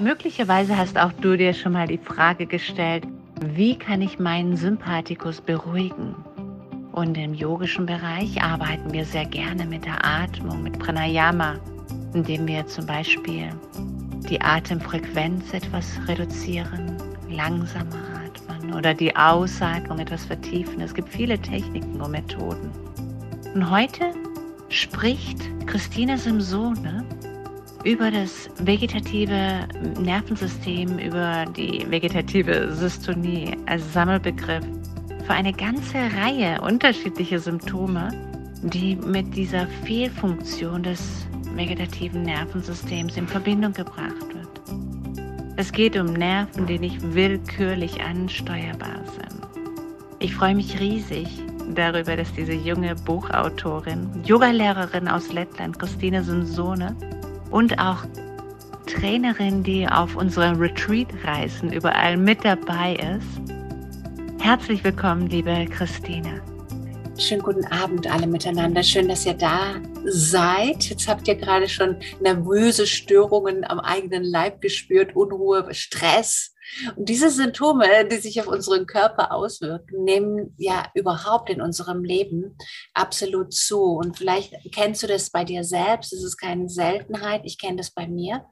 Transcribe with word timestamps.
Möglicherweise 0.00 0.76
hast 0.76 0.96
auch 0.96 1.12
du 1.12 1.36
dir 1.36 1.52
schon 1.52 1.72
mal 1.72 1.88
die 1.88 1.98
Frage 1.98 2.46
gestellt, 2.46 3.04
wie 3.40 3.76
kann 3.76 4.00
ich 4.00 4.20
meinen 4.20 4.56
Sympathikus 4.56 5.40
beruhigen? 5.40 6.14
Und 6.92 7.18
im 7.18 7.34
yogischen 7.34 7.86
Bereich 7.86 8.40
arbeiten 8.40 8.92
wir 8.92 9.04
sehr 9.04 9.24
gerne 9.24 9.66
mit 9.66 9.84
der 9.84 10.04
Atmung, 10.04 10.62
mit 10.62 10.78
Pranayama, 10.78 11.56
indem 12.14 12.46
wir 12.46 12.64
zum 12.68 12.86
Beispiel 12.86 13.48
die 14.30 14.40
Atemfrequenz 14.40 15.52
etwas 15.52 15.98
reduzieren, 16.06 16.96
langsamer 17.28 17.96
atmen 18.24 18.74
oder 18.74 18.94
die 18.94 19.14
Ausatmung 19.16 19.98
etwas 19.98 20.26
vertiefen. 20.26 20.80
Es 20.80 20.94
gibt 20.94 21.08
viele 21.08 21.40
Techniken 21.40 22.00
und 22.00 22.12
Methoden. 22.12 22.70
Und 23.52 23.68
heute 23.68 24.12
spricht 24.68 25.40
Christine 25.66 26.18
Simsone 26.18 27.04
über 27.88 28.10
das 28.10 28.50
vegetative 28.58 29.66
Nervensystem, 29.98 30.98
über 30.98 31.46
die 31.56 31.86
vegetative 31.88 32.70
Systonie 32.74 33.56
als 33.64 33.94
Sammelbegriff 33.94 34.64
für 35.24 35.32
eine 35.32 35.54
ganze 35.54 35.96
Reihe 35.96 36.60
unterschiedlicher 36.60 37.38
Symptome, 37.38 38.10
die 38.62 38.94
mit 38.94 39.34
dieser 39.34 39.66
Fehlfunktion 39.86 40.82
des 40.82 41.26
vegetativen 41.54 42.24
Nervensystems 42.24 43.16
in 43.16 43.26
Verbindung 43.26 43.72
gebracht 43.72 44.34
wird. 44.34 44.78
Es 45.56 45.72
geht 45.72 45.96
um 45.96 46.12
Nerven, 46.12 46.66
die 46.66 46.78
nicht 46.78 47.00
willkürlich 47.14 48.02
ansteuerbar 48.02 49.00
sind. 49.06 49.48
Ich 50.18 50.34
freue 50.34 50.54
mich 50.54 50.78
riesig 50.78 51.26
darüber, 51.74 52.16
dass 52.16 52.30
diese 52.34 52.52
junge 52.52 52.94
Buchautorin, 52.96 54.10
Yogalehrerin 54.24 55.08
aus 55.08 55.32
Lettland, 55.32 55.78
Christine 55.78 56.22
Simsone, 56.22 56.94
und 57.50 57.78
auch 57.78 58.04
Trainerin, 58.86 59.62
die 59.62 59.86
auf 59.86 60.16
unseren 60.16 60.56
Retreat-Reisen 60.56 61.72
überall 61.72 62.16
mit 62.16 62.44
dabei 62.44 62.94
ist. 62.94 64.42
Herzlich 64.42 64.82
willkommen, 64.82 65.26
liebe 65.28 65.66
Christine. 65.66 66.40
Schönen 67.18 67.42
guten 67.42 67.66
Abend 67.66 68.06
alle 68.06 68.26
miteinander. 68.26 68.82
Schön, 68.82 69.08
dass 69.08 69.26
ihr 69.26 69.34
da 69.34 69.74
seid. 70.04 70.84
Jetzt 70.84 71.08
habt 71.08 71.26
ihr 71.26 71.34
gerade 71.34 71.68
schon 71.68 71.96
nervöse 72.20 72.86
Störungen 72.86 73.64
am 73.64 73.80
eigenen 73.80 74.22
Leib 74.22 74.60
gespürt, 74.60 75.16
Unruhe, 75.16 75.66
Stress. 75.74 76.54
Und 76.96 77.08
diese 77.08 77.30
Symptome, 77.30 78.06
die 78.06 78.18
sich 78.18 78.40
auf 78.40 78.46
unseren 78.46 78.86
Körper 78.86 79.32
auswirken, 79.32 80.04
nehmen 80.04 80.54
ja 80.58 80.90
überhaupt 80.94 81.50
in 81.50 81.60
unserem 81.60 82.04
Leben 82.04 82.56
absolut 82.94 83.52
zu. 83.52 83.80
Und 83.80 84.18
vielleicht 84.18 84.54
kennst 84.72 85.02
du 85.02 85.06
das 85.06 85.30
bei 85.30 85.44
dir 85.44 85.64
selbst. 85.64 86.12
Es 86.12 86.22
ist 86.22 86.36
keine 86.36 86.68
Seltenheit. 86.68 87.42
Ich 87.44 87.58
kenne 87.58 87.76
das 87.76 87.90
bei 87.90 88.06
mir. 88.06 88.44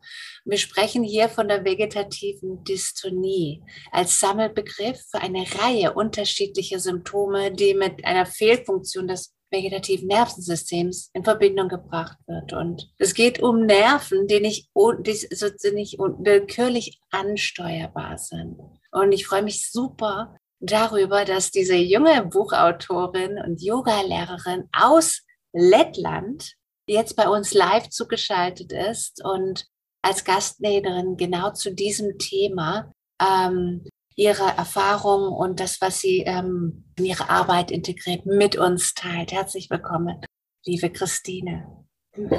Wir 0.44 0.58
sprechen 0.58 1.02
hier 1.02 1.28
von 1.28 1.48
der 1.48 1.64
vegetativen 1.64 2.64
Dystonie 2.64 3.62
als 3.92 4.18
Sammelbegriff 4.20 5.00
für 5.10 5.20
eine 5.20 5.44
Reihe 5.60 5.92
unterschiedlicher 5.92 6.78
Symptome, 6.78 7.52
die 7.52 7.74
mit 7.74 8.04
einer 8.04 8.26
Fehlfunktion 8.26 9.08
des 9.08 9.35
vegetativen 9.50 10.08
Nervensystems 10.08 11.10
in 11.12 11.24
Verbindung 11.24 11.68
gebracht 11.68 12.18
wird. 12.26 12.52
Und 12.52 12.90
es 12.98 13.14
geht 13.14 13.40
um 13.40 13.66
Nerven, 13.66 14.26
die 14.26 14.40
nicht, 14.40 14.70
die 15.00 15.14
so 15.14 15.46
nicht 15.72 15.98
willkürlich 15.98 17.00
ansteuerbar 17.10 18.18
sind. 18.18 18.58
Und 18.90 19.12
ich 19.12 19.26
freue 19.26 19.42
mich 19.42 19.70
super 19.70 20.36
darüber, 20.60 21.24
dass 21.24 21.50
diese 21.50 21.76
junge 21.76 22.24
Buchautorin 22.24 23.38
und 23.38 23.62
Yoga-Lehrerin 23.62 24.68
aus 24.72 25.22
Lettland 25.52 26.54
jetzt 26.86 27.16
bei 27.16 27.28
uns 27.28 27.52
live 27.52 27.88
zugeschaltet 27.88 28.72
ist 28.72 29.24
und 29.24 29.66
als 30.02 30.24
Gastrednerin 30.24 31.16
genau 31.16 31.52
zu 31.52 31.74
diesem 31.74 32.18
Thema 32.18 32.92
ähm, 33.20 33.84
ihre 34.16 34.56
Erfahrungen 34.56 35.28
und 35.28 35.60
das, 35.60 35.80
was 35.80 36.00
sie 36.00 36.22
ähm, 36.26 36.84
in 36.98 37.04
ihre 37.04 37.28
Arbeit 37.28 37.70
integriert, 37.70 38.24
mit 38.24 38.56
uns 38.56 38.94
teilt. 38.94 39.30
Herzlich 39.30 39.68
willkommen, 39.70 40.20
liebe 40.64 40.90
Christine. 40.90 41.84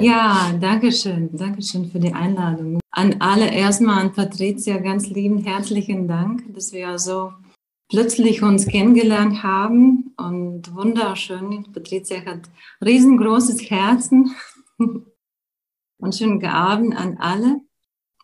Ja, 0.00 0.52
danke 0.60 0.90
schön. 0.90 1.30
Danke 1.32 1.62
schön 1.62 1.88
für 1.88 2.00
die 2.00 2.12
Einladung. 2.12 2.80
An 2.90 3.20
alle 3.20 3.48
erstmal 3.48 4.00
an 4.00 4.12
Patricia 4.12 4.78
ganz 4.78 5.08
lieben 5.08 5.38
herzlichen 5.44 6.08
Dank, 6.08 6.52
dass 6.52 6.72
wir 6.72 6.98
so 6.98 7.32
plötzlich 7.88 8.42
uns 8.42 8.66
kennengelernt 8.66 9.44
haben 9.44 10.12
und 10.16 10.74
wunderschön. 10.74 11.64
Patricia 11.72 12.24
hat 12.24 12.50
riesengroßes 12.84 13.70
Herzen 13.70 14.34
und 14.78 16.14
schönen 16.14 16.44
Abend 16.44 16.96
an 16.96 17.18
alle. 17.18 17.60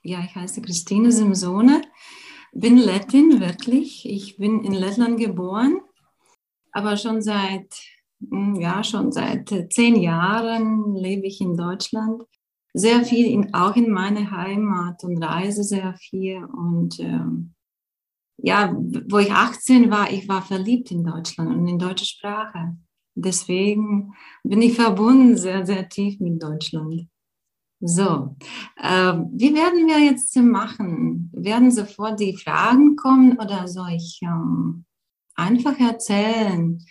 Ja, 0.03 0.25
ich 0.25 0.34
heiße 0.34 0.60
Christine 0.60 1.12
Simsone 1.12 1.82
bin 2.54 2.78
Lettin, 2.78 3.41
wirklich. 3.41 4.09
Ich 4.09 4.37
bin 4.37 4.65
in 4.65 4.72
Lettland 4.72 5.19
geboren, 5.19 5.81
aber 6.72 6.97
schon 6.97 7.20
seit, 7.20 7.75
hm, 8.31 8.54
ja, 8.56 8.82
schon 8.84 9.12
seit 9.12 9.48
zehn 9.70 9.97
Jahren 9.97 10.94
lebe 10.94 11.26
ich 11.26 11.41
in 11.41 11.56
Deutschland. 11.56 12.22
Sehr 12.72 13.04
viel 13.04 13.26
in, 13.26 13.54
auch 13.54 13.76
in 13.76 13.91
meine 13.91 14.31
Heimat 14.31 15.04
und 15.04 15.22
reise 15.22 15.62
sehr 15.62 15.94
viel. 15.94 16.44
Und 16.44 16.98
ähm, 16.98 17.54
ja, 18.38 18.75
wo 19.09 19.19
ich 19.19 19.31
18 19.31 19.91
war, 19.91 20.10
ich 20.10 20.28
war 20.28 20.43
verliebt 20.43 20.91
in 20.91 21.04
Deutschland 21.04 21.54
und 21.54 21.69
in 21.69 21.78
deutsche 21.78 22.06
Sprache. 22.06 22.76
Deswegen 23.14 24.12
bin 24.43 24.60
ich 24.60 24.75
verbunden 24.75 25.37
sehr, 25.37 25.64
sehr 25.64 25.88
tief 25.88 26.19
mit 26.19 26.43
Deutschland. 26.43 27.09
So, 27.81 28.37
äh, 28.77 29.12
wie 29.33 29.55
werden 29.55 29.87
wir 29.87 29.99
jetzt 29.99 30.35
machen? 30.37 31.31
Werden 31.35 31.71
sofort 31.71 32.19
die 32.21 32.37
Fragen 32.37 32.97
kommen 32.97 33.39
oder 33.39 33.69
soll 33.69 33.91
ich 33.97 34.21
ähm, 34.23 34.85
einfach 35.35 35.79
erzählen 35.79 36.83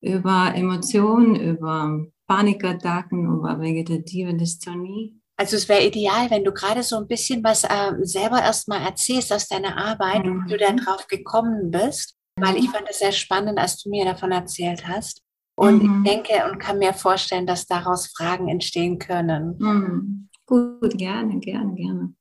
über 0.00 0.52
Emotionen, 0.54 1.36
über 1.36 2.06
Panikattacken, 2.26 3.26
über 3.26 3.60
vegetative 3.60 4.34
Dystonie? 4.34 5.18
Also 5.36 5.56
es 5.56 5.68
wäre 5.68 5.84
ideal, 5.84 6.30
wenn 6.30 6.44
du 6.44 6.52
gerade 6.52 6.82
so 6.82 6.96
ein 6.96 7.08
bisschen 7.08 7.42
was 7.42 7.64
äh, 7.64 7.92
selber 8.02 8.40
erstmal 8.40 8.82
erzählst 8.82 9.32
aus 9.32 9.48
deiner 9.48 9.76
Arbeit 9.76 10.24
mhm. 10.24 10.42
und 10.42 10.50
du 10.50 10.56
dann 10.56 10.76
drauf 10.76 11.06
gekommen 11.08 11.70
bist, 11.70 12.16
weil 12.36 12.56
ich 12.56 12.68
mhm. 12.68 12.72
fand 12.72 12.88
es 12.88 13.00
sehr 13.00 13.12
spannend, 13.12 13.58
als 13.58 13.82
du 13.82 13.90
mir 13.90 14.04
davon 14.04 14.30
erzählt 14.30 14.86
hast. 14.86 15.22
Und 15.62 15.84
mhm. 15.84 16.04
ich 16.04 16.10
denke 16.10 16.50
und 16.50 16.58
kann 16.58 16.80
mir 16.80 16.92
vorstellen, 16.92 17.46
dass 17.46 17.68
daraus 17.68 18.08
Fragen 18.08 18.48
entstehen 18.48 18.98
können. 18.98 19.56
Mhm. 19.60 20.28
Gut, 20.44 20.98
gerne, 20.98 21.38
gerne, 21.38 21.74
gerne. 21.76 22.14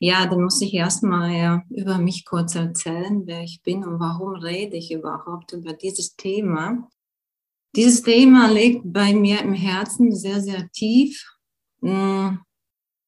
Ja, 0.00 0.26
dann 0.26 0.42
muss 0.42 0.60
ich 0.60 0.74
erstmal 0.74 1.30
ja, 1.30 1.62
über 1.70 1.98
mich 1.98 2.24
kurz 2.24 2.56
erzählen, 2.56 3.22
wer 3.24 3.44
ich 3.44 3.62
bin 3.62 3.84
und 3.84 4.00
warum 4.00 4.34
rede 4.34 4.76
ich 4.76 4.90
überhaupt 4.90 5.52
über 5.52 5.74
dieses 5.74 6.16
Thema. 6.16 6.88
Dieses 7.76 8.02
Thema 8.02 8.50
liegt 8.50 8.80
bei 8.84 9.14
mir 9.14 9.42
im 9.42 9.54
Herzen 9.54 10.12
sehr, 10.12 10.40
sehr 10.40 10.68
tief, 10.72 11.24
hm, 11.82 12.40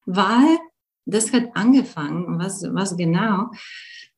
weil 0.05 0.57
das 1.05 1.33
hat 1.33 1.49
angefangen, 1.53 2.39
was, 2.39 2.63
was 2.63 2.95
genau? 2.95 3.51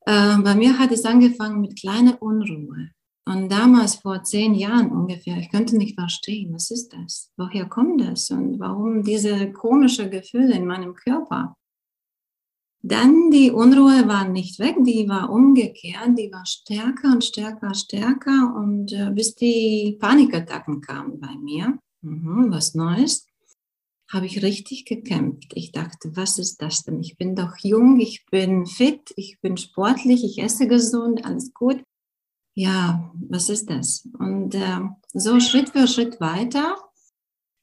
Äh, 0.05 0.37
bei 0.37 0.53
mir 0.53 0.77
hat 0.77 0.91
es 0.91 1.03
angefangen 1.03 1.61
mit 1.61 1.79
kleiner 1.79 2.21
Unruhe. 2.21 2.91
Und 3.25 3.49
damals, 3.49 3.95
vor 3.95 4.23
zehn 4.23 4.55
Jahren 4.55 4.91
ungefähr, 4.91 5.37
ich 5.37 5.51
könnte 5.51 5.77
nicht 5.77 5.95
verstehen, 5.95 6.53
was 6.53 6.71
ist 6.71 6.89
das? 6.93 7.31
Woher 7.37 7.65
kommt 7.65 8.01
das? 8.01 8.31
Und 8.31 8.59
warum 8.59 9.03
diese 9.03 9.51
komische 9.51 10.09
Gefühle 10.09 10.55
in 10.55 10.65
meinem 10.65 10.95
Körper? 10.95 11.55
Dann 12.83 13.29
die 13.29 13.51
Unruhe 13.51 14.07
war 14.07 14.27
nicht 14.27 14.57
weg, 14.57 14.75
die 14.79 15.07
war 15.07 15.29
umgekehrt, 15.29 16.17
die 16.17 16.31
war 16.31 16.47
stärker 16.47 17.11
und 17.13 17.23
stärker, 17.23 17.75
stärker 17.75 18.55
und 18.55 18.91
äh, 18.91 19.11
bis 19.11 19.35
die 19.35 19.97
Panikattacken 19.99 20.81
kamen 20.81 21.19
bei 21.19 21.35
mir, 21.35 21.77
mhm, 22.01 22.47
was 22.49 22.73
Neues, 22.73 23.27
habe 24.11 24.25
ich 24.25 24.41
richtig 24.41 24.85
gekämpft. 24.85 25.51
Ich 25.53 25.71
dachte, 25.71 26.15
was 26.15 26.39
ist 26.39 26.59
das 26.59 26.83
denn? 26.83 26.99
Ich 27.01 27.17
bin 27.17 27.35
doch 27.35 27.55
jung, 27.59 27.99
ich 27.99 28.25
bin 28.31 28.65
fit, 28.65 29.13
ich 29.15 29.39
bin 29.41 29.57
sportlich, 29.57 30.23
ich 30.23 30.41
esse 30.41 30.67
gesund, 30.67 31.23
alles 31.23 31.53
gut 31.53 31.83
ja, 32.53 33.11
was 33.29 33.49
ist 33.49 33.69
das? 33.69 34.07
Und 34.19 34.55
äh, 34.55 34.79
so 35.13 35.39
Schritt 35.39 35.69
für 35.69 35.87
Schritt 35.87 36.19
weiter, 36.19 36.77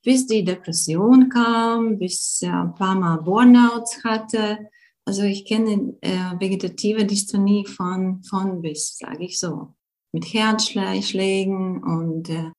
bis 0.02 0.26
die 0.26 0.44
Depression 0.44 1.28
kam, 1.28 1.98
bis 1.98 2.40
äh, 2.42 2.48
ein 2.48 2.74
paar 2.74 2.94
Mal 2.94 3.18
Burnouts 3.18 4.02
hatte. 4.04 4.70
Also 5.04 5.22
ich 5.22 5.44
kenne 5.44 5.96
äh, 6.00 6.38
vegetative 6.38 7.04
Dystonie 7.04 7.66
von, 7.66 8.22
von 8.22 8.62
bis, 8.62 8.96
sage 8.98 9.24
ich 9.24 9.38
so. 9.38 9.74
Mit 10.12 10.32
Herzschlägen 10.32 11.82
und 11.82 12.30
äh, 12.30 12.50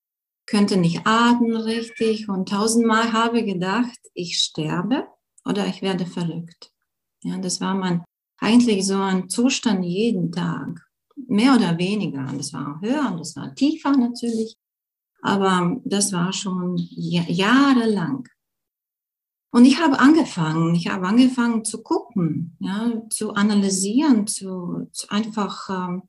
könnte 0.46 0.78
nicht 0.78 1.02
atmen 1.06 1.56
richtig. 1.56 2.30
Und 2.30 2.50
tausendmal 2.50 3.12
habe 3.12 3.44
gedacht, 3.44 4.00
ich 4.14 4.38
sterbe 4.38 5.08
oder 5.46 5.66
ich 5.66 5.82
werde 5.82 6.06
verrückt. 6.06 6.72
Ja, 7.24 7.38
das 7.40 7.60
war 7.60 7.74
mein, 7.74 8.04
eigentlich 8.38 8.86
so 8.86 9.02
ein 9.02 9.30
Zustand 9.30 9.84
jeden 9.84 10.32
Tag 10.32 10.89
mehr 11.28 11.56
oder 11.56 11.78
weniger. 11.78 12.26
Das 12.36 12.54
war 12.54 12.80
höher 12.82 13.12
und 13.12 13.20
das 13.20 13.36
war 13.36 13.54
tiefer 13.56 13.92
natürlich, 13.92 14.58
aber 15.22 15.80
das 15.86 16.14
war 16.14 16.32
schon 16.34 16.78
jahrelang. 16.78 18.28
Und 19.52 19.66
ich 19.66 19.82
habe 19.82 20.00
angefangen, 20.00 20.76
ich 20.76 20.88
habe 20.88 21.08
angefangen 21.08 21.66
zu 21.66 21.82
gucken, 21.82 22.56
ja, 22.60 23.02
zu 23.10 23.34
analysieren, 23.34 24.28
zu, 24.28 24.88
zu 24.92 25.10
einfach 25.10 25.70
ähm, 25.70 26.04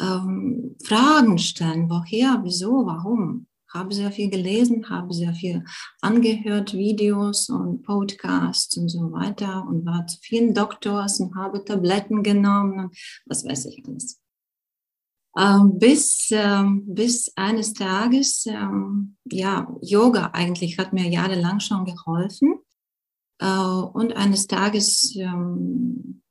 ähm, 0.00 0.76
Fragen 0.82 1.38
stellen, 1.38 1.90
woher, 1.90 2.40
wieso, 2.42 2.86
warum. 2.86 3.46
Habe 3.72 3.92
sehr 3.92 4.12
viel 4.12 4.30
gelesen, 4.30 4.88
habe 4.88 5.12
sehr 5.12 5.34
viel 5.34 5.64
angehört, 6.00 6.74
Videos 6.74 7.48
und 7.48 7.82
Podcasts 7.82 8.76
und 8.76 8.88
so 8.88 9.10
weiter 9.10 9.66
und 9.66 9.84
war 9.84 10.06
zu 10.06 10.16
vielen 10.22 10.54
Doktors 10.54 11.18
und 11.18 11.34
habe 11.34 11.64
Tabletten 11.64 12.22
genommen 12.22 12.78
und 12.78 12.96
was 13.26 13.44
weiß 13.44 13.66
ich 13.66 13.82
alles. 13.86 14.23
Ähm, 15.36 15.78
bis, 15.78 16.28
ähm, 16.30 16.84
bis 16.86 17.32
eines 17.34 17.72
Tages, 17.74 18.46
ähm, 18.46 19.16
ja, 19.24 19.66
Yoga 19.80 20.30
eigentlich 20.32 20.78
hat 20.78 20.92
mir 20.92 21.08
jahrelang 21.08 21.58
schon 21.58 21.84
geholfen. 21.84 22.60
Äh, 23.40 23.46
und 23.46 24.16
eines 24.16 24.46
Tages 24.46 25.16
ähm, 25.16 26.22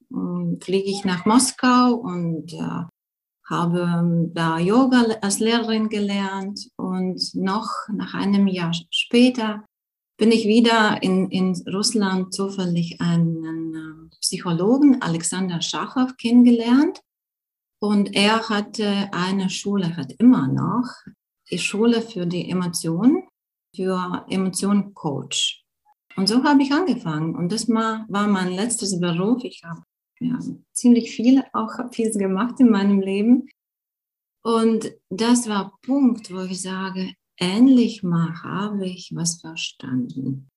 fliege 0.62 0.90
ich 0.90 1.04
nach 1.04 1.26
Moskau 1.26 1.96
und 1.96 2.54
äh, 2.54 2.86
habe 3.50 4.30
da 4.34 4.58
Yoga 4.58 5.04
als 5.22 5.40
Lehrerin 5.40 5.90
gelernt 5.90 6.70
und 6.78 7.20
noch 7.36 7.70
nach 7.92 8.14
einem 8.14 8.48
Jahr 8.48 8.72
später 8.90 9.66
bin 10.18 10.32
ich 10.32 10.48
wieder 10.48 11.04
in, 11.04 11.30
in 11.30 11.62
Russland 11.68 12.34
zufällig 12.34 13.02
einen 13.02 14.10
Psychologen, 14.22 15.02
Alexander 15.02 15.62
Schachow, 15.62 16.16
kennengelernt. 16.16 17.02
Und 17.84 18.16
er 18.16 18.48
hatte 18.48 19.10
eine 19.12 19.50
Schule, 19.50 19.98
hat 19.98 20.14
immer 20.14 20.48
noch 20.48 20.88
die 21.52 21.60
Schule 21.60 22.02
für 22.02 22.26
die 22.26 22.50
Emotionen, 22.50 23.28
für 23.76 24.26
Emotionen 24.30 24.94
Coach. 24.94 25.66
Und 26.16 26.30
so 26.30 26.42
habe 26.46 26.64
ich 26.64 26.72
angefangen. 26.72 27.36
Und 27.36 27.52
das 27.52 27.68
war, 27.68 28.06
war 28.08 28.30
mein 28.30 28.54
letztes 28.54 28.98
Beruf. 29.02 29.44
Ich 29.44 29.62
habe 29.66 29.84
ja, 30.22 30.40
ziemlich 30.72 31.12
viel, 31.12 31.44
auch 31.52 31.92
viel 31.92 32.10
gemacht 32.12 32.58
in 32.62 32.70
meinem 32.70 33.02
Leben. 33.02 33.50
Und 34.46 34.90
das 35.10 35.50
war 35.50 35.78
Punkt, 35.82 36.34
wo 36.34 36.40
ich 36.44 36.62
sage, 36.62 37.14
endlich 37.36 38.02
mal 38.02 38.34
habe 38.44 38.88
ich 38.88 39.12
was 39.14 39.42
verstanden. 39.42 40.50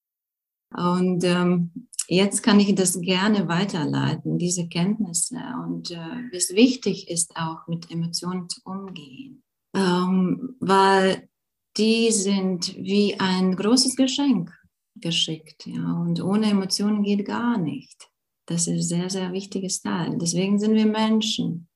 Und 0.72 1.24
ähm, 1.24 1.85
jetzt 2.08 2.42
kann 2.42 2.60
ich 2.60 2.74
das 2.74 3.00
gerne 3.00 3.48
weiterleiten, 3.48 4.38
diese 4.38 4.68
Kenntnisse 4.68 5.38
und 5.64 5.90
äh, 5.90 6.30
es 6.32 6.54
wichtig 6.54 7.08
ist, 7.10 7.36
auch 7.36 7.66
mit 7.66 7.90
Emotionen 7.90 8.48
zu 8.48 8.60
umgehen. 8.64 9.42
Ähm, 9.74 10.56
weil 10.60 11.28
die 11.76 12.10
sind 12.10 12.74
wie 12.76 13.18
ein 13.20 13.54
großes 13.54 13.96
Geschenk 13.96 14.50
geschickt. 14.94 15.66
Ja, 15.66 15.92
und 16.00 16.22
ohne 16.22 16.50
Emotionen 16.50 17.02
geht 17.02 17.26
gar 17.26 17.58
nicht. 17.58 18.08
Das 18.46 18.66
ist 18.66 18.68
ein 18.68 18.82
sehr, 18.82 19.10
sehr 19.10 19.32
wichtiges 19.32 19.82
Teil. 19.82 20.16
Deswegen 20.18 20.58
sind 20.58 20.74
wir 20.74 20.86
Menschen. 20.86 21.68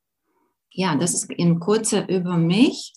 Ja, 0.70 0.94
das 0.94 1.14
ist 1.14 1.30
in 1.30 1.58
kurzer 1.58 2.08
über 2.08 2.36
mich. 2.36 2.94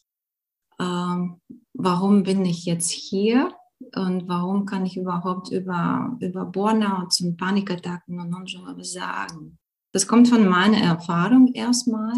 Ähm, 0.79 1.41
warum 1.73 2.23
bin 2.23 2.45
ich 2.45 2.65
jetzt 2.65 2.91
hier? 2.91 3.53
Und 3.95 4.27
warum 4.27 4.65
kann 4.65 4.85
ich 4.85 4.97
überhaupt 4.97 5.51
über, 5.51 6.17
über 6.19 6.45
Burnouts 6.45 7.21
und 7.21 7.37
Panikattacken 7.37 8.19
und 8.19 8.49
so 8.49 8.59
was 8.59 8.93
sagen? 8.93 9.57
Das 9.91 10.07
kommt 10.07 10.27
von 10.27 10.47
meiner 10.47 10.79
Erfahrung 10.79 11.53
erstmal 11.53 12.13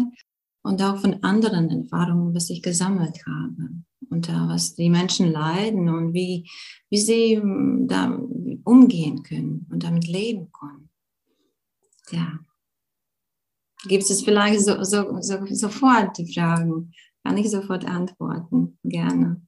und 0.62 0.82
auch 0.82 0.98
von 0.98 1.22
anderen 1.22 1.70
Erfahrungen, 1.70 2.34
was 2.34 2.48
ich 2.48 2.62
gesammelt 2.62 3.18
habe 3.26 3.70
und 4.08 4.28
was 4.28 4.74
die 4.74 4.88
Menschen 4.88 5.32
leiden 5.32 5.88
und 5.88 6.14
wie, 6.14 6.48
wie 6.88 6.98
sie 6.98 7.34
ähm, 7.34 7.86
da 7.88 8.18
umgehen 8.64 9.22
können 9.22 9.66
und 9.70 9.82
damit 9.82 10.06
leben 10.06 10.50
können 10.52 10.86
ja. 12.10 12.38
Gibt 13.86 14.04
es 14.04 14.22
vielleicht 14.22 14.60
so, 14.60 14.82
so, 14.82 15.20
so, 15.20 15.46
sofort 15.46 16.18
die 16.18 16.32
Fragen? 16.32 16.92
Kann 17.24 17.36
ich 17.36 17.50
sofort 17.50 17.84
antworten? 17.84 18.78
Gerne. 18.82 19.45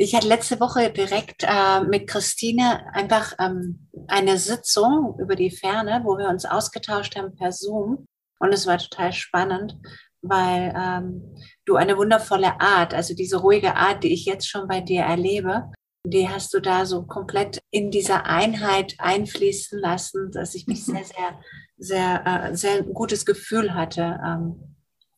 Ich 0.00 0.14
hatte 0.14 0.28
letzte 0.28 0.60
Woche 0.60 0.90
direkt 0.92 1.42
äh, 1.42 1.80
mit 1.80 2.06
Christine 2.06 2.86
einfach 2.94 3.34
ähm, 3.40 3.88
eine 4.06 4.38
Sitzung 4.38 5.18
über 5.18 5.34
die 5.34 5.50
Ferne, 5.50 6.02
wo 6.04 6.16
wir 6.16 6.28
uns 6.28 6.44
ausgetauscht 6.44 7.16
haben 7.16 7.34
per 7.34 7.50
Zoom. 7.50 8.06
Und 8.38 8.54
es 8.54 8.68
war 8.68 8.78
total 8.78 9.12
spannend, 9.12 9.76
weil 10.22 10.72
ähm, 10.76 11.34
du 11.64 11.74
eine 11.74 11.96
wundervolle 11.96 12.60
Art, 12.60 12.94
also 12.94 13.12
diese 13.14 13.38
ruhige 13.38 13.74
Art, 13.74 14.04
die 14.04 14.12
ich 14.12 14.24
jetzt 14.24 14.48
schon 14.48 14.68
bei 14.68 14.80
dir 14.80 15.02
erlebe, 15.02 15.72
die 16.04 16.28
hast 16.28 16.54
du 16.54 16.60
da 16.60 16.86
so 16.86 17.02
komplett 17.02 17.60
in 17.72 17.90
dieser 17.90 18.24
Einheit 18.24 18.94
einfließen 18.98 19.80
lassen, 19.80 20.30
dass 20.30 20.54
ich 20.54 20.68
mich 20.68 20.84
sehr, 20.84 21.04
sehr, 21.04 21.40
sehr, 21.76 22.26
äh, 22.26 22.56
sehr 22.56 22.84
gutes 22.84 23.26
Gefühl 23.26 23.74
hatte. 23.74 24.20
Ähm, 24.24 24.76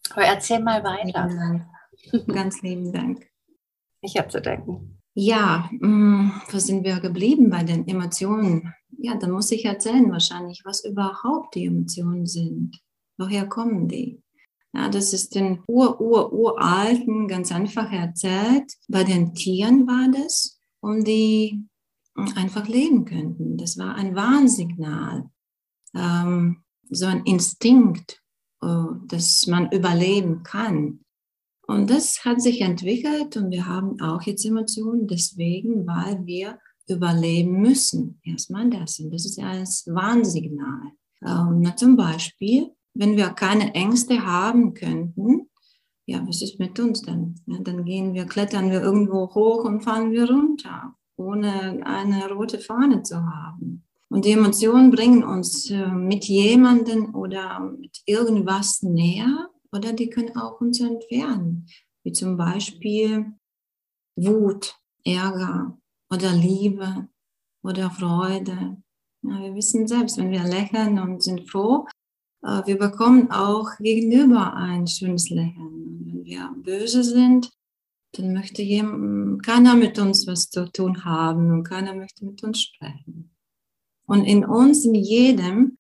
aber 0.09 0.25
erzähl 0.25 0.61
mal 0.61 0.83
weiter. 0.83 1.67
Ganz 2.33 2.63
lieben 2.63 2.95
Dank. 2.95 3.30
Ich 4.03 4.17
habe 4.17 4.29
zu 4.29 4.41
denken. 4.41 4.99
Ja, 5.15 5.69
mh, 5.73 5.89
mm, 5.89 6.43
wo 6.51 6.59
sind 6.59 6.85
wir 6.85 7.01
geblieben 7.01 7.51
bei 7.51 7.65
den 7.65 7.87
Emotionen? 7.87 8.75
Ja, 8.99 9.17
dann 9.17 9.33
muss 9.33 9.51
ich 9.51 9.65
erzählen 9.65 10.11
wahrscheinlich, 10.11 10.63
was 10.65 10.85
überhaupt 10.85 11.55
die 11.55 11.67
Emotionen 11.67 12.27
sind. 12.27 12.81
Woher 13.19 13.47
kommen 13.47 13.89
die? 13.89 14.23
Ja, 14.73 14.89
das 14.89 15.13
ist 15.13 15.35
den 15.35 15.63
ur, 15.67 16.01
ur, 16.01 16.33
uralten 16.33 17.27
ganz 17.27 17.51
einfach 17.51 17.91
erzählt. 17.91 18.73
Bei 18.89 19.05
den 19.05 19.35
Tieren 19.35 19.87
war 19.87 20.11
das 20.11 20.61
um 20.81 21.05
die 21.05 21.67
einfach 22.15 22.67
leben 22.69 23.05
könnten. 23.05 23.57
Das 23.57 23.79
war 23.79 23.95
ein 23.95 24.15
Warnsignal, 24.15 25.31
ähm, 25.95 26.63
so 26.89 27.07
ein 27.07 27.25
Instinkt, 27.25 28.23
äh, 28.63 28.85
dass 29.07 29.47
man 29.47 29.71
überleben 29.71 30.43
kann. 30.43 31.01
Und 31.71 31.89
das 31.89 32.25
hat 32.25 32.43
sich 32.43 32.63
entwickelt 32.63 33.37
und 33.37 33.53
wir 33.53 33.65
haben 33.69 34.01
auch 34.01 34.23
jetzt 34.23 34.45
Emotionen 34.45 35.07
deswegen, 35.07 35.87
weil 35.87 36.27
wir 36.27 36.59
überleben 36.89 37.61
müssen. 37.61 38.21
Erstmal 38.25 38.69
das. 38.69 38.99
Und 38.99 39.15
das 39.15 39.25
ist 39.25 39.39
ja 39.39 39.47
ein 39.47 39.65
Warnsignal. 39.87 40.91
Ähm, 41.25 41.61
na, 41.61 41.77
zum 41.77 41.95
Beispiel, 41.95 42.73
wenn 42.95 43.17
wir 43.17 43.29
keine 43.29 43.73
Ängste 43.73 44.27
haben 44.27 44.75
könnten, 44.75 45.49
ja, 46.07 46.21
was 46.27 46.43
ist 46.43 46.59
mit 46.59 46.81
uns 46.81 47.03
dann? 47.03 47.37
Ja, 47.47 47.61
dann 47.61 47.85
gehen 47.85 48.15
wir, 48.15 48.25
klettern 48.25 48.73
wir 48.73 48.83
irgendwo 48.83 49.33
hoch 49.33 49.63
und 49.63 49.85
fallen 49.85 50.11
wir 50.11 50.29
runter, 50.29 50.97
ohne 51.17 51.87
eine 51.87 52.33
rote 52.33 52.59
Fahne 52.59 53.05
zu 53.05 53.25
haben. 53.25 53.85
Und 54.09 54.25
die 54.25 54.33
Emotionen 54.33 54.91
bringen 54.91 55.23
uns 55.23 55.71
äh, 55.71 55.87
mit 55.87 56.25
jemandem 56.25 57.15
oder 57.15 57.61
mit 57.61 58.03
irgendwas 58.07 58.83
näher 58.83 59.51
oder 59.73 59.93
die 59.93 60.11
können 60.11 60.37
auch 60.37 60.61
uns 60.61 60.81
entfernen, 60.81 61.67
wie 62.03 62.13
zum 62.13 62.37
Beispiel 62.37 63.33
Wut, 64.17 64.77
Ärger 65.05 65.79
oder 66.11 66.33
Liebe 66.33 67.09
oder 67.63 67.91
Freude. 67.91 68.83
Ja, 69.23 69.41
wir 69.41 69.55
wissen 69.55 69.87
selbst, 69.87 70.17
wenn 70.19 70.31
wir 70.31 70.45
lächeln 70.45 70.99
und 70.99 71.23
sind 71.23 71.49
froh, 71.51 71.87
äh, 72.43 72.63
wir 72.67 72.79
bekommen 72.79 73.31
auch 73.31 73.77
gegenüber 73.79 74.55
ein 74.55 74.87
schönes 74.87 75.31
Lächeln. 75.31 76.07
Wenn 76.07 76.25
wir 76.25 76.55
böse 76.57 77.05
sind, 77.05 77.51
dann 78.13 78.33
möchte 78.33 78.63
keiner 79.43 79.77
mit 79.77 79.99
uns 79.99 80.27
was 80.27 80.51
zu 80.51 80.71
tun 80.73 81.05
haben 81.05 81.53
und 81.53 81.65
keiner 81.65 81.95
möchte 81.95 82.25
mit 82.25 82.43
uns 82.43 82.63
sprechen. 82.63 83.31
Und 84.07 84.25
in 84.25 84.45
uns, 84.45 84.85
in 84.85 84.95
jedem, 84.95 85.79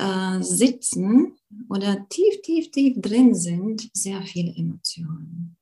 äh, 0.00 0.42
sitzen 0.42 1.36
oder 1.68 2.08
tief, 2.08 2.40
tief, 2.42 2.70
tief 2.70 3.00
drin 3.00 3.34
sind 3.34 3.90
sehr 3.92 4.22
viele 4.22 4.54
Emotionen. 4.56 5.56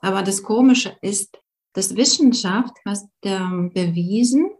Aber 0.00 0.22
das 0.22 0.42
Komische 0.42 0.96
ist, 1.02 1.38
dass 1.74 1.96
Wissenschaft 1.96 2.76
hat 2.84 2.98
ähm, 3.22 3.72
bewiesen, 3.72 4.50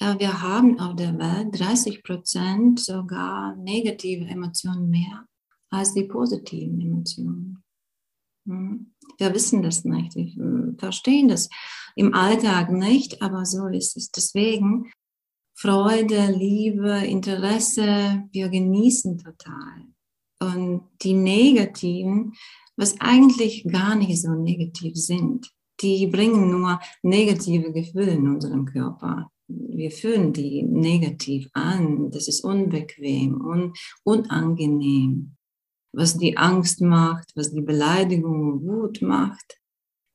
ja, 0.00 0.18
wir 0.18 0.42
haben 0.42 0.78
auf 0.80 0.96
der 0.96 1.16
Welt 1.18 1.58
30 1.58 2.02
Prozent 2.02 2.80
sogar 2.80 3.54
negative 3.56 4.24
Emotionen 4.24 4.90
mehr 4.90 5.26
als 5.70 5.94
die 5.94 6.04
positiven 6.04 6.80
Emotionen. 6.80 7.62
Hm. 8.46 8.92
Wir 9.18 9.32
wissen 9.32 9.62
das 9.62 9.84
nicht, 9.84 10.16
wir 10.16 10.34
hm, 10.34 10.76
verstehen 10.78 11.28
das 11.28 11.48
im 11.94 12.12
Alltag 12.12 12.72
nicht, 12.72 13.22
aber 13.22 13.44
so 13.46 13.68
ist 13.68 13.96
es. 13.96 14.10
Deswegen 14.10 14.90
Freude, 15.54 16.32
Liebe, 16.32 16.90
Interesse, 17.06 18.24
wir 18.32 18.48
genießen 18.48 19.18
total. 19.18 19.86
Und 20.40 20.82
die 21.02 21.14
negativen, 21.14 22.34
was 22.76 23.00
eigentlich 23.00 23.64
gar 23.64 23.94
nicht 23.94 24.20
so 24.20 24.32
negativ 24.34 24.96
sind, 24.96 25.50
die 25.80 26.06
bringen 26.06 26.50
nur 26.50 26.80
negative 27.02 27.72
Gefühle 27.72 28.12
in 28.12 28.28
unserem 28.28 28.64
Körper 28.66 29.30
wir 29.48 29.90
fühlen 29.90 30.32
die 30.32 30.62
negativ 30.62 31.48
an, 31.52 32.10
das 32.10 32.28
ist 32.28 32.44
unbequem 32.44 33.40
und 33.40 33.78
unangenehm. 34.04 35.36
Was 35.92 36.18
die 36.18 36.36
Angst 36.36 36.80
macht, 36.80 37.30
was 37.36 37.52
die 37.52 37.60
Beleidigung 37.60 38.62
Wut 38.62 39.02
macht, 39.02 39.60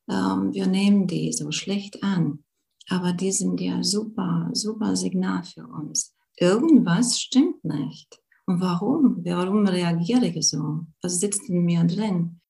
ähm, 0.09 0.53
wir 0.53 0.67
nehmen 0.67 1.07
die 1.07 1.31
so 1.31 1.51
schlecht 1.51 2.03
an. 2.03 2.43
Aber 2.89 3.13
die 3.13 3.31
sind 3.31 3.61
ja 3.61 3.83
super, 3.83 4.49
super 4.53 4.95
Signal 4.95 5.43
für 5.43 5.67
uns. 5.67 6.15
Irgendwas 6.37 7.19
stimmt 7.19 7.63
nicht. 7.63 8.19
Und 8.45 8.61
warum? 8.61 9.23
Warum 9.23 9.67
reagiere 9.67 10.27
ich 10.27 10.49
so? 10.49 10.85
Was 11.01 11.19
sitzt 11.19 11.47
in 11.49 11.65
mir 11.65 11.83
drin? 11.83 12.41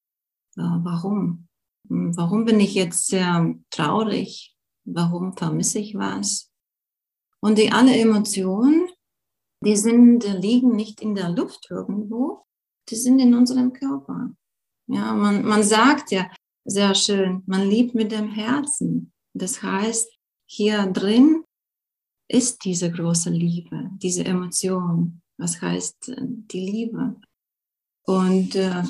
Warum? 0.56 1.48
Hm, 1.90 2.16
warum 2.16 2.46
bin 2.46 2.60
ich 2.60 2.74
jetzt 2.74 3.08
sehr 3.08 3.54
traurig? 3.70 4.56
Warum 4.86 5.36
vermisse 5.36 5.80
ich 5.80 5.96
was? 5.96 6.52
Und 7.42 7.58
die 7.58 7.72
alle 7.72 7.96
Emotionen, 7.98 8.88
die 9.64 9.76
sind, 9.76 10.24
die 10.24 10.30
liegen 10.30 10.76
nicht 10.76 11.02
in 11.02 11.16
der 11.16 11.30
Luft 11.30 11.68
irgendwo, 11.70 12.46
die 12.90 12.96
sind 12.96 13.20
in 13.20 13.34
unserem 13.34 13.74
Körper. 13.74 14.32
Ja, 14.88 15.14
man, 15.14 15.46
man 15.46 15.64
sagt 15.64 16.12
ja 16.12 16.30
sehr 16.66 16.96
schön, 16.96 17.44
man 17.46 17.70
liebt 17.70 17.94
mit 17.94 18.12
dem 18.12 18.30
Herzen. 18.30 19.12
Das 19.34 19.62
heißt, 19.62 20.19
hier 20.52 20.88
drin 20.88 21.44
ist 22.28 22.66
diese 22.66 22.92
große 22.92 23.30
Liebe, 23.30 23.92
diese 23.98 24.26
Emotion. 24.26 25.22
Was 25.38 25.62
heißt 25.62 26.10
äh, 26.10 26.16
die 26.20 26.60
Liebe? 26.60 27.16
Und 28.04 28.56
äh, 28.56 28.84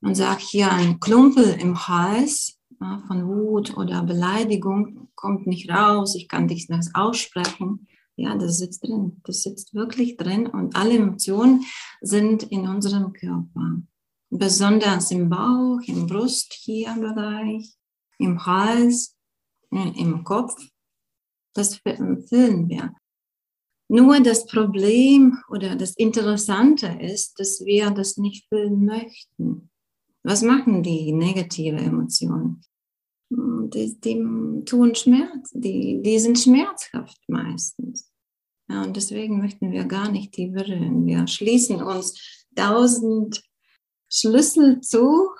man 0.00 0.14
sagt 0.14 0.40
hier 0.40 0.72
ein 0.72 0.98
Klumpel 0.98 1.58
im 1.60 1.86
Hals 1.88 2.58
ja, 2.80 3.02
von 3.06 3.28
Wut 3.28 3.76
oder 3.76 4.02
Beleidigung 4.02 5.10
kommt 5.14 5.46
nicht 5.46 5.70
raus, 5.70 6.14
ich 6.14 6.26
kann 6.26 6.48
dich 6.48 6.68
nicht 6.70 6.94
aussprechen. 6.94 7.86
Ja, 8.16 8.36
das 8.36 8.58
sitzt 8.58 8.84
drin. 8.84 9.20
Das 9.24 9.42
sitzt 9.42 9.74
wirklich 9.74 10.16
drin 10.16 10.46
und 10.46 10.74
alle 10.74 10.96
Emotionen 10.96 11.64
sind 12.00 12.44
in 12.44 12.66
unserem 12.66 13.12
Körper. 13.12 13.82
Besonders 14.30 15.10
im 15.10 15.28
Bauch, 15.28 15.80
im 15.86 16.06
Brust 16.06 16.52
hier 16.54 16.94
Bereich, 16.94 17.74
im 18.18 18.44
Hals, 18.44 19.16
im 19.70 20.24
Kopf. 20.24 20.56
Das 21.58 21.74
fühlen 21.74 22.68
wir. 22.68 22.94
Nur 23.88 24.20
das 24.20 24.46
Problem 24.46 25.38
oder 25.50 25.74
das 25.74 25.96
Interessante 25.96 26.86
ist, 27.00 27.40
dass 27.40 27.64
wir 27.64 27.90
das 27.90 28.16
nicht 28.16 28.46
fühlen 28.48 28.84
möchten. 28.84 29.68
Was 30.22 30.42
machen 30.42 30.84
die 30.84 31.10
negative 31.10 31.78
Emotionen? 31.78 32.62
Die, 33.30 33.98
die 34.00 34.64
tun 34.66 34.94
Schmerz, 34.94 35.50
die, 35.52 36.00
die 36.00 36.18
sind 36.20 36.38
schmerzhaft 36.38 37.20
meistens. 37.26 38.08
Ja, 38.70 38.84
und 38.84 38.94
deswegen 38.96 39.38
möchten 39.38 39.72
wir 39.72 39.84
gar 39.84 40.12
nicht 40.12 40.36
die 40.36 40.46
berühren. 40.46 41.06
Wir 41.06 41.26
schließen 41.26 41.82
uns 41.82 42.46
tausend 42.54 43.42
Schlüssel 44.08 44.80
zu, 44.80 45.30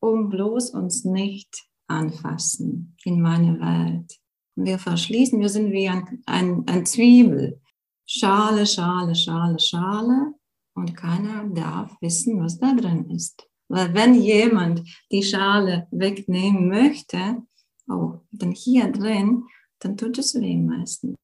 um 0.00 0.28
bloß 0.28 0.70
uns 0.70 1.04
nicht 1.04 1.68
anfassen 1.86 2.96
in 3.04 3.20
meine 3.20 3.60
Welt. 3.60 4.17
Wir 4.60 4.78
verschließen, 4.78 5.38
wir 5.38 5.48
sind 5.48 5.70
wie 5.70 5.88
ein, 5.88 6.22
ein, 6.26 6.66
ein 6.66 6.84
Zwiebel. 6.84 7.60
Schale, 8.06 8.66
Schale, 8.66 9.14
Schale, 9.14 9.58
Schale. 9.60 10.34
Und 10.74 10.96
keiner 10.96 11.48
darf 11.48 11.96
wissen, 12.00 12.40
was 12.40 12.58
da 12.58 12.74
drin 12.74 13.08
ist. 13.10 13.46
Weil 13.68 13.94
wenn 13.94 14.14
jemand 14.14 14.82
die 15.12 15.22
Schale 15.22 15.86
wegnehmen 15.92 16.68
möchte, 16.68 17.42
oh, 17.88 18.20
dann 18.32 18.52
hier 18.52 18.90
drin, 18.90 19.44
dann 19.78 19.96
tut 19.96 20.18
es 20.18 20.34
weh 20.34 20.56
meistens. 20.56 21.16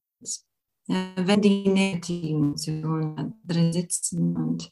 Wenn 0.87 1.41
die 1.41 1.67
negativen 1.67 2.43
Emotionen 2.43 3.33
drin 3.43 3.73
sitzen 3.73 4.37
und, 4.37 4.71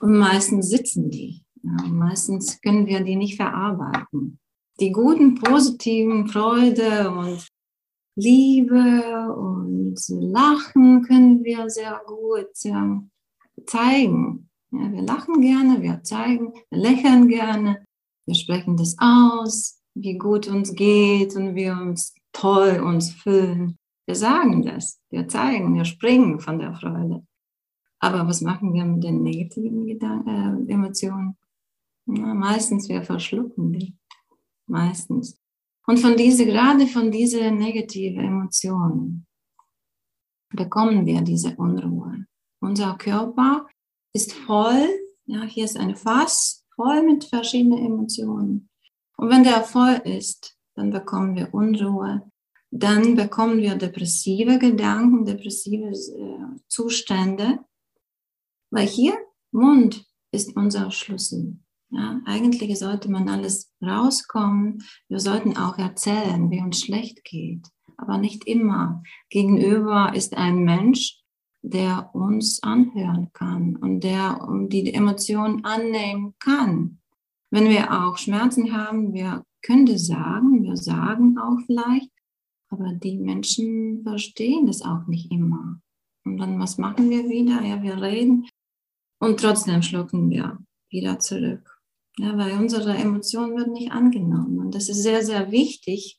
und 0.00 0.18
meistens 0.18 0.68
sitzen 0.68 1.10
die. 1.10 1.44
Ja, 1.62 1.86
meistens 1.86 2.60
können 2.60 2.86
wir 2.86 3.00
die 3.00 3.16
nicht 3.16 3.36
verarbeiten. 3.36 4.38
Die 4.80 4.92
guten, 4.92 5.36
positiven 5.36 6.28
Freude 6.28 7.10
und 7.10 7.46
Liebe 8.18 9.34
und 9.34 9.96
Lachen 10.08 11.02
können 11.02 11.44
wir 11.44 11.68
sehr 11.68 12.00
gut 12.06 12.48
ja, 12.62 13.02
zeigen. 13.66 14.48
Ja, 14.70 14.90
wir 14.90 15.02
lachen 15.02 15.42
gerne, 15.42 15.82
wir 15.82 16.02
zeigen, 16.02 16.54
wir 16.70 16.78
lächeln 16.78 17.28
gerne, 17.28 17.84
wir 18.24 18.34
sprechen 18.34 18.78
das 18.78 18.96
aus, 18.98 19.82
wie 19.94 20.16
gut 20.16 20.48
uns 20.48 20.74
geht 20.74 21.36
und 21.36 21.54
wir 21.54 21.72
uns 21.74 22.14
toll 22.32 22.80
uns 22.80 23.12
fühlen. 23.12 23.76
Wir 24.06 24.14
sagen 24.14 24.62
das, 24.62 24.98
wir 25.10 25.28
zeigen, 25.28 25.74
wir 25.74 25.84
springen 25.84 26.40
von 26.40 26.58
der 26.58 26.74
Freude. 26.74 27.26
Aber 27.98 28.26
was 28.26 28.40
machen 28.40 28.72
wir 28.72 28.84
mit 28.84 29.04
den 29.04 29.22
negativen 29.22 29.86
Gedan 29.86 30.26
äh, 30.26 30.72
Emotionen? 30.72 31.36
Ja, 32.06 32.32
meistens 32.34 32.88
wir 32.88 33.02
verschlucken 33.02 33.72
die. 33.72 33.94
Meistens. 34.66 35.38
Und 35.86 35.98
von 35.98 36.16
diese, 36.16 36.44
gerade 36.44 36.86
von 36.86 37.10
diesen 37.10 37.58
negativen 37.58 38.24
Emotionen 38.24 39.26
bekommen 40.50 41.06
wir 41.06 41.20
diese 41.22 41.54
Unruhe. 41.56 42.26
Unser 42.60 42.96
Körper 42.96 43.66
ist 44.12 44.32
voll, 44.32 44.88
ja, 45.26 45.42
hier 45.42 45.64
ist 45.64 45.76
ein 45.76 45.96
Fass 45.96 46.64
voll 46.74 47.02
mit 47.02 47.24
verschiedenen 47.24 47.84
Emotionen. 47.84 48.68
Und 49.16 49.30
wenn 49.30 49.44
der 49.44 49.62
voll 49.62 50.00
ist, 50.04 50.56
dann 50.74 50.90
bekommen 50.90 51.36
wir 51.36 51.54
Unruhe, 51.54 52.30
dann 52.70 53.14
bekommen 53.14 53.58
wir 53.58 53.76
depressive 53.76 54.58
Gedanken, 54.58 55.24
depressive 55.24 55.88
äh, 55.88 56.60
Zustände, 56.68 57.60
weil 58.70 58.86
hier 58.86 59.16
Mund 59.52 60.04
ist 60.32 60.54
unser 60.56 60.90
Schlüssel. 60.90 61.58
Ja, 61.90 62.20
eigentlich 62.24 62.78
sollte 62.78 63.10
man 63.10 63.28
alles 63.28 63.72
rauskommen. 63.80 64.82
Wir 65.08 65.20
sollten 65.20 65.56
auch 65.56 65.78
erzählen, 65.78 66.50
wie 66.50 66.60
uns 66.60 66.80
schlecht 66.80 67.24
geht, 67.24 67.66
aber 67.96 68.18
nicht 68.18 68.44
immer. 68.46 69.02
Gegenüber 69.30 70.12
ist 70.14 70.36
ein 70.36 70.64
Mensch, 70.64 71.22
der 71.62 72.10
uns 72.12 72.62
anhören 72.62 73.30
kann 73.32 73.76
und 73.76 74.00
der 74.00 74.40
die 74.68 74.92
Emotionen 74.92 75.64
annehmen 75.64 76.34
kann. 76.38 77.00
Wenn 77.50 77.68
wir 77.68 77.92
auch 77.92 78.18
Schmerzen 78.18 78.72
haben, 78.72 79.12
wir 79.14 79.44
können 79.62 79.86
das 79.86 80.06
sagen, 80.06 80.62
wir 80.64 80.76
sagen 80.76 81.38
auch 81.38 81.58
vielleicht, 81.66 82.10
aber 82.68 82.92
die 82.92 83.18
Menschen 83.18 84.02
verstehen 84.02 84.66
das 84.66 84.82
auch 84.82 85.06
nicht 85.06 85.30
immer. 85.30 85.80
Und 86.24 86.38
dann, 86.38 86.58
was 86.58 86.78
machen 86.78 87.10
wir 87.10 87.28
wieder? 87.28 87.62
Ja, 87.62 87.82
wir 87.82 88.00
reden 88.02 88.48
und 89.20 89.40
trotzdem 89.40 89.82
schlucken 89.82 90.30
wir 90.30 90.58
wieder 90.90 91.18
zurück. 91.18 91.75
Ja, 92.18 92.36
weil 92.38 92.58
unsere 92.58 92.94
Emotionen 92.96 93.56
werden 93.56 93.74
nicht 93.74 93.92
angenommen. 93.92 94.58
Und 94.58 94.74
das 94.74 94.88
ist 94.88 95.02
sehr, 95.02 95.24
sehr 95.24 95.50
wichtig, 95.50 96.18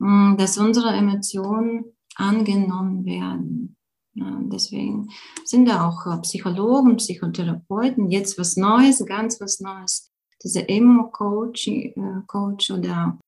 hm, 0.00 0.36
dass 0.38 0.58
unsere 0.58 0.90
Emotionen 0.90 1.84
angenommen 2.16 3.04
werden. 3.04 3.76
Ja, 4.14 4.40
deswegen 4.44 5.10
sind 5.44 5.68
da 5.68 5.88
auch 5.88 6.06
äh, 6.06 6.20
Psychologen, 6.20 6.96
Psychotherapeuten, 6.96 8.10
jetzt 8.10 8.38
was 8.38 8.56
Neues, 8.56 9.04
ganz 9.06 9.40
was 9.40 9.60
Neues. 9.60 10.12
Diese 10.42 10.68
Emo-Coach 10.68 11.68
äh, 11.68 11.92
Coach 12.26 12.70
oder 12.70 13.18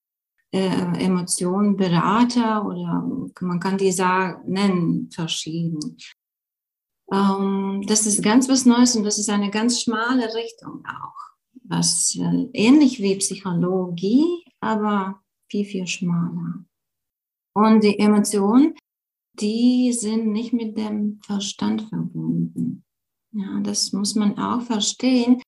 äh, 0.53 1.05
Emotionenberater 1.05 2.65
oder 2.65 3.05
man 3.41 3.61
kann 3.61 3.79
die 3.79 3.93
sagen, 3.93 4.51
nennen, 4.51 5.11
verschieden. 5.11 5.97
Ähm, 7.13 7.83
das 7.87 8.07
ist 8.07 8.23
ganz 8.23 8.49
was 8.49 8.65
Neues 8.65 8.97
und 8.97 9.05
das 9.05 9.19
ist 9.19 9.29
eine 9.29 9.51
ganz 9.51 9.83
schmale 9.83 10.35
Richtung 10.35 10.85
auch. 10.87 11.36
Was 11.69 12.17
äh, 12.17 12.49
ähnlich 12.53 13.01
wie 13.01 13.17
Psychologie, 13.17 14.45
aber 14.61 15.21
viel, 15.51 15.65
viel 15.65 15.87
schmaler. 15.87 16.65
Und 17.55 17.83
die 17.83 17.99
Emotionen 17.99 18.75
die 19.41 19.93
sind 19.93 20.33
nicht 20.33 20.53
mit 20.53 20.77
dem 20.77 21.21
Verstand 21.23 21.83
verbunden. 21.83 22.85
Ja, 23.33 23.61
das 23.61 23.93
muss 23.93 24.15
man 24.15 24.39
auch 24.39 24.63
verstehen, 24.63 25.43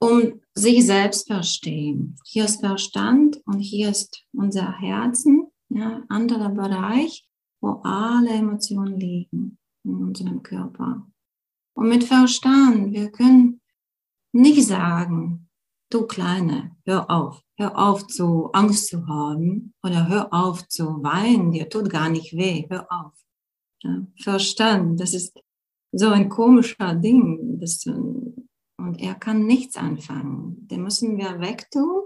um 0.00 0.40
sich 0.54 0.86
selbst 0.86 1.26
verstehen. 1.26 2.16
Hier 2.24 2.44
ist 2.44 2.60
Verstand 2.60 3.40
und 3.44 3.58
hier 3.58 3.90
ist 3.90 4.24
unser 4.32 4.78
Herzen, 4.80 5.46
ja, 5.68 6.02
anderer 6.08 6.50
Bereich, 6.50 7.28
wo 7.60 7.80
alle 7.82 8.30
Emotionen 8.30 8.98
liegen 8.98 9.58
in 9.84 9.94
unserem 9.96 10.42
Körper. 10.42 11.06
Und 11.74 11.88
mit 11.88 12.04
Verstand, 12.04 12.92
wir 12.92 13.10
können 13.10 13.60
nicht 14.32 14.64
sagen, 14.66 15.47
du 15.90 16.06
Kleine, 16.06 16.76
hör 16.84 17.10
auf, 17.10 17.42
hör 17.56 17.78
auf 17.78 18.06
zu 18.06 18.50
Angst 18.52 18.88
zu 18.88 19.06
haben 19.06 19.74
oder 19.82 20.08
hör 20.08 20.32
auf 20.32 20.66
zu 20.68 21.02
weinen, 21.02 21.52
dir 21.52 21.68
tut 21.68 21.90
gar 21.90 22.08
nicht 22.08 22.36
weh, 22.36 22.66
hör 22.68 22.86
auf. 22.90 23.12
Ja, 23.82 24.06
Verstand, 24.20 25.00
das 25.00 25.14
ist 25.14 25.38
so 25.92 26.08
ein 26.08 26.28
komischer 26.28 26.94
Ding. 26.94 27.58
Das, 27.60 27.86
und 27.86 29.00
er 29.00 29.14
kann 29.14 29.46
nichts 29.46 29.76
anfangen. 29.76 30.66
Den 30.68 30.82
müssen 30.82 31.16
wir 31.16 31.40
wegtun, 31.40 32.02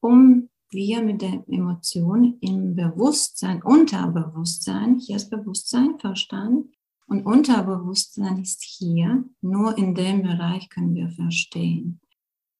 um 0.00 0.48
wir 0.70 1.02
mit 1.02 1.22
der 1.22 1.44
Emotion 1.48 2.36
im 2.40 2.76
Bewusstsein, 2.76 3.62
Unterbewusstsein, 3.62 4.98
hier 4.98 5.16
ist 5.16 5.30
Bewusstsein, 5.30 5.98
Verstand, 5.98 6.66
und 7.06 7.24
Unterbewusstsein 7.24 8.38
ist 8.38 8.62
hier, 8.62 9.24
nur 9.40 9.78
in 9.78 9.94
dem 9.94 10.22
Bereich 10.22 10.68
können 10.68 10.94
wir 10.94 11.08
verstehen. 11.08 12.00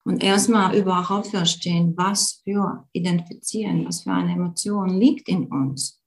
Und 0.09 0.25
erstmal 0.25 0.75
überhaupt 0.75 1.27
verstehen, 1.27 1.93
was 1.95 2.41
für 2.43 2.89
identifizieren, 2.93 3.85
was 3.85 4.05
für 4.05 4.13
eine 4.13 4.33
Emotion 4.33 4.89
liegt 4.89 5.29
in 5.29 5.49
uns. 5.49 6.03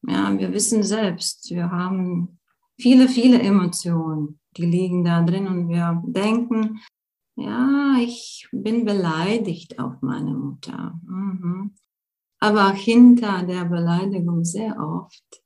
Ja, 0.00 0.34
wir 0.38 0.50
wissen 0.54 0.82
selbst, 0.82 1.50
wir 1.50 1.70
haben 1.70 2.38
viele, 2.80 3.06
viele 3.06 3.38
Emotionen, 3.42 4.40
die 4.56 4.64
liegen 4.64 5.04
da 5.04 5.22
drin 5.22 5.46
und 5.46 5.68
wir 5.68 6.02
denken, 6.06 6.80
ja, 7.36 7.96
ich 8.00 8.48
bin 8.50 8.86
beleidigt 8.86 9.78
auf 9.78 10.00
meine 10.00 10.32
Mutter. 10.32 10.98
Mhm. 11.06 11.74
Aber 12.40 12.72
hinter 12.72 13.42
der 13.42 13.66
Beleidigung 13.66 14.42
sehr 14.42 14.74
oft, 14.80 15.42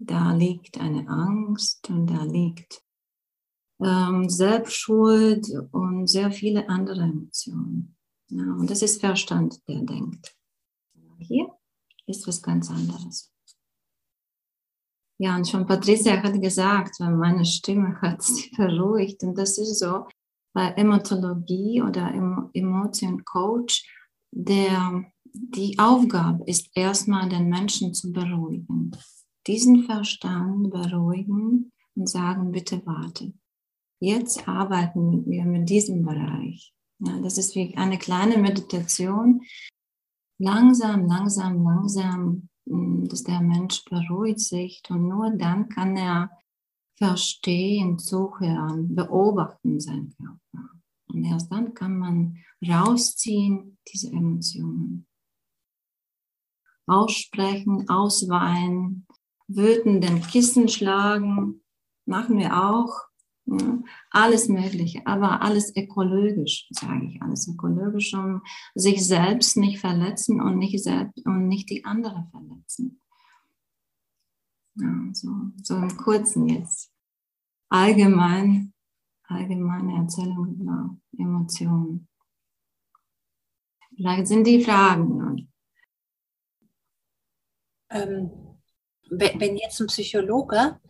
da 0.00 0.32
liegt 0.32 0.80
eine 0.80 1.08
Angst 1.08 1.88
und 1.90 2.08
da 2.08 2.24
liegt 2.24 2.82
ähm, 3.82 4.28
Selbstschuld 4.28 5.46
und 5.72 6.06
sehr 6.06 6.30
viele 6.30 6.68
andere 6.68 7.02
Emotionen. 7.02 7.96
Ja, 8.28 8.42
und 8.42 8.70
das 8.70 8.82
ist 8.82 9.00
Verstand, 9.00 9.60
der 9.68 9.82
denkt. 9.82 10.36
Hier 11.18 11.48
ist 12.06 12.26
was 12.26 12.42
ganz 12.42 12.70
anderes. 12.70 13.32
Ja, 15.18 15.36
und 15.36 15.46
schon 15.46 15.66
Patricia 15.66 16.22
hat 16.22 16.40
gesagt, 16.40 16.98
meine 17.00 17.44
Stimme 17.44 18.00
hat 18.00 18.22
sich 18.22 18.50
beruhigt. 18.56 19.22
Und 19.22 19.36
das 19.36 19.58
ist 19.58 19.78
so 19.78 20.06
bei 20.52 20.70
Emotologie 20.70 21.82
oder 21.82 22.12
Emotion 22.54 23.24
Coach, 23.24 23.84
der, 24.32 25.04
die 25.24 25.78
Aufgabe 25.78 26.44
ist 26.44 26.70
erstmal 26.74 27.28
den 27.28 27.48
Menschen 27.48 27.94
zu 27.94 28.12
beruhigen. 28.12 28.92
Diesen 29.46 29.84
Verstand 29.84 30.70
beruhigen 30.70 31.72
und 31.94 32.08
sagen, 32.08 32.50
bitte 32.52 32.80
warte. 32.84 33.32
Jetzt 34.00 34.48
arbeiten 34.48 35.26
wir 35.26 35.44
mit 35.44 35.68
diesem 35.68 36.04
Bereich. 36.04 36.74
Ja, 37.00 37.20
das 37.20 37.36
ist 37.36 37.54
wie 37.54 37.76
eine 37.76 37.98
kleine 37.98 38.38
Meditation. 38.38 39.42
Langsam, 40.38 41.06
langsam, 41.06 41.62
langsam, 41.62 42.48
hm, 42.66 43.06
dass 43.08 43.24
der 43.24 43.42
Mensch 43.42 43.84
beruhigt 43.84 44.40
sich 44.40 44.82
und 44.88 45.06
nur 45.06 45.30
dann 45.36 45.68
kann 45.68 45.96
er 45.96 46.30
verstehen, 46.96 47.98
zuhören, 47.98 48.94
beobachten 48.94 49.80
seinen 49.80 50.14
Körper. 50.16 50.70
Und 51.08 51.24
erst 51.24 51.52
dann 51.52 51.74
kann 51.74 51.98
man 51.98 52.38
rausziehen 52.66 53.78
diese 53.86 54.10
Emotionen. 54.12 55.06
Aussprechen, 56.86 57.88
ausweinen, 57.88 59.06
wütenden 59.46 60.22
Kissen 60.22 60.68
schlagen, 60.68 61.62
machen 62.06 62.38
wir 62.38 62.64
auch. 62.64 63.09
Alles 64.10 64.48
Mögliche, 64.48 65.04
aber 65.06 65.42
alles 65.42 65.74
ökologisch, 65.76 66.68
sage 66.70 67.06
ich, 67.06 67.22
alles 67.22 67.48
ökologisch, 67.48 68.14
um 68.14 68.42
sich 68.74 69.04
selbst 69.06 69.56
nicht 69.56 69.80
verletzen 69.80 70.40
und 70.40 70.58
nicht, 70.58 70.82
selbst, 70.82 71.24
und 71.26 71.48
nicht 71.48 71.68
die 71.70 71.84
anderen 71.84 72.28
verletzen. 72.30 73.00
Ja, 74.76 74.94
so, 75.12 75.28
so 75.62 75.76
im 75.76 75.96
Kurzen 75.96 76.48
jetzt. 76.48 76.92
Allgemein, 77.68 78.72
allgemeine 79.24 79.96
Erzählung 79.96 80.54
über 80.60 80.96
Emotionen. 81.18 82.08
Vielleicht 83.96 84.28
sind 84.28 84.46
die 84.46 84.62
Fragen. 84.62 85.50
Ähm, 87.90 88.30
wenn 89.10 89.56
jetzt 89.56 89.80
ein 89.80 89.88
Psychologe 89.88 90.80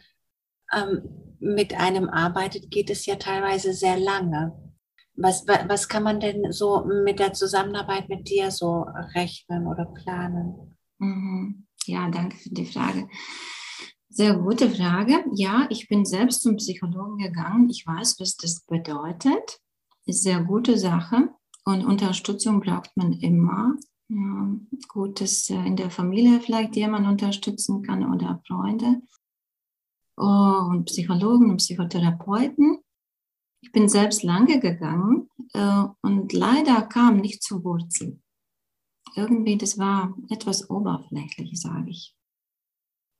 ähm, 0.72 1.29
mit 1.40 1.74
einem 1.74 2.08
arbeitet, 2.08 2.70
geht 2.70 2.90
es 2.90 3.06
ja 3.06 3.16
teilweise 3.16 3.72
sehr 3.72 3.98
lange. 3.98 4.52
Was, 5.16 5.46
was 5.46 5.88
kann 5.88 6.02
man 6.02 6.20
denn 6.20 6.52
so 6.52 6.84
mit 7.04 7.18
der 7.18 7.32
Zusammenarbeit 7.32 8.08
mit 8.08 8.28
dir 8.28 8.50
so 8.50 8.86
rechnen 9.14 9.66
oder 9.66 9.86
planen? 9.86 10.76
Mhm. 10.98 11.66
Ja, 11.86 12.08
danke 12.10 12.36
für 12.36 12.50
die 12.50 12.66
Frage. 12.66 13.08
Sehr 14.08 14.36
gute 14.36 14.70
Frage. 14.70 15.24
Ja, 15.34 15.66
ich 15.70 15.88
bin 15.88 16.04
selbst 16.04 16.42
zum 16.42 16.56
Psychologen 16.56 17.18
gegangen. 17.18 17.68
Ich 17.70 17.86
weiß, 17.86 18.16
was 18.20 18.36
das 18.36 18.60
bedeutet. 18.66 19.60
Ist 20.04 20.22
sehr 20.22 20.42
gute 20.42 20.78
Sache. 20.78 21.30
Und 21.64 21.84
Unterstützung 21.84 22.60
braucht 22.60 22.90
man 22.96 23.12
immer. 23.12 23.74
Ja, 24.08 24.54
gut, 24.88 25.20
dass 25.20 25.48
in 25.48 25.76
der 25.76 25.90
Familie 25.90 26.40
vielleicht 26.40 26.76
jemand 26.76 27.06
unterstützen 27.06 27.82
kann 27.82 28.12
oder 28.12 28.42
Freunde 28.46 29.00
und 30.20 30.84
Psychologen 30.84 31.50
und 31.50 31.56
Psychotherapeuten. 31.56 32.78
Ich 33.62 33.72
bin 33.72 33.88
selbst 33.88 34.22
lange 34.22 34.60
gegangen 34.60 35.28
äh, 35.54 35.84
und 36.02 36.32
leider 36.32 36.82
kam 36.82 37.18
nicht 37.18 37.42
zur 37.42 37.64
Wurzel. 37.64 38.20
Irgendwie, 39.16 39.56
das 39.56 39.78
war 39.78 40.14
etwas 40.28 40.68
oberflächlich, 40.70 41.60
sage 41.60 41.90
ich. 41.90 42.14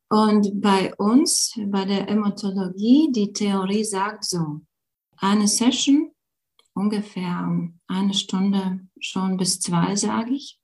Und 0.09 0.61
bei 0.61 0.93
uns, 0.95 1.57
bei 1.67 1.85
der 1.85 2.07
Emotologie, 2.09 3.11
die 3.11 3.33
Theorie 3.33 3.83
sagt 3.83 4.25
so, 4.25 4.61
eine 5.17 5.47
Session, 5.47 6.11
ungefähr 6.73 7.69
eine 7.87 8.13
Stunde 8.13 8.87
schon 8.99 9.37
bis 9.37 9.59
zwei, 9.59 9.95
sage 9.95 10.33
ich, 10.33 10.59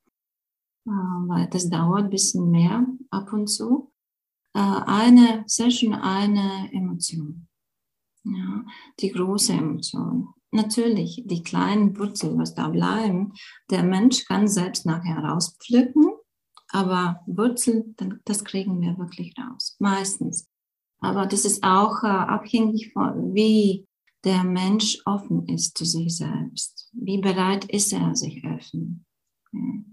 äh, 0.86 0.92
weil 0.92 1.48
das 1.48 1.70
dauert 1.70 2.06
ein 2.06 2.10
bisschen 2.10 2.52
mehr 2.52 2.86
ab 3.10 3.34
und 3.34 3.48
zu. 3.48 3.92
Äh, 4.58 4.82
eine 4.86 5.44
Session, 5.46 5.94
eine 5.94 6.70
Emotion. 6.74 7.48
Ja, 8.24 8.66
die 9.00 9.12
große 9.12 9.54
Emotion. 9.54 10.30
Natürlich, 10.52 11.24
die 11.26 11.44
kleinen 11.44 11.98
Wurzeln, 11.98 12.38
was 12.40 12.56
da 12.56 12.68
bleiben, 12.70 13.34
der 13.70 13.84
Mensch 13.84 14.26
kann 14.26 14.48
selbst 14.48 14.86
nachher 14.86 15.20
rauspflücken 15.20 16.12
aber 16.70 17.22
Wurzeln, 17.26 17.96
das 18.26 18.44
kriegen 18.44 18.82
wir 18.82 18.98
wirklich 18.98 19.34
raus, 19.38 19.76
meistens. 19.80 20.50
Aber 21.00 21.26
das 21.26 21.46
ist 21.46 21.64
auch 21.64 22.04
äh, 22.04 22.08
abhängig 22.08 22.92
von, 22.92 23.34
wie 23.34 23.88
der 24.24 24.44
Mensch 24.44 25.00
offen 25.06 25.48
ist 25.48 25.78
zu 25.78 25.86
sich 25.86 26.18
selbst. 26.18 26.90
Wie 26.94 27.20
bereit 27.20 27.66
ist 27.66 27.94
er, 27.94 28.16
sich 28.16 28.44
öffnen? 28.44 29.06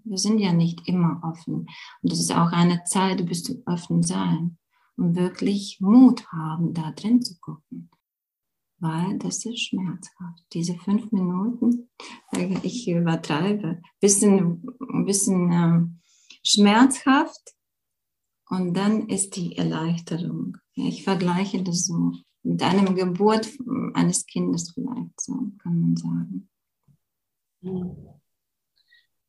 Wir 0.05 0.19
sind 0.19 0.39
ja 0.39 0.53
nicht 0.53 0.87
immer 0.87 1.21
offen. 1.23 1.67
Und 2.03 2.13
das 2.13 2.21
ist 2.21 2.33
auch 2.33 2.53
eine 2.53 2.85
Zeit, 2.85 3.25
bis 3.27 3.43
du 3.43 3.63
offen 3.67 4.03
sein 4.03 4.59
und 4.97 5.17
wirklich 5.17 5.79
Mut 5.81 6.27
haben, 6.29 6.75
da 6.75 6.93
drin 6.93 7.23
zu 7.23 7.39
gucken. 7.41 7.91
Weil 8.79 9.19
das 9.19 9.45
ist 9.45 9.69
schmerzhaft. 9.69 10.45
Diese 10.53 10.75
fünf 10.75 11.11
Minuten, 11.11 11.89
ich 12.63 12.89
übertreibe, 12.89 13.81
bisschen, 14.01 14.63
bisschen 15.07 15.53
ähm, 15.53 16.01
schmerzhaft 16.43 17.55
und 18.51 18.75
dann 18.75 19.09
ist 19.09 19.37
die 19.37 19.57
Erleichterung. 19.57 20.59
Ich 20.75 21.05
vergleiche 21.05 21.63
das 21.63 21.87
so 21.87 22.13
mit 22.43 22.63
einem 22.63 22.95
Geburt 22.95 23.51
eines 23.95 24.27
Kindes 24.27 24.73
vielleicht, 24.73 25.21
so 25.21 25.33
kann 25.63 25.81
man 25.81 25.97
sagen. 25.97 26.51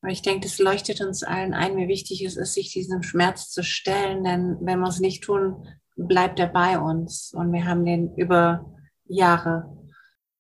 Aber 0.06 0.12
ich 0.12 0.22
denke, 0.22 0.42
das 0.42 0.60
leuchtet 0.60 1.02
uns 1.02 1.24
allen 1.24 1.56
ein, 1.56 1.78
wie 1.78 1.88
wichtig 1.88 2.24
es 2.24 2.38
ist, 2.38 2.54
sich 2.54 2.72
diesem 2.72 3.02
Schmerz 3.02 3.50
zu 3.50 3.64
stellen, 3.64 4.24
denn 4.24 4.56
wenn 4.62 4.78
wir 4.78 4.88
es 4.88 5.00
nicht 5.00 5.24
tun, 5.24 5.68
bleibt 5.96 6.40
er 6.40 6.46
bei 6.46 6.78
uns 6.78 7.34
und 7.34 7.52
wir 7.52 7.66
haben 7.66 7.86
den 7.86 8.14
über 8.16 8.72
Jahre, 9.08 9.76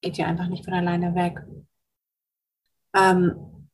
geht 0.01 0.17
ja 0.17 0.27
einfach 0.27 0.49
nicht 0.49 0.65
von 0.65 0.75
alleine 0.75 1.15
weg. 1.15 1.39
Ähm, 2.93 3.67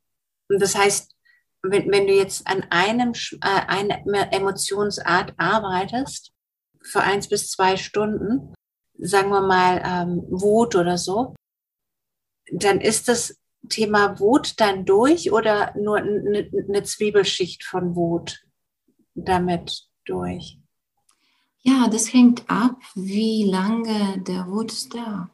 das 0.47 0.77
heißt, 0.77 1.13
wenn, 1.61 1.91
wenn 1.91 2.07
du 2.07 2.13
jetzt 2.13 2.47
an 2.47 2.65
einem 2.69 3.11
äh, 3.41 3.65
eine 3.67 4.31
Emotionsart 4.31 5.33
arbeitest, 5.35 6.31
für 6.81 7.01
eins 7.01 7.27
bis 7.27 7.51
zwei 7.51 7.75
Stunden, 7.75 8.53
sagen 8.97 9.29
wir 9.29 9.41
mal 9.41 9.81
ähm, 9.83 10.23
Wut 10.29 10.73
oder 10.77 10.97
so, 10.97 11.35
dann 12.49 12.79
ist 12.79 13.09
das 13.09 13.40
Thema 13.69 14.19
Wut 14.19 14.59
dann 14.59 14.85
durch 14.85 15.31
oder 15.31 15.73
nur 15.77 15.97
eine, 15.97 16.49
eine 16.67 16.83
Zwiebelschicht 16.83 17.63
von 17.63 17.95
Wut 17.95 18.45
damit 19.15 19.87
durch? 20.05 20.57
Ja, 21.63 21.87
das 21.87 22.11
hängt 22.11 22.49
ab, 22.49 22.81
wie 22.95 23.43
lange 23.43 24.19
der 24.21 24.47
Wut 24.47 24.71
ist 24.71 24.95
da. 24.95 25.29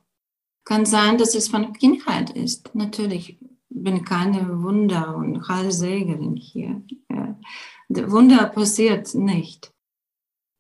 Kann 0.65 0.85
sein, 0.85 1.17
dass 1.17 1.35
es 1.35 1.47
von 1.47 1.71
Kindheit 1.71 2.31
ist. 2.31 2.75
Natürlich 2.75 3.39
bin 3.69 4.03
keine 4.03 4.61
Wunder- 4.61 5.15
und 5.15 5.47
Heilsägerin 5.47 6.35
hier. 6.35 6.83
Wunder 7.89 8.49
passiert 8.49 9.13
nicht. 9.15 9.71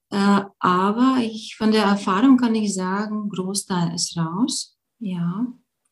Äh, 0.09 0.43
aber 0.59 1.17
ich, 1.21 1.55
von 1.57 1.71
der 1.71 1.83
Erfahrung 1.83 2.37
kann 2.37 2.55
ich 2.55 2.73
sagen, 2.73 3.29
Großteil 3.29 3.93
ist 3.93 4.17
raus. 4.17 4.77
Ja. 4.99 5.47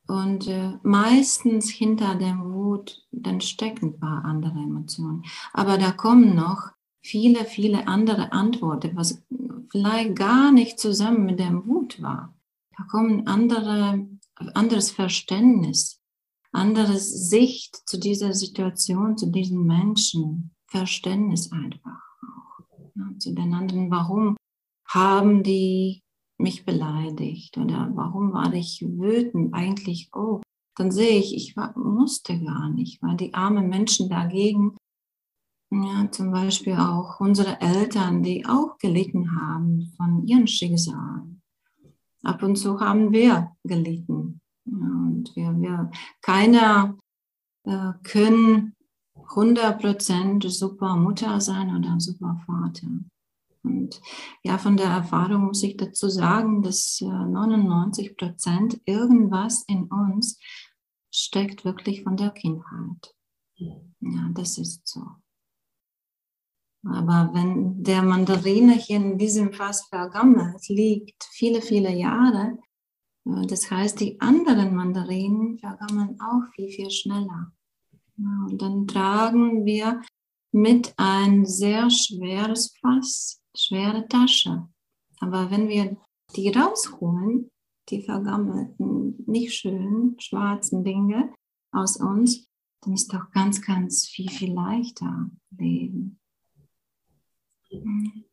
Und 0.08 0.48
äh, 0.48 0.74
meistens 0.84 1.70
hinter 1.70 2.16
dem 2.16 2.54
Wut, 2.54 3.04
dann 3.12 3.42
stecken 3.42 3.88
ein 3.88 4.00
paar 4.00 4.24
andere 4.26 4.60
Emotionen. 4.60 5.24
Aber 5.54 5.78
da 5.78 5.92
kommen 5.92 6.36
noch 6.36 6.72
viele, 7.02 7.46
viele 7.46 7.88
andere 7.88 8.32
Antworten, 8.32 8.96
was 8.96 9.24
vielleicht 9.72 10.16
gar 10.16 10.52
nicht 10.52 10.80
zusammen 10.80 11.26
mit 11.26 11.40
dem 11.40 11.66
Wut 11.68 12.02
war. 12.02 12.36
Da 12.78 12.84
kommen 12.84 13.26
andere, 13.26 14.08
anderes 14.54 14.92
Verständnis 14.92 16.02
andere 16.56 16.98
Sicht 16.98 17.88
zu 17.88 18.00
dieser 18.00 18.34
Situation, 18.34 19.18
zu 19.18 19.30
diesen 19.30 19.66
Menschen, 19.66 20.56
Verständnis 20.68 21.52
einfach 21.52 22.02
auch. 22.22 22.66
Ja, 22.96 23.20
zu 23.20 23.34
den 23.34 23.54
anderen, 23.54 23.92
warum 23.92 24.38
haben 24.88 25.44
die 25.44 26.02
mich 26.38 26.66
beleidigt 26.66 27.58
oder 27.58 27.92
warum 27.94 28.34
war 28.34 28.54
ich 28.54 28.82
wütend 28.82 29.54
eigentlich, 29.54 30.10
oh, 30.14 30.42
dann 30.76 30.92
sehe 30.92 31.20
ich, 31.20 31.36
ich 31.36 31.56
war, 31.56 31.78
musste 31.78 32.40
gar 32.40 32.70
nicht, 32.70 33.02
weil 33.02 33.16
die 33.16 33.34
armen 33.34 33.70
Menschen 33.70 34.10
dagegen, 34.10 34.76
ja, 35.72 36.10
zum 36.12 36.32
Beispiel 36.32 36.76
auch 36.76 37.20
unsere 37.20 37.60
Eltern, 37.62 38.24
die 38.24 38.46
auch 38.46 38.78
gelitten 38.78 39.40
haben 39.40 39.94
von 39.98 40.26
ihren 40.26 40.48
Schicksalen. 40.48 41.42
Ab 42.24 42.44
und 42.44 42.56
zu 42.56 42.80
haben 42.80 43.12
wir 43.12 43.56
gelitten. 43.64 44.42
Und 44.66 45.32
wir, 45.36 45.60
wir 45.60 45.92
keiner 46.22 46.98
äh, 47.66 47.94
können 48.04 48.74
100% 49.16 50.50
super 50.50 50.96
Mutter 50.96 51.40
sein 51.40 51.76
oder 51.76 52.00
super 52.00 52.42
Vater. 52.46 52.88
Und 53.66 54.02
ja, 54.44 54.58
von 54.58 54.78
der 54.78 54.88
Erfahrung 54.88 55.46
muss 55.46 55.64
ich 55.64 55.78
dazu 55.78 56.10
sagen, 56.10 56.62
dass 56.62 57.00
99 57.02 58.08
äh, 58.08 58.14
Prozent 58.14 58.82
irgendwas 58.86 59.64
in 59.68 59.86
uns 59.86 60.40
steckt 61.12 61.66
wirklich 61.66 62.04
von 62.04 62.18
der 62.18 62.32
Kindheit. 62.32 63.16
Ja, 63.56 64.30
das 64.34 64.58
ist 64.58 64.88
so. 64.88 65.02
Aber 66.88 67.32
wenn 67.34 67.84
der 67.84 68.04
Mandarinerchen 68.04 69.14
in 69.14 69.18
diesem 69.18 69.54
Fass 69.54 69.88
vergammelt 69.88 70.68
liegt, 70.68 71.24
viele, 71.32 71.62
viele 71.62 71.92
Jahre, 71.92 72.58
äh, 73.26 73.48
das 73.48 73.72
heißt, 73.72 74.00
die 74.00 74.20
anderen 74.22 74.76
Mandarinen 74.76 75.58
vergammeln 75.58 76.20
auch 76.20 76.44
viel, 76.54 76.70
viel 76.70 76.92
schneller. 76.92 77.52
Ja, 78.18 78.48
und 78.50 78.62
dann 78.62 78.88
tragen 78.88 79.66
wir 79.66 80.02
mit 80.52 80.94
ein 80.98 81.46
sehr 81.46 81.90
schweres 81.90 82.74
Fass 82.80 83.42
schwere 83.56 84.08
Tasche. 84.08 84.68
Aber 85.20 85.52
wenn 85.52 85.68
wir 85.68 85.98
die 86.36 86.50
rausholen, 86.50 87.50
die 87.90 88.02
vergammelten, 88.02 89.24
nicht 89.28 89.54
schönen, 89.54 90.20
schwarzen 90.20 90.84
Dinge 90.84 91.34
aus 91.72 91.98
uns, 91.98 92.48
dann 92.82 92.94
ist 92.94 93.14
doch 93.14 93.32
ganz, 93.32 93.62
ganz 93.62 94.08
viel, 94.08 94.30
viel 94.30 94.54
leichter 94.54 95.30
Leben. 95.58 96.20
Mhm. 97.72 98.26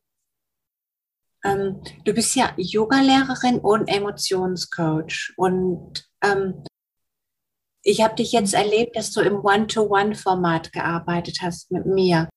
Ähm, 1.45 1.83
du 2.05 2.13
bist 2.13 2.37
ja 2.37 2.53
Yogalehrerin 2.57 3.59
und 3.59 3.89
Emotionscoach. 3.89 5.35
Und 5.37 6.09
ähm, 6.23 6.63
ich 7.83 8.03
habe 8.03 8.15
dich 8.15 8.33
jetzt 8.33 8.55
erlebt, 8.55 8.97
dass 8.97 9.11
du 9.11 9.21
im 9.21 9.45
One-to-One-Format 9.45 10.73
gearbeitet 10.73 11.39
hast 11.43 11.71
mit 11.73 11.87
mir. 11.87 12.29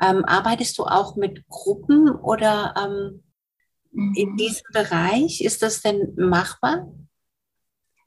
Ähm, 0.00 0.24
arbeitest 0.24 0.78
du 0.78 0.84
auch 0.84 1.16
mit 1.16 1.46
Gruppen 1.48 2.08
oder 2.08 2.74
ähm, 2.76 3.22
mhm. 3.92 4.12
in 4.16 4.36
diesem 4.36 4.66
Bereich? 4.72 5.40
Ist 5.40 5.62
das 5.62 5.82
denn 5.82 6.14
machbar? 6.16 6.92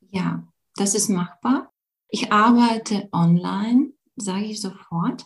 Ja, 0.09 0.47
das 0.75 0.95
ist 0.95 1.09
machbar. 1.09 1.71
Ich 2.09 2.31
arbeite 2.31 3.09
online, 3.11 3.93
sage 4.15 4.45
ich 4.45 4.61
sofort. 4.61 5.25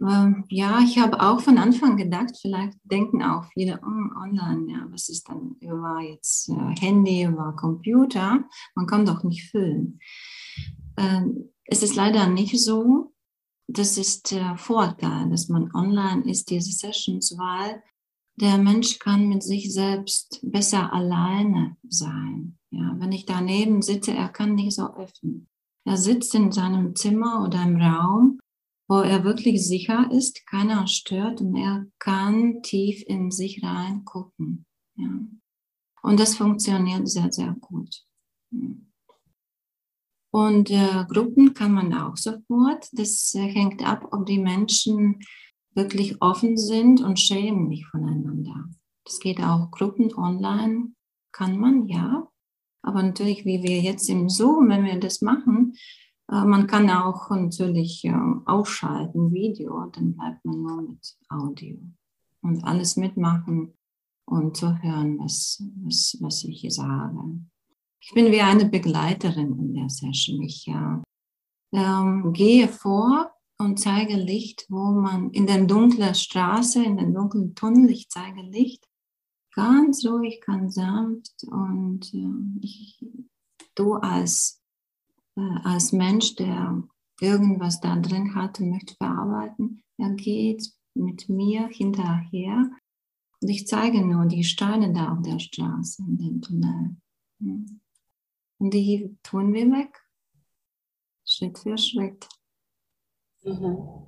Ähm, 0.00 0.44
ja, 0.48 0.80
ich 0.80 0.98
habe 0.98 1.20
auch 1.20 1.40
von 1.40 1.56
Anfang 1.56 1.96
gedacht, 1.96 2.36
vielleicht 2.40 2.78
denken 2.82 3.22
auch 3.22 3.44
viele 3.52 3.80
oh, 3.80 4.20
online, 4.20 4.72
ja, 4.72 4.86
was 4.90 5.08
ist 5.08 5.28
dann 5.28 5.56
über 5.60 6.00
jetzt 6.00 6.48
äh, 6.48 6.80
Handy, 6.80 7.22
über 7.22 7.54
Computer? 7.56 8.44
Man 8.74 8.86
kann 8.86 9.06
doch 9.06 9.22
nicht 9.22 9.50
füllen. 9.50 10.00
Ähm, 10.96 11.50
es 11.64 11.82
ist 11.82 11.94
leider 11.94 12.26
nicht 12.26 12.58
so 12.58 13.13
das 13.66 13.96
ist 13.96 14.30
der 14.30 14.56
Vorteil, 14.56 15.30
dass 15.30 15.48
man 15.48 15.72
online 15.74 16.28
ist, 16.30 16.50
diese 16.50 16.72
Sessions, 16.72 17.36
weil 17.38 17.82
der 18.36 18.58
Mensch 18.58 18.98
kann 18.98 19.28
mit 19.28 19.42
sich 19.42 19.72
selbst 19.72 20.40
besser 20.42 20.92
alleine 20.92 21.76
sein. 21.88 22.58
Ja, 22.70 22.96
wenn 22.98 23.12
ich 23.12 23.26
daneben 23.26 23.80
sitze, 23.82 24.12
er 24.12 24.28
kann 24.28 24.54
nicht 24.54 24.74
so 24.74 24.94
öffnen. 24.94 25.48
Er 25.86 25.96
sitzt 25.96 26.34
in 26.34 26.50
seinem 26.50 26.96
Zimmer 26.96 27.44
oder 27.44 27.62
im 27.62 27.80
Raum, 27.80 28.40
wo 28.88 28.96
er 29.00 29.24
wirklich 29.24 29.66
sicher 29.66 30.10
ist, 30.10 30.46
keiner 30.46 30.86
stört 30.86 31.40
und 31.40 31.56
er 31.56 31.86
kann 31.98 32.62
tief 32.62 33.02
in 33.06 33.30
sich 33.30 33.62
reingucken. 33.62 34.66
Ja. 34.96 35.10
Und 36.02 36.20
das 36.20 36.36
funktioniert 36.36 37.08
sehr, 37.08 37.32
sehr 37.32 37.54
gut. 37.60 38.04
Und 40.34 40.68
äh, 40.68 41.04
Gruppen 41.08 41.54
kann 41.54 41.72
man 41.72 41.94
auch 41.94 42.16
sofort. 42.16 42.88
Das 42.90 43.36
äh, 43.36 43.42
hängt 43.42 43.86
ab, 43.86 44.08
ob 44.10 44.26
die 44.26 44.40
Menschen 44.40 45.20
wirklich 45.76 46.20
offen 46.20 46.56
sind 46.56 47.00
und 47.00 47.20
schämen 47.20 47.68
nicht 47.68 47.86
voneinander. 47.86 48.68
Das 49.04 49.20
geht 49.20 49.40
auch 49.40 49.70
Gruppen 49.70 50.12
online, 50.16 50.88
kann 51.30 51.56
man, 51.56 51.86
ja. 51.86 52.26
Aber 52.82 53.00
natürlich, 53.04 53.44
wie 53.44 53.62
wir 53.62 53.80
jetzt 53.80 54.10
im 54.10 54.28
Zoom, 54.28 54.70
wenn 54.70 54.84
wir 54.84 54.98
das 54.98 55.22
machen, 55.22 55.76
äh, 56.28 56.44
man 56.44 56.66
kann 56.66 56.90
auch 56.90 57.30
natürlich 57.30 58.04
äh, 58.04 58.12
ausschalten, 58.44 59.32
Video, 59.32 59.88
dann 59.92 60.16
bleibt 60.16 60.44
man 60.44 60.62
nur 60.62 60.82
mit 60.82 61.16
Audio 61.28 61.78
und 62.42 62.64
alles 62.64 62.96
mitmachen 62.96 63.72
und 64.24 64.56
zu 64.56 64.82
hören, 64.82 65.16
was, 65.20 65.62
was, 65.84 66.16
was 66.20 66.42
ich 66.42 66.66
sage. 66.74 67.38
Ich 68.06 68.12
bin 68.12 68.30
wie 68.30 68.42
eine 68.42 68.66
Begleiterin 68.66 69.58
in 69.58 69.74
der 69.74 69.88
Session. 69.88 70.42
Ich 70.42 70.68
ähm, 71.72 72.32
gehe 72.34 72.68
vor 72.68 73.32
und 73.58 73.80
zeige 73.80 74.16
Licht, 74.16 74.66
wo 74.68 74.90
man 74.90 75.30
in 75.30 75.46
der 75.46 75.64
dunklen 75.64 76.14
Straße, 76.14 76.84
in 76.84 76.98
den 76.98 77.14
dunklen 77.14 77.54
Tunnel, 77.54 77.88
ich 77.88 78.10
zeige 78.10 78.42
Licht, 78.42 78.86
ganz 79.54 80.04
ruhig, 80.04 80.42
ganz 80.44 80.74
sanft 80.74 81.44
und 81.44 82.12
äh, 82.12 82.60
ich, 82.60 83.02
du 83.74 83.94
als, 83.94 84.60
äh, 85.38 85.58
als 85.62 85.92
Mensch, 85.92 86.34
der 86.34 86.82
irgendwas 87.22 87.80
da 87.80 87.96
drin 87.96 88.34
hat 88.34 88.60
und 88.60 88.68
möchte 88.68 88.96
verarbeiten, 88.96 89.82
er 89.96 90.10
geht 90.10 90.70
mit 90.94 91.30
mir 91.30 91.68
hinterher 91.68 92.70
und 93.40 93.48
ich 93.48 93.66
zeige 93.66 94.04
nur 94.04 94.26
die 94.26 94.44
Steine 94.44 94.92
da 94.92 95.12
auf 95.12 95.22
der 95.22 95.38
Straße 95.38 96.02
in 96.06 96.18
den 96.18 96.42
Tunnel. 96.42 96.96
Und 98.64 98.72
die 98.72 99.14
tun 99.22 99.52
wir 99.52 99.66
weg. 99.72 100.00
Schritt 101.26 101.58
für 101.58 101.76
Schritt. 101.76 102.26
Mhm. 103.42 104.06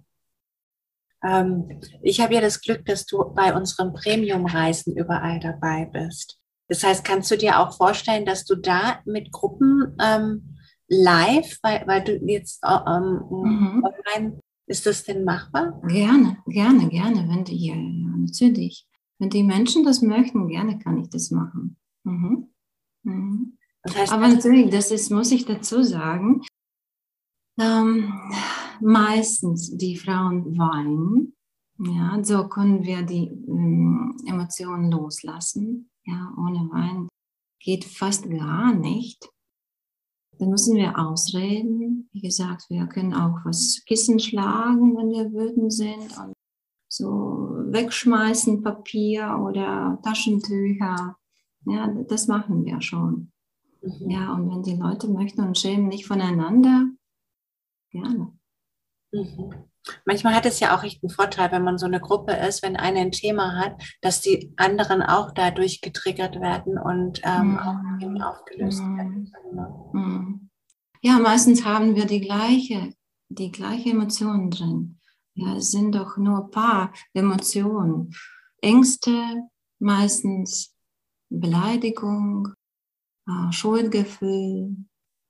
Ähm, 1.22 1.80
ich 2.02 2.22
habe 2.22 2.36
ja 2.36 2.40
das 2.40 2.62
Glück, 2.62 2.82
dass 2.86 3.04
du 3.04 3.34
bei 3.34 3.54
unseren 3.54 3.92
Premium-Reisen 3.92 4.96
überall 4.96 5.40
dabei 5.40 5.84
bist. 5.84 6.40
Das 6.68 6.82
heißt, 6.82 7.04
kannst 7.04 7.30
du 7.30 7.36
dir 7.36 7.60
auch 7.60 7.76
vorstellen, 7.76 8.24
dass 8.24 8.46
du 8.46 8.54
da 8.54 9.02
mit 9.04 9.30
Gruppen 9.30 9.94
ähm, 10.00 10.56
live, 10.88 11.58
weil, 11.62 11.86
weil 11.86 12.04
du 12.04 12.16
jetzt 12.24 12.64
äh, 12.64 12.78
ähm, 12.88 13.26
mhm. 13.28 13.84
online, 13.84 14.40
ist 14.66 14.86
das 14.86 15.04
denn 15.04 15.24
machbar? 15.24 15.82
Gerne, 15.86 16.38
gerne, 16.46 16.88
gerne, 16.88 17.28
wenn 17.28 17.44
die, 17.44 17.66
ja, 17.66 17.76
natürlich. 17.76 18.86
Wenn 19.18 19.28
die 19.28 19.42
Menschen 19.42 19.84
das 19.84 20.00
möchten, 20.00 20.48
gerne 20.48 20.78
kann 20.78 20.98
ich 21.02 21.10
das 21.10 21.30
machen. 21.30 21.76
Mhm. 22.04 22.48
Mhm. 23.02 23.55
Das 23.86 23.96
heißt, 23.96 24.12
Aber 24.12 24.28
natürlich, 24.28 24.70
das 24.70 24.90
ist, 24.90 25.10
muss 25.10 25.30
ich 25.30 25.44
dazu 25.44 25.82
sagen, 25.82 26.42
ähm, 27.58 28.12
meistens 28.80 29.76
die 29.76 29.96
Frauen 29.96 30.58
weinen. 30.58 31.34
Ja, 31.78 32.18
so 32.22 32.48
können 32.48 32.84
wir 32.84 33.02
die 33.02 33.26
ähm, 33.26 34.16
Emotionen 34.26 34.90
loslassen. 34.90 35.90
Ja, 36.04 36.32
ohne 36.38 36.68
Wein 36.70 37.08
geht 37.60 37.84
fast 37.84 38.28
gar 38.30 38.74
nicht. 38.74 39.28
Dann 40.38 40.50
müssen 40.50 40.76
wir 40.76 40.98
ausreden. 40.98 42.08
Wie 42.12 42.20
gesagt, 42.20 42.66
wir 42.68 42.86
können 42.86 43.14
auch 43.14 43.44
was 43.44 43.82
Kissen 43.86 44.18
schlagen, 44.18 44.96
wenn 44.96 45.10
wir 45.10 45.32
wütend 45.32 45.72
sind 45.72 46.16
und 46.18 46.32
so 46.88 47.56
wegschmeißen 47.68 48.62
Papier 48.62 49.38
oder 49.42 49.98
Taschentücher. 50.02 51.16
Ja, 51.66 51.88
das 52.08 52.28
machen 52.28 52.64
wir 52.64 52.80
schon. 52.80 53.32
Mhm. 53.86 54.10
Ja, 54.10 54.32
und 54.32 54.50
wenn 54.50 54.62
die 54.62 54.76
Leute 54.76 55.08
möchten 55.08 55.42
und 55.42 55.58
schämen 55.58 55.88
nicht 55.88 56.06
voneinander, 56.06 56.88
gerne. 57.90 58.32
Mhm. 59.12 59.54
Manchmal 60.04 60.34
hat 60.34 60.46
es 60.46 60.58
ja 60.58 60.76
auch 60.76 60.82
echt 60.82 61.02
einen 61.02 61.10
Vorteil, 61.10 61.52
wenn 61.52 61.62
man 61.62 61.78
so 61.78 61.86
eine 61.86 62.00
Gruppe 62.00 62.32
ist, 62.32 62.62
wenn 62.62 62.76
einer 62.76 63.00
ein 63.00 63.12
Thema 63.12 63.56
hat, 63.56 63.80
dass 64.00 64.20
die 64.20 64.52
anderen 64.56 65.00
auch 65.00 65.30
dadurch 65.32 65.80
getriggert 65.80 66.40
werden 66.40 66.76
und 66.76 67.20
ähm, 67.24 67.52
mhm. 67.52 67.58
auch 67.58 68.02
eben 68.02 68.20
aufgelöst 68.20 68.82
mhm. 68.82 68.96
werden. 68.96 69.32
Ne? 69.52 69.90
Mhm. 69.92 70.50
Ja, 71.02 71.18
meistens 71.20 71.64
haben 71.64 71.94
wir 71.94 72.06
die 72.06 72.20
gleiche, 72.20 72.94
die 73.28 73.52
gleiche 73.52 73.90
Emotionen 73.90 74.50
drin. 74.50 74.98
Ja, 75.34 75.56
es 75.56 75.70
sind 75.70 75.94
doch 75.94 76.16
nur 76.16 76.44
ein 76.44 76.50
paar 76.50 76.92
Emotionen. 77.12 78.10
Ängste, 78.60 79.12
meistens 79.78 80.74
Beleidigung, 81.28 82.54
Schuldgefühl 83.50 84.76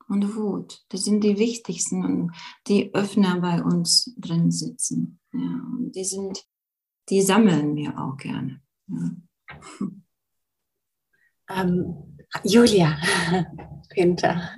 und 0.08 0.36
Wut. 0.36 0.84
Das 0.90 1.04
sind 1.04 1.24
die 1.24 1.38
wichtigsten 1.38 2.04
und 2.04 2.32
die 2.68 2.94
Öffner 2.94 3.40
bei 3.40 3.62
uns 3.62 4.14
drin 4.18 4.50
sitzen. 4.50 5.20
Ja, 5.32 5.60
die 5.94 6.04
sind 6.04 6.46
die 7.08 7.20
sammeln 7.20 7.76
wir 7.76 7.98
auch 7.98 8.16
gerne. 8.16 8.60
Ja. 8.88 9.10
Ähm, 11.48 11.94
Julia 12.42 12.96
Pinter. 13.90 14.50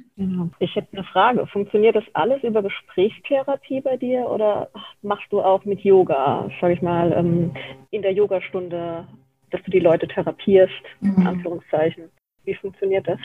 Ich 0.59 0.75
hätte 0.75 0.89
eine 0.97 1.05
Frage. 1.05 1.47
Funktioniert 1.49 1.95
das 1.95 2.05
alles 2.15 2.43
über 2.43 2.63
Gesprächstherapie 2.63 3.83
bei 3.83 3.99
dir 3.99 4.27
oder 4.27 4.71
machst 5.03 5.31
du 5.31 5.43
auch 5.43 5.67
mit 5.67 5.81
Yoga, 5.81 6.51
sage 6.63 6.73
ich 6.73 6.81
mal, 6.81 7.13
ähm, 7.13 7.55
in 7.91 8.01
der 8.01 8.15
Yogastunde, 8.15 9.07
dass 9.51 9.63
du 9.65 9.71
die 9.71 9.81
Leute 9.81 10.09
therapierst, 10.09 10.73
in 11.03 11.15
mhm. 11.17 11.27
Anführungszeichen? 11.27 12.05
Wie 12.49 12.55
funktioniert 12.55 13.07
das? 13.07 13.21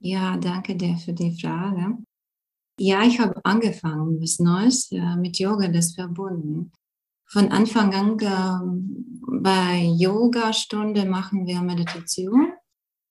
Ja, 0.00 0.36
danke 0.36 0.76
dir 0.76 0.98
für 0.98 1.14
die 1.14 1.34
Frage. 1.40 1.96
Ja, 2.78 3.02
ich 3.02 3.18
habe 3.18 3.40
angefangen, 3.42 4.20
was 4.20 4.38
Neues 4.38 4.90
ja, 4.90 5.16
mit 5.16 5.38
Yoga, 5.38 5.68
das 5.68 5.94
verbunden. 5.94 6.70
Von 7.26 7.50
Anfang 7.50 7.94
an 7.94 8.18
äh, 8.18 9.40
bei 9.40 9.84
Yoga-Stunde 9.96 11.06
machen 11.06 11.46
wir 11.46 11.62
Meditation 11.62 12.52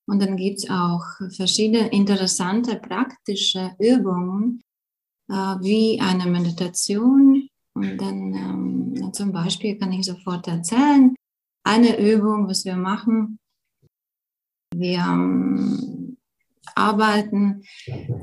und 0.06 0.22
dann 0.22 0.38
gibt 0.38 0.60
es 0.60 0.69
auch 0.69 1.04
verschiedene 1.36 1.88
interessante 1.88 2.76
praktische 2.76 3.72
Übungen, 3.80 4.62
äh, 5.30 5.34
wie 5.34 6.00
eine 6.00 6.28
Meditation. 6.30 7.48
Und 7.74 7.98
dann 7.98 8.34
ähm, 8.36 9.13
zum 9.13 9.32
Beispiel 9.32 9.80
kann 9.80 9.93
ich 9.93 10.06
sofort 10.06 10.48
erzählen, 10.48 11.15
eine 11.63 11.98
Übung, 11.98 12.48
was 12.48 12.65
wir 12.65 12.76
machen. 12.76 13.39
Wir 14.75 14.99
ähm, 14.99 16.17
arbeiten 16.75 17.63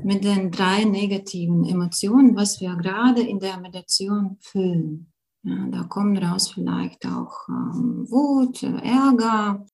mit 0.03 0.23
den 0.23 0.51
drei 0.51 0.83
negativen 0.83 1.65
Emotionen, 1.65 2.35
was 2.35 2.59
wir 2.61 2.75
gerade 2.75 3.21
in 3.21 3.39
der 3.39 3.57
Meditation 3.57 4.37
fühlen. 4.39 5.11
Ja, 5.43 5.67
da 5.71 5.83
kommt 5.83 6.21
raus 6.21 6.51
vielleicht 6.51 7.05
auch 7.05 7.47
ähm, 7.49 8.05
Wut, 8.09 8.61
Ärger, 8.63 9.65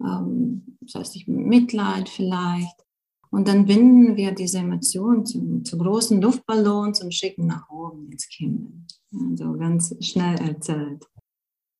ähm, 0.00 0.76
das 0.80 0.94
heißt 0.94 1.28
Mitleid 1.28 2.08
vielleicht. 2.08 2.84
Und 3.30 3.48
dann 3.48 3.66
binden 3.66 4.16
wir 4.16 4.32
diese 4.32 4.58
Emotionen 4.58 5.26
zu, 5.26 5.60
zu 5.62 5.76
großen 5.76 6.20
Luftballons 6.20 7.02
und 7.02 7.12
schicken 7.12 7.46
nach 7.46 7.68
oben 7.68 8.10
ins 8.10 8.28
Himmel. 8.30 8.72
Also 9.12 9.52
ganz 9.54 9.94
schnell 10.00 10.36
erzählt. 10.38 11.04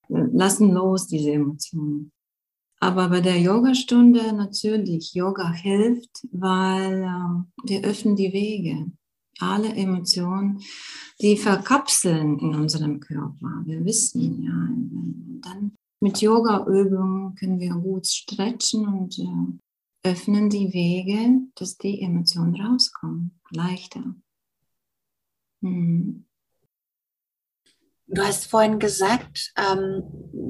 Lassen 0.09 0.72
los 0.72 1.07
diese 1.07 1.33
Emotionen. 1.33 2.12
Aber 2.85 3.09
bei 3.09 3.23
der 3.23 3.40
Yogastunde 3.40 4.35
natürlich, 4.35 5.14
Yoga 5.14 5.51
hilft, 5.53 6.27
weil 6.33 7.03
äh, 7.03 7.66
wir 7.66 7.83
öffnen 7.83 8.14
die 8.14 8.31
Wege. 8.31 8.92
Alle 9.38 9.75
Emotionen, 9.75 10.61
die 11.18 11.38
verkapseln 11.38 12.38
in 12.40 12.55
unserem 12.55 13.01
Körper. 13.01 13.62
Wir 13.64 13.83
wissen 13.87 14.42
ja, 14.42 14.68
dann 15.49 15.73
mit 16.01 16.20
Yoga-Übungen 16.20 17.35
können 17.37 17.59
wir 17.59 17.73
gut 17.73 18.07
stretchen 18.07 18.87
und 18.87 19.18
äh, 19.18 20.11
öffnen 20.11 20.51
die 20.51 20.75
Wege, 20.75 21.40
dass 21.55 21.79
die 21.79 22.03
Emotionen 22.03 22.55
rauskommen. 22.55 23.40
Leichter. 23.51 24.14
Mhm. 25.62 26.27
Du 28.07 28.23
hast 28.23 28.47
vorhin 28.47 28.79
gesagt, 28.79 29.53
ähm, 29.57 30.03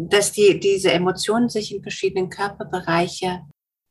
dass 0.09 0.33
die, 0.33 0.59
diese 0.59 0.93
Emotionen 0.93 1.49
sich 1.49 1.75
in 1.75 1.83
verschiedenen 1.83 2.29
Körperbereiche, 2.29 3.43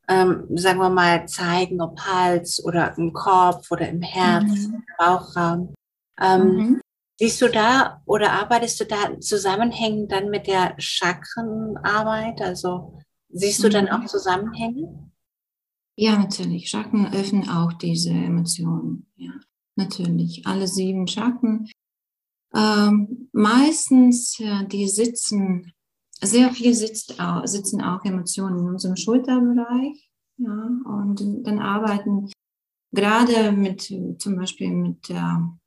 ähm, 0.09 0.45
sagen 0.55 0.79
wir 0.79 0.89
mal, 0.89 1.27
zeigen, 1.27 1.81
ob 1.81 1.99
Hals 2.01 2.63
oder 2.63 2.97
im 2.97 3.13
Kopf 3.13 3.71
oder 3.71 3.87
im 3.87 4.01
Herz, 4.01 4.67
mhm. 4.67 4.83
Bauchraum. 4.97 5.73
Ähm, 6.19 6.55
mhm. 6.55 6.81
Siehst 7.19 7.41
du 7.41 7.47
da 7.47 8.01
oder 8.05 8.33
arbeitest 8.33 8.81
du 8.81 8.85
da 8.85 9.19
Zusammenhängen 9.19 10.07
dann 10.07 10.29
mit 10.29 10.47
der 10.47 10.75
Chakrenarbeit? 10.77 12.41
Also 12.41 12.99
siehst 13.29 13.63
du 13.63 13.69
dann 13.69 13.87
auch 13.87 13.99
mhm. 13.99 14.07
Zusammenhänge? 14.07 15.09
Ja, 15.95 16.17
natürlich. 16.17 16.69
Chakren 16.69 17.13
öffnen 17.13 17.49
auch 17.49 17.71
diese 17.73 18.09
Emotionen. 18.09 19.05
Ja, 19.15 19.31
natürlich. 19.75 20.45
Alle 20.45 20.67
sieben 20.67 21.07
Chakren. 21.07 21.69
Ähm, 22.55 23.29
meistens, 23.31 24.37
ja, 24.37 24.63
die 24.63 24.87
sitzen, 24.87 25.73
sehr 26.21 26.51
viel 26.51 26.73
sitzt, 26.73 27.15
sitzen 27.45 27.81
auch 27.81 28.03
Emotionen 28.05 28.59
in 28.59 28.69
unserem 28.69 28.95
Schulterbereich. 28.95 30.09
Ja, 30.37 30.69
und 30.85 31.21
dann 31.45 31.59
arbeiten 31.59 32.29
gerade 32.91 33.51
mit, 33.51 33.93
zum 34.19 34.35
Beispiel 34.35 34.71
mit 34.71 35.09
der 35.09 35.57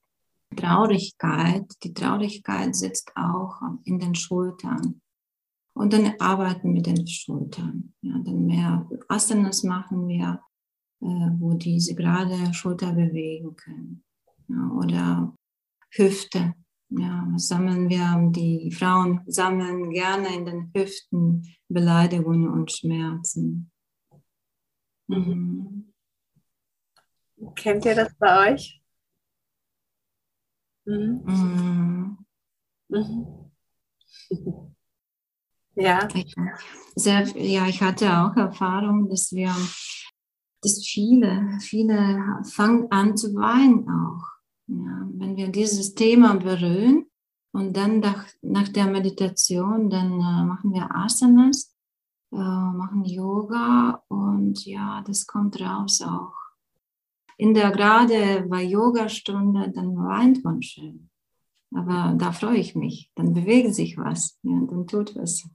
Traurigkeit, 0.55 1.66
die 1.83 1.92
Traurigkeit 1.92 2.75
sitzt 2.75 3.12
auch 3.16 3.61
in 3.85 3.99
den 3.99 4.14
Schultern. 4.14 5.01
Und 5.75 5.92
dann 5.92 6.14
arbeiten 6.18 6.72
mit 6.72 6.87
den 6.87 7.07
Schultern. 7.07 7.92
Ja, 8.01 8.18
dann 8.25 8.46
mehr 8.46 8.88
Asanas 9.09 9.62
machen 9.62 10.09
wir, 10.09 10.40
äh, 11.03 11.31
wo 11.38 11.53
diese 11.53 11.94
gerade 11.94 12.55
Schulter 12.55 12.92
bewegen 12.94 13.55
können. 13.57 14.03
Ja, 14.49 14.70
oder 14.70 15.35
Hüfte. 15.90 16.55
Ja, 16.88 17.29
sammeln 17.37 17.88
wir, 17.88 18.31
die 18.31 18.70
Frauen 18.70 19.20
sammeln 19.27 19.90
gerne 19.90 20.35
in 20.35 20.46
den 20.46 20.70
Hüften 20.75 21.42
Beleidigungen 21.68 22.49
und 22.49 22.70
Schmerzen. 22.70 23.70
Mhm. 25.09 25.92
Kennt 27.57 27.85
ihr 27.85 27.94
das 27.94 28.14
bei 28.18 28.53
euch? 28.53 28.81
Mhm. 30.85 32.18
Mhm. 32.88 33.53
Ja. 35.75 36.09
Sehr, 36.94 37.27
ja, 37.37 37.66
ich 37.66 37.83
hatte 37.83 38.09
auch 38.18 38.35
Erfahrung, 38.37 39.11
dass 39.11 39.33
wir, 39.33 39.55
dass 40.62 40.87
viele, 40.87 41.59
viele 41.61 42.42
fangen 42.51 42.90
an 42.90 43.16
zu 43.16 43.35
weinen 43.35 43.87
auch. 43.88 44.36
Ja, 44.69 45.09
wenn 45.13 45.37
wir 45.37 45.49
dieses 45.49 45.95
Thema 45.95 46.35
berühren 46.35 47.07
und 47.53 47.77
dann 47.77 48.01
nach, 48.01 48.27
nach 48.43 48.69
der 48.69 48.87
Meditation, 48.87 49.91
dann 49.91 50.13
äh, 50.13 50.45
machen 50.45 50.73
wir 50.73 50.95
Asanas, 50.95 51.75
äh, 52.33 52.37
machen 52.37 53.05
Yoga 53.05 54.03
und 54.09 54.65
ja, 54.65 55.03
das 55.07 55.27
kommt 55.27 55.61
raus 55.61 56.03
auch 56.03 56.47
in 57.37 57.55
der 57.55 57.71
gerade 57.71 58.47
bei 58.49 58.63
Yogastunde, 58.63 59.71
dann 59.71 59.97
weint 59.97 60.43
man 60.43 60.63
schön. 60.63 61.11
Aber 61.75 62.15
da 62.17 62.33
freue 62.33 62.59
ich 62.59 62.75
mich. 62.75 63.11
Dann 63.15 63.35
bewegt 63.35 63.75
sich 63.75 63.99
was. 63.99 64.39
Ja, 64.43 64.59
dann 64.67 64.87
tut 64.87 65.15
was. 65.17 65.49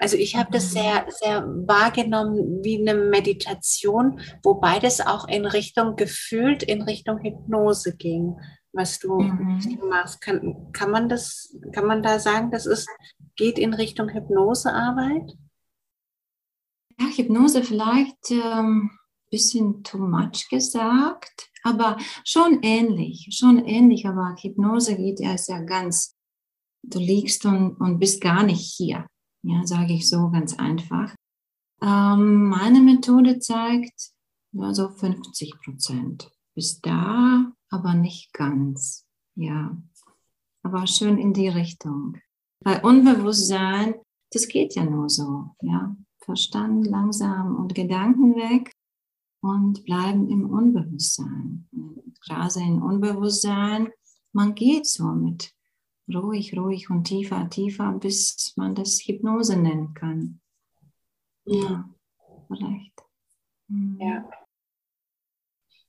Also 0.00 0.16
ich 0.16 0.34
habe 0.34 0.50
das 0.50 0.70
sehr, 0.70 1.06
sehr 1.10 1.46
wahrgenommen 1.46 2.64
wie 2.64 2.80
eine 2.80 2.94
Meditation, 2.94 4.18
wobei 4.42 4.78
das 4.78 5.02
auch 5.02 5.28
in 5.28 5.44
Richtung 5.44 5.94
gefühlt, 5.94 6.62
in 6.62 6.80
Richtung 6.80 7.18
Hypnose 7.18 7.94
ging, 7.96 8.34
was 8.72 8.98
du, 8.98 9.20
mhm. 9.20 9.78
machst. 9.90 10.22
Kann, 10.22 10.72
kann 10.72 10.90
man 10.90 11.10
das, 11.10 11.54
kann 11.72 11.84
man 11.84 12.02
da 12.02 12.18
sagen, 12.18 12.50
das 12.50 12.64
ist, 12.64 12.88
geht 13.36 13.58
in 13.58 13.74
Richtung 13.74 14.08
Hypnosearbeit? 14.08 15.34
Ja, 16.98 17.06
Hypnose 17.14 17.62
vielleicht 17.62 18.30
ähm, 18.30 18.90
bisschen 19.30 19.82
too 19.84 19.98
much 19.98 20.48
gesagt, 20.48 21.50
aber 21.62 21.98
schon 22.24 22.60
ähnlich, 22.62 23.28
schon 23.32 23.66
ähnlich, 23.66 24.06
aber 24.06 24.34
Hypnose 24.40 24.96
geht 24.96 25.20
ja 25.20 25.36
sehr 25.36 25.62
ganz, 25.62 26.16
du 26.82 26.98
liegst 26.98 27.44
und, 27.44 27.74
und 27.76 27.98
bist 27.98 28.22
gar 28.22 28.42
nicht 28.42 28.74
hier, 28.76 29.06
ja, 29.42 29.66
sage 29.66 29.94
ich 29.94 30.08
so 30.08 30.30
ganz 30.30 30.58
einfach. 30.58 31.14
Ähm, 31.82 32.48
meine 32.48 32.80
Methode 32.80 33.38
zeigt, 33.38 34.10
ja, 34.52 34.74
so 34.74 34.88
50 34.90 35.54
Prozent. 35.64 36.30
Bist 36.54 36.84
da, 36.84 37.52
aber 37.70 37.94
nicht 37.94 38.32
ganz, 38.32 39.06
ja. 39.36 39.76
Aber 40.62 40.86
schön 40.86 41.18
in 41.18 41.32
die 41.32 41.48
Richtung. 41.48 42.18
Bei 42.62 42.82
Unbewusstsein, 42.82 43.94
das 44.32 44.48
geht 44.48 44.74
ja 44.74 44.84
nur 44.84 45.08
so, 45.08 45.50
ja. 45.62 45.96
Verstand 46.22 46.86
langsam 46.86 47.56
und 47.56 47.74
Gedanken 47.74 48.36
weg 48.36 48.72
und 49.40 49.84
bleiben 49.84 50.28
im 50.28 50.50
Unbewusstsein. 50.50 51.68
Gerade 52.26 52.60
im 52.60 52.82
Unbewusstsein, 52.82 53.88
man 54.32 54.54
geht 54.54 54.86
so 54.86 55.04
mit 55.04 55.52
ruhig, 56.16 56.56
ruhig 56.56 56.90
und 56.90 57.04
tiefer, 57.04 57.48
tiefer, 57.48 57.92
bis 57.92 58.52
man 58.56 58.74
das 58.74 59.00
Hypnose 59.00 59.56
nennen 59.56 59.94
kann. 59.94 60.40
Ja, 61.44 61.88
vielleicht. 62.46 63.02
Mhm. 63.68 63.98
Ja. 64.00 64.30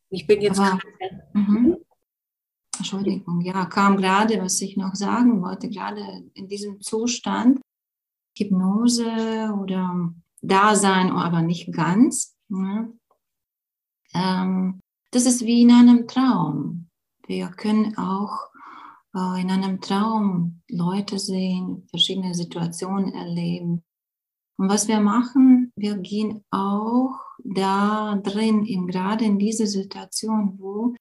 Ich 0.10 0.28
bin 0.28 0.42
jetzt. 0.42 0.60
Aber, 0.60 0.80
mhm. 1.34 1.78
Entschuldigung, 2.78 3.42
ja, 3.42 3.66
kam 3.66 3.98
gerade, 3.98 4.42
was 4.42 4.60
ich 4.62 4.76
noch 4.76 4.96
sagen 4.96 5.42
wollte, 5.42 5.70
gerade 5.70 6.30
in 6.34 6.48
diesem 6.48 6.82
Zustand, 6.82 7.62
Hypnose 8.38 9.54
oder 9.62 10.14
Dasein, 10.42 11.12
aber 11.12 11.42
nicht 11.42 11.72
ganz. 11.74 12.36
Ne? 12.48 12.92
Ähm, 14.14 14.80
das 15.12 15.26
ist 15.26 15.46
wie 15.46 15.62
in 15.62 15.72
einem 15.72 16.08
Traum. 16.08 16.90
Wir 17.28 17.50
können 17.50 17.98
auch 17.98 18.51
in 19.14 19.52
einem 19.52 19.82
Traum 19.82 20.62
Leute 20.70 21.20
sehen, 21.20 21.88
verschiedene 21.90 22.34
Situationen 22.34 23.14
erleben. 23.14 23.84
Und 24.58 24.70
was 24.70 24.88
wir 24.88 25.00
machen, 25.00 25.72
wir 25.76 25.98
gehen 25.98 26.44
auch 26.52 27.20
da 27.44 28.16
drin, 28.24 28.66
in, 28.66 28.88
gerade 28.88 29.26
in 29.26 29.40
diese 29.40 29.68
Situation, 29.68 30.56
wo 30.60 30.96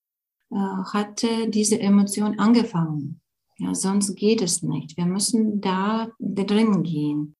äh, 0.50 0.56
hatte 0.56 1.48
diese 1.48 1.78
Emotion 1.78 2.38
angefangen. 2.38 3.20
Ja, 3.58 3.74
sonst 3.74 4.16
geht 4.16 4.40
es 4.40 4.62
nicht. 4.62 4.96
Wir 4.96 5.04
müssen 5.04 5.60
da 5.60 6.08
drin 6.18 6.82
gehen. 6.82 7.36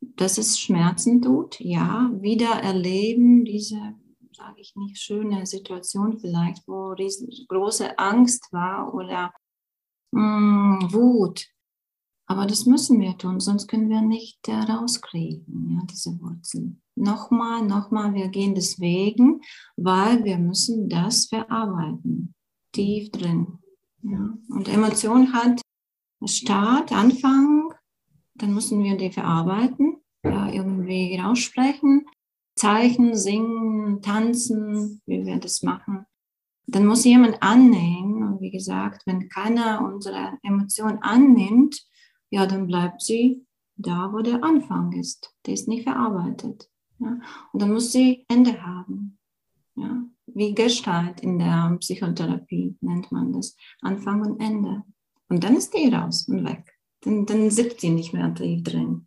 Dass 0.00 0.38
es 0.38 0.60
Schmerzen 0.60 1.20
tut, 1.20 1.58
ja, 1.58 2.08
wieder 2.20 2.50
erleben 2.62 3.44
diese, 3.44 3.96
sage 4.32 4.60
ich 4.60 4.76
nicht, 4.76 4.96
schöne 4.96 5.44
Situation 5.44 6.20
vielleicht, 6.20 6.68
wo 6.68 6.94
große 7.48 7.98
Angst 7.98 8.52
war 8.52 8.94
oder 8.94 9.32
mh, 10.12 10.20
mm, 10.20 10.92
Wut. 10.92 11.46
Aber 12.26 12.46
das 12.46 12.66
müssen 12.66 13.00
wir 13.00 13.16
tun, 13.16 13.40
sonst 13.40 13.68
können 13.68 13.88
wir 13.88 14.02
nicht 14.02 14.46
äh, 14.48 14.52
rauskriegen, 14.52 15.70
ja, 15.70 15.86
diese 15.90 16.20
Wurzeln. 16.20 16.82
Nochmal, 16.94 17.64
nochmal, 17.64 18.12
wir 18.12 18.28
gehen 18.28 18.54
deswegen, 18.54 19.40
weil 19.76 20.24
wir 20.24 20.36
müssen 20.36 20.90
das 20.90 21.26
verarbeiten, 21.26 22.34
tief 22.72 23.10
drin. 23.12 23.58
Ja. 24.02 24.34
Und 24.50 24.68
Emotion 24.68 25.32
hat 25.32 25.62
Start, 26.24 26.92
Anfang, 26.92 27.72
dann 28.34 28.52
müssen 28.52 28.82
wir 28.84 28.96
die 28.96 29.10
verarbeiten, 29.10 29.96
ja, 30.24 30.52
irgendwie 30.52 31.16
raussprechen, 31.16 32.04
Zeichen, 32.56 33.16
singen, 33.16 34.02
tanzen, 34.02 35.00
wie 35.06 35.24
wir 35.24 35.38
das 35.38 35.62
machen. 35.62 36.04
Dann 36.66 36.86
muss 36.86 37.04
jemand 37.04 37.42
annehmen. 37.42 38.07
Wie 38.40 38.50
gesagt, 38.50 39.02
wenn 39.06 39.28
keiner 39.28 39.82
unsere 39.84 40.38
Emotion 40.42 40.98
annimmt, 41.00 41.80
ja, 42.30 42.46
dann 42.46 42.66
bleibt 42.66 43.02
sie 43.02 43.46
da, 43.76 44.12
wo 44.12 44.20
der 44.20 44.42
Anfang 44.42 44.92
ist. 44.92 45.34
Die 45.46 45.52
ist 45.52 45.68
nicht 45.68 45.84
verarbeitet. 45.84 46.68
Ja? 46.98 47.18
Und 47.52 47.62
dann 47.62 47.72
muss 47.72 47.92
sie 47.92 48.24
Ende 48.28 48.62
haben. 48.62 49.18
Ja? 49.76 50.02
Wie 50.26 50.54
Gestalt 50.54 51.20
in 51.20 51.38
der 51.38 51.76
Psychotherapie 51.80 52.76
nennt 52.80 53.10
man 53.10 53.32
das. 53.32 53.56
Anfang 53.80 54.22
und 54.22 54.40
Ende. 54.40 54.82
Und 55.28 55.44
dann 55.44 55.56
ist 55.56 55.74
die 55.74 55.88
raus 55.88 56.26
und 56.28 56.44
weg. 56.44 56.78
Dann, 57.00 57.26
dann 57.26 57.50
sitzt 57.50 57.80
sie 57.80 57.90
nicht 57.90 58.12
mehr 58.12 58.34
tief 58.34 58.62
drin. 58.62 59.06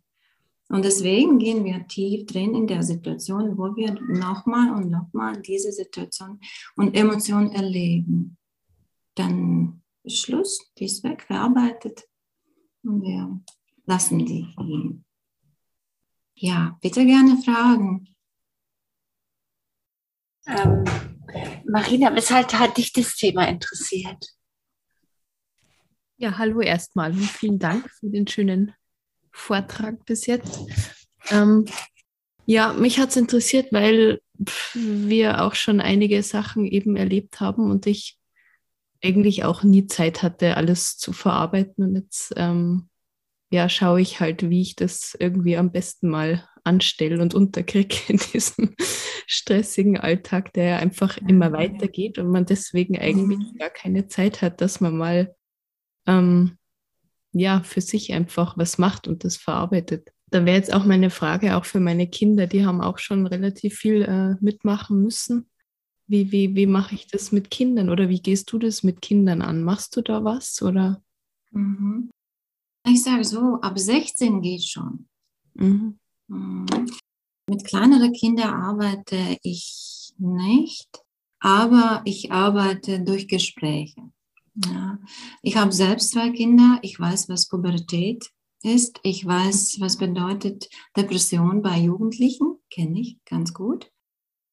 Und 0.68 0.86
deswegen 0.86 1.38
gehen 1.38 1.64
wir 1.64 1.86
tief 1.86 2.24
drin 2.24 2.54
in 2.54 2.66
der 2.66 2.82
Situation, 2.82 3.58
wo 3.58 3.76
wir 3.76 3.92
nochmal 3.92 4.70
und 4.74 4.90
nochmal 4.90 5.40
diese 5.42 5.70
Situation 5.70 6.40
und 6.76 6.96
Emotion 6.96 7.50
erleben. 7.50 8.38
Dann 9.14 9.82
ist 10.04 10.18
Schluss, 10.18 10.72
die 10.78 10.86
ist 10.86 11.04
weg, 11.04 11.22
verarbeitet 11.22 12.04
und 12.82 13.02
wir 13.02 13.40
lassen 13.86 14.18
die 14.24 14.46
gehen. 14.56 15.04
Ja, 16.34 16.78
bitte 16.80 17.04
gerne 17.04 17.40
fragen. 17.42 18.08
Ähm, 20.46 20.84
Marina, 21.66 22.14
weshalb 22.14 22.52
hat 22.54 22.76
dich 22.78 22.92
das 22.92 23.14
Thema 23.14 23.46
interessiert? 23.48 24.34
Ja, 26.16 26.38
hallo 26.38 26.60
erstmal 26.60 27.12
und 27.12 27.22
vielen 27.22 27.58
Dank 27.58 27.88
für 27.90 28.08
den 28.08 28.26
schönen 28.26 28.74
Vortrag 29.30 30.04
bis 30.04 30.26
jetzt. 30.26 30.60
Ähm, 31.30 31.66
ja, 32.46 32.72
mich 32.72 32.98
hat 32.98 33.10
es 33.10 33.16
interessiert, 33.16 33.72
weil 33.72 34.20
wir 34.74 35.42
auch 35.42 35.54
schon 35.54 35.80
einige 35.80 36.22
Sachen 36.22 36.66
eben 36.66 36.96
erlebt 36.96 37.40
haben 37.40 37.70
und 37.70 37.86
ich 37.86 38.18
eigentlich 39.02 39.44
auch 39.44 39.62
nie 39.62 39.86
Zeit 39.86 40.22
hatte, 40.22 40.56
alles 40.56 40.96
zu 40.96 41.12
verarbeiten. 41.12 41.84
Und 41.84 41.94
jetzt 41.96 42.32
ähm, 42.36 42.88
ja, 43.50 43.68
schaue 43.68 44.00
ich 44.00 44.20
halt, 44.20 44.48
wie 44.48 44.62
ich 44.62 44.76
das 44.76 45.14
irgendwie 45.18 45.56
am 45.56 45.72
besten 45.72 46.08
mal 46.08 46.48
anstelle 46.64 47.20
und 47.20 47.34
unterkriege 47.34 47.96
in 48.08 48.18
diesem 48.32 48.74
stressigen 49.26 49.98
Alltag, 49.98 50.52
der 50.54 50.64
ja 50.64 50.76
einfach 50.76 51.18
immer 51.18 51.52
weitergeht 51.52 52.18
und 52.18 52.28
man 52.28 52.46
deswegen 52.46 52.98
eigentlich 52.98 53.38
mhm. 53.38 53.58
gar 53.58 53.70
keine 53.70 54.06
Zeit 54.06 54.42
hat, 54.42 54.60
dass 54.60 54.80
man 54.80 54.96
mal 54.96 55.34
ähm, 56.06 56.56
ja, 57.32 57.62
für 57.62 57.80
sich 57.80 58.12
einfach 58.12 58.56
was 58.56 58.78
macht 58.78 59.08
und 59.08 59.24
das 59.24 59.36
verarbeitet. 59.36 60.10
Da 60.30 60.44
wäre 60.46 60.56
jetzt 60.56 60.72
auch 60.72 60.84
meine 60.84 61.10
Frage 61.10 61.56
auch 61.56 61.64
für 61.64 61.80
meine 61.80 62.06
Kinder, 62.08 62.46
die 62.46 62.64
haben 62.64 62.80
auch 62.80 62.98
schon 62.98 63.26
relativ 63.26 63.76
viel 63.76 64.02
äh, 64.02 64.36
mitmachen 64.42 65.02
müssen. 65.02 65.50
Wie, 66.06 66.32
wie, 66.32 66.54
wie 66.54 66.66
mache 66.66 66.94
ich 66.94 67.06
das 67.06 67.32
mit 67.32 67.50
Kindern 67.50 67.88
oder 67.88 68.08
wie 68.08 68.20
gehst 68.20 68.52
du 68.52 68.58
das 68.58 68.82
mit 68.82 69.00
Kindern 69.00 69.40
an? 69.42 69.62
Machst 69.62 69.96
du 69.96 70.02
da 70.02 70.24
was 70.24 70.60
oder? 70.62 71.02
Mhm. 71.50 72.10
Ich 72.86 73.02
sage 73.02 73.24
so, 73.24 73.60
ab 73.60 73.78
16 73.78 74.42
geht 74.42 74.64
schon. 74.64 75.06
Mhm. 75.54 75.98
Mhm. 76.28 76.66
Mit 77.48 77.64
kleineren 77.64 78.12
Kindern 78.12 78.54
arbeite 78.54 79.38
ich 79.42 80.12
nicht, 80.18 80.88
aber 81.40 82.02
ich 82.04 82.32
arbeite 82.32 83.00
durch 83.00 83.28
Gespräche. 83.28 84.10
Ja. 84.66 84.98
Ich 85.42 85.56
habe 85.56 85.72
selbst 85.72 86.10
zwei 86.10 86.30
Kinder. 86.30 86.78
Ich 86.82 86.98
weiß, 86.98 87.28
was 87.28 87.48
Pubertät 87.48 88.30
ist. 88.62 89.00
Ich 89.02 89.26
weiß, 89.26 89.78
was 89.80 89.96
bedeutet 89.96 90.68
Depression 90.96 91.62
bei 91.62 91.78
Jugendlichen. 91.78 92.58
Kenne 92.70 93.00
ich 93.00 93.18
ganz 93.24 93.54
gut. 93.54 93.91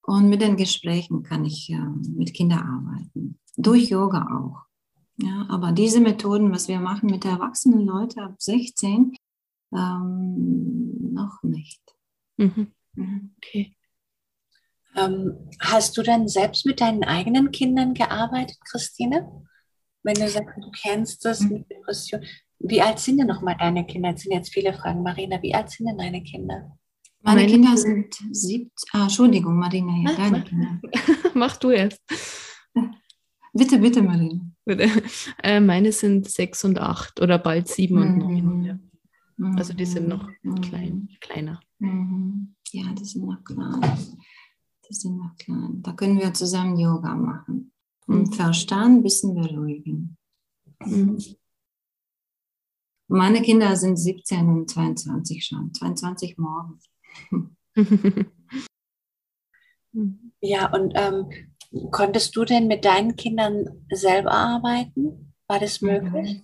Und 0.09 0.27
mit 0.27 0.41
den 0.41 0.57
Gesprächen 0.57 1.21
kann 1.21 1.45
ich 1.45 1.69
äh, 1.69 1.77
mit 1.77 2.33
Kindern 2.33 2.59
arbeiten. 2.59 3.39
Durch 3.57 3.89
Yoga 3.89 4.25
auch. 4.39 4.65
Ja, 5.21 5.45
aber 5.49 5.71
diese 5.71 5.99
Methoden, 5.99 6.51
was 6.51 6.67
wir 6.67 6.79
machen 6.79 7.11
mit 7.11 7.25
erwachsenen 7.25 7.85
Leuten 7.85 8.19
ab 8.21 8.33
16, 8.39 9.15
ähm, 9.71 11.13
noch 11.13 11.43
nicht. 11.43 11.81
Mhm. 12.37 12.73
Okay. 13.37 13.75
Ähm, 14.95 15.51
hast 15.59 15.95
du 15.95 16.01
dann 16.01 16.27
selbst 16.27 16.65
mit 16.65 16.81
deinen 16.81 17.03
eigenen 17.03 17.51
Kindern 17.51 17.93
gearbeitet, 17.93 18.57
Christine? 18.65 19.45
wenn 20.01 20.15
du 20.15 20.27
sagst, 20.27 20.57
du 20.57 20.71
kennst 20.71 21.23
das 21.23 21.41
mhm. 21.41 21.49
mit 21.49 21.69
Depression. 21.69 22.25
Wie 22.57 22.81
alt 22.81 22.97
sind 22.97 23.19
denn 23.19 23.27
nochmal 23.27 23.57
deine 23.59 23.85
Kinder? 23.85 24.13
Das 24.13 24.21
sind 24.21 24.33
jetzt 24.33 24.51
viele 24.51 24.73
Fragen. 24.73 25.03
Marina, 25.03 25.39
wie 25.43 25.53
alt 25.53 25.69
sind 25.69 25.87
denn 25.87 25.99
deine 25.99 26.23
Kinder? 26.23 26.78
Meine, 27.21 27.41
Meine 27.41 27.51
Kinder 27.51 27.77
sind 27.77 28.15
sieben. 28.31 28.71
Ah, 28.93 29.03
Entschuldigung, 29.03 29.57
Marina, 29.57 29.93
ja, 30.09 30.15
deine 30.15 30.43
Kinder. 30.43 30.79
Mach 31.33 31.57
du 31.57 31.69
erst. 31.71 32.01
Bitte, 33.53 33.79
bitte, 33.79 34.01
Marina. 34.01 34.39
Bitte. 34.63 34.87
Äh, 35.41 35.59
meine 35.59 35.91
sind 35.91 36.29
sechs 36.29 36.63
und 36.63 36.79
acht 36.79 37.19
oder 37.19 37.39
bald 37.39 37.67
sieben 37.67 37.95
mhm. 37.95 38.01
und 38.01 38.17
neun. 38.17 38.63
Ja. 38.63 38.79
Also 39.55 39.73
die 39.73 39.85
sind 39.85 40.07
noch 40.07 40.29
mhm. 40.43 40.61
klein, 40.61 41.09
kleiner. 41.19 41.59
Mhm. 41.79 42.55
Ja, 42.71 42.93
die 42.93 43.05
sind 43.05 43.25
noch 43.25 43.43
klein. 43.43 43.81
Die 44.87 44.93
sind 44.93 45.17
noch 45.17 45.35
klein. 45.37 45.81
Da 45.81 45.93
können 45.93 46.19
wir 46.19 46.33
zusammen 46.33 46.77
Yoga 46.77 47.15
machen 47.15 47.71
und 48.05 48.35
Verstand 48.35 48.99
ein 48.99 49.03
bisschen 49.03 49.33
beruhigen. 49.33 50.17
Mhm. 50.85 51.17
Meine 53.07 53.41
Kinder 53.41 53.75
sind 53.75 53.97
17 53.97 54.47
und 54.47 54.69
22 54.69 55.43
schon, 55.43 55.73
22 55.73 56.37
morgen. 56.37 56.79
Ja, 60.41 60.71
und 60.73 60.93
ähm, 60.95 61.29
konntest 61.91 62.35
du 62.35 62.45
denn 62.45 62.67
mit 62.67 62.85
deinen 62.85 63.15
Kindern 63.15 63.85
selber 63.91 64.31
arbeiten? 64.31 65.33
War 65.47 65.59
das 65.59 65.81
möglich? 65.81 66.35
Mhm. 66.35 66.43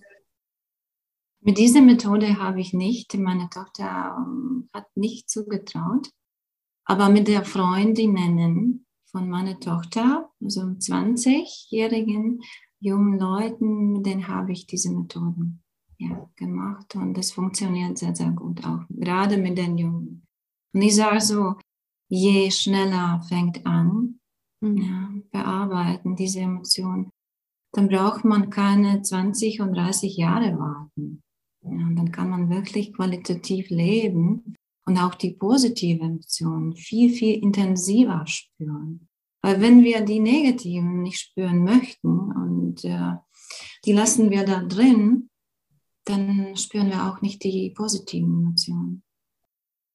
Mit 1.40 1.58
dieser 1.58 1.80
Methode 1.80 2.38
habe 2.38 2.60
ich 2.60 2.72
nicht. 2.72 3.14
Meine 3.14 3.48
Tochter 3.48 4.16
ähm, 4.18 4.68
hat 4.72 4.86
nicht 4.96 5.30
zugetraut. 5.30 6.10
Aber 6.84 7.08
mit 7.08 7.28
der 7.28 7.44
Freundinnen 7.44 8.86
von 9.10 9.28
meiner 9.28 9.58
Tochter, 9.58 10.30
also 10.42 10.62
20-jährigen 10.62 12.42
jungen 12.80 13.18
Leuten, 13.18 13.92
mit 13.92 14.06
denen 14.06 14.28
habe 14.28 14.52
ich 14.52 14.66
diese 14.66 14.92
Methoden 14.92 15.62
ja, 15.98 16.28
gemacht 16.36 16.94
und 16.94 17.16
das 17.16 17.32
funktioniert 17.32 17.96
sehr, 17.96 18.14
sehr 18.14 18.30
gut 18.30 18.64
auch, 18.64 18.84
gerade 18.90 19.38
mit 19.38 19.56
den 19.56 19.78
Jungen. 19.78 20.25
Und 20.76 20.82
ich 20.82 20.94
sage 20.94 21.22
so, 21.22 21.54
je 22.10 22.50
schneller 22.50 23.22
fängt 23.26 23.64
an, 23.64 24.20
mhm. 24.60 24.76
ja, 24.76 25.10
bearbeiten 25.32 26.16
diese 26.16 26.40
Emotionen, 26.40 27.10
dann 27.72 27.88
braucht 27.88 28.26
man 28.26 28.50
keine 28.50 29.00
20 29.00 29.62
und 29.62 29.72
30 29.72 30.18
Jahre 30.18 30.58
warten. 30.58 31.22
Ja, 31.62 31.70
dann 31.70 32.12
kann 32.12 32.28
man 32.28 32.50
wirklich 32.50 32.92
qualitativ 32.92 33.70
leben 33.70 34.54
und 34.84 34.98
auch 34.98 35.14
die 35.14 35.30
positiven 35.30 36.10
Emotionen 36.10 36.76
viel, 36.76 37.08
viel 37.08 37.42
intensiver 37.42 38.26
spüren. 38.26 39.08
Weil 39.42 39.62
wenn 39.62 39.82
wir 39.82 40.02
die 40.02 40.20
negativen 40.20 41.02
nicht 41.02 41.20
spüren 41.20 41.64
möchten 41.64 42.32
und 42.32 42.84
äh, 42.84 43.14
die 43.86 43.92
lassen 43.92 44.28
wir 44.28 44.44
da 44.44 44.62
drin, 44.62 45.30
dann 46.04 46.54
spüren 46.54 46.90
wir 46.90 47.06
auch 47.06 47.22
nicht 47.22 47.42
die 47.44 47.70
positiven 47.70 48.42
Emotionen. 48.42 49.02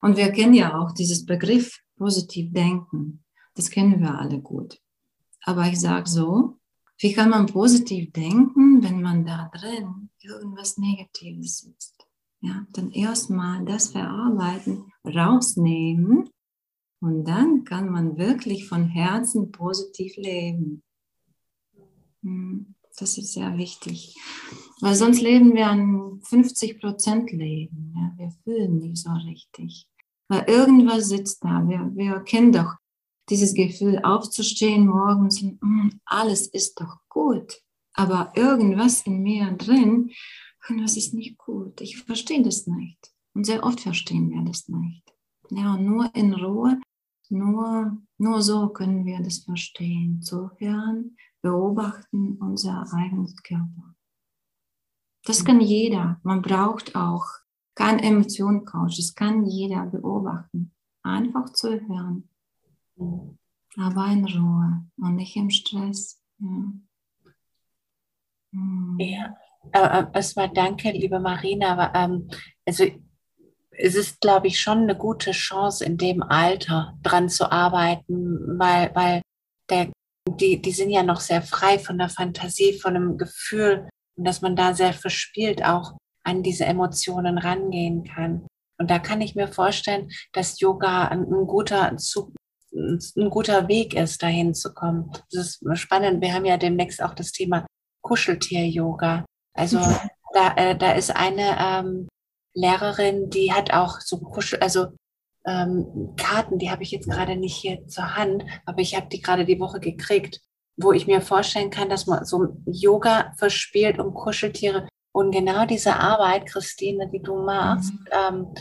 Und 0.02 0.18
wir 0.18 0.32
kennen 0.32 0.54
ja 0.54 0.80
auch 0.80 0.92
dieses 0.92 1.26
Begriff 1.26 1.80
positiv 1.96 2.52
denken. 2.52 3.24
Das 3.56 3.70
kennen 3.70 4.02
wir 4.02 4.18
alle 4.18 4.40
gut. 4.40 4.82
Aber 5.44 5.68
ich 5.68 5.80
sage 5.80 6.10
so, 6.10 6.58
wie 7.00 7.14
kann 7.14 7.30
man 7.30 7.48
positiv 7.48 8.12
denken, 8.12 8.84
wenn 8.84 9.02
man 9.02 9.26
da 9.26 9.50
drin 9.54 10.10
irgendwas 10.20 10.78
Negatives 10.78 11.64
ist. 11.64 12.08
Ja, 12.42 12.66
dann 12.72 12.92
erstmal 12.92 13.64
das 13.66 13.90
verarbeiten, 13.90 14.92
rausnehmen 15.06 16.30
und 17.00 17.24
dann 17.26 17.64
kann 17.64 17.90
man 17.90 18.18
wirklich 18.18 18.68
von 18.68 18.88
Herzen 18.88 19.52
positiv 19.52 20.16
leben. 20.18 20.84
Hm, 22.22 22.76
das 22.98 23.18
ist 23.18 23.34
sehr 23.34 23.58
wichtig. 23.58 24.16
Weil 24.80 24.96
sonst 24.96 25.22
leben 25.22 25.54
wir 25.54 25.68
an 25.68 26.22
50 26.24 26.80
Prozent 26.80 27.32
Leben. 27.32 27.94
Ja? 27.96 28.14
Wir 28.18 28.32
fühlen 28.44 28.78
nicht 28.78 28.98
so 28.98 29.12
richtig. 29.12 29.88
Weil 30.32 30.46
irgendwas 30.48 31.10
sitzt 31.10 31.44
da. 31.44 31.68
Wir, 31.68 31.92
wir 31.94 32.22
kennen 32.22 32.54
doch 32.54 32.76
dieses 33.30 33.54
Gefühl, 33.54 34.00
aufzustehen 34.02 34.88
morgens 34.88 35.42
und 35.42 35.62
mm, 35.62 35.90
alles 36.06 36.48
ist 36.48 36.80
doch 36.80 37.00
gut. 37.10 37.62
Aber 37.92 38.32
irgendwas 38.34 39.02
in 39.02 39.24
mir 39.24 39.52
drin, 39.52 40.10
irgendwas 40.64 40.96
ist 40.96 41.14
nicht 41.14 41.38
gut. 41.38 41.82
Ich 41.82 41.98
verstehe 41.98 42.42
das 42.44 42.66
nicht. 42.66 43.12
Und 43.34 43.46
sehr 43.46 43.62
oft 43.66 43.82
verstehen 43.82 44.30
wir 44.30 44.42
das 44.44 44.70
nicht. 44.70 45.04
Ja, 45.50 45.76
nur 45.76 46.10
in 46.16 46.34
Ruhe, 46.34 46.80
nur, 47.28 47.98
nur 48.18 48.42
so 48.42 48.70
können 48.70 49.06
wir 49.06 49.20
das 49.22 49.40
verstehen. 49.40 50.22
Zuhören, 50.22 51.18
beobachten 51.42 52.38
unser 52.38 52.86
eigenes 52.94 53.36
Körper. 53.44 53.96
Das 55.26 55.44
kann 55.44 55.60
jeder. 55.60 56.22
Man 56.24 56.42
braucht 56.42 56.96
auch 56.96 57.26
kein 57.76 58.00
Emotioncoach. 58.00 58.98
Das 58.98 59.16
kann 59.16 59.46
jeder 59.46 59.86
beobachten. 59.86 60.72
Einfach 61.04 61.52
zuhören. 61.54 62.30
Aber 63.78 64.08
in 64.08 64.26
Ruhe 64.26 64.84
und 64.98 65.16
nicht 65.16 65.36
im 65.36 65.50
Stress. 65.50 66.22
Ja. 66.40 66.74
Hm. 68.54 68.98
Ja, 69.00 69.36
äh, 69.72 70.06
erstmal 70.14 70.50
danke, 70.50 70.92
liebe 70.92 71.20
Marina. 71.20 71.74
Aber, 71.74 71.96
ähm, 71.98 72.30
also 72.66 72.86
es 73.72 73.96
ist, 73.96 74.20
glaube 74.20 74.48
ich, 74.48 74.60
schon 74.60 74.80
eine 74.80 74.98
gute 74.98 75.32
Chance, 75.32 75.86
in 75.86 75.98
dem 75.98 76.22
Alter 76.22 76.98
dran 77.02 77.30
zu 77.30 77.50
arbeiten, 77.52 78.60
weil, 78.60 78.94
weil 78.94 79.22
der, 79.70 79.92
die, 80.28 80.62
die 80.62 80.72
sind 80.72 80.90
ja 80.90 81.04
noch 81.04 81.22
sehr 81.22 81.42
frei 81.42 81.80
von 81.80 81.98
der 81.98 82.10
Fantasie, 82.10 82.78
von 82.78 82.96
einem 82.96 83.18
Gefühl 83.18 83.88
dass 84.24 84.42
man 84.42 84.56
da 84.56 84.74
sehr 84.74 84.94
verspielt 84.94 85.64
auch 85.64 85.94
an 86.24 86.44
diese 86.44 86.66
Emotionen 86.66 87.38
rangehen 87.38 88.04
kann. 88.04 88.48
Und 88.78 88.90
da 88.90 89.00
kann 89.00 89.22
ich 89.22 89.36
mir 89.36 89.48
vorstellen, 89.48 90.10
dass 90.34 90.60
Yoga 90.60 91.08
ein, 91.08 91.22
ein 91.22 91.48
guter 91.48 91.96
Zug, 91.98 92.34
ein 92.74 93.30
guter 93.30 93.68
Weg 93.68 93.94
ist, 93.94 94.24
dahin 94.24 94.54
zu 94.54 94.74
kommen. 94.74 95.12
Das 95.32 95.60
ist 95.62 95.80
spannend. 95.80 96.22
Wir 96.22 96.34
haben 96.34 96.46
ja 96.46 96.58
demnächst 96.58 97.02
auch 97.04 97.14
das 97.14 97.32
Thema 97.32 97.66
Kuscheltier-Yoga. 98.02 99.26
Also 99.54 99.80
mhm. 99.80 99.96
da, 100.34 100.54
äh, 100.56 100.78
da 100.78 100.94
ist 100.94 101.16
eine 101.16 101.58
ähm, 101.60 102.08
Lehrerin, 102.54 103.30
die 103.30 103.54
hat 103.54 103.74
auch 103.74 104.00
so 104.00 104.20
Kuschel, 104.20 104.60
also 104.60 104.88
ähm, 105.46 106.14
Karten, 106.18 106.60
die 106.60 106.70
habe 106.70 106.84
ich 106.84 106.92
jetzt 106.92 107.10
gerade 107.10 107.36
nicht 107.36 107.56
hier 107.56 107.88
zur 107.88 108.16
Hand, 108.16 108.44
aber 108.66 108.80
ich 108.80 108.96
habe 108.96 109.08
die 109.08 109.22
gerade 109.22 109.46
die 109.46 109.60
Woche 109.60 109.80
gekriegt, 109.80 110.42
wo 110.78 110.92
ich 110.92 111.08
mir 111.08 111.22
vorstellen 111.22 111.70
kann, 111.70 111.90
dass 111.90 112.08
man 112.08 112.26
so 112.26 112.58
Yoga 112.66 113.34
verspielt 113.38 114.00
und 114.00 114.14
Kuscheltiere 114.14 114.88
und 115.14 115.32
genau 115.32 115.66
diese 115.66 115.96
Arbeit, 115.96 116.48
Christine, 116.48 117.10
die 117.10 117.22
du 117.22 117.36
machst, 117.44 117.94
mhm. 117.94 118.08
ähm, 118.12 118.56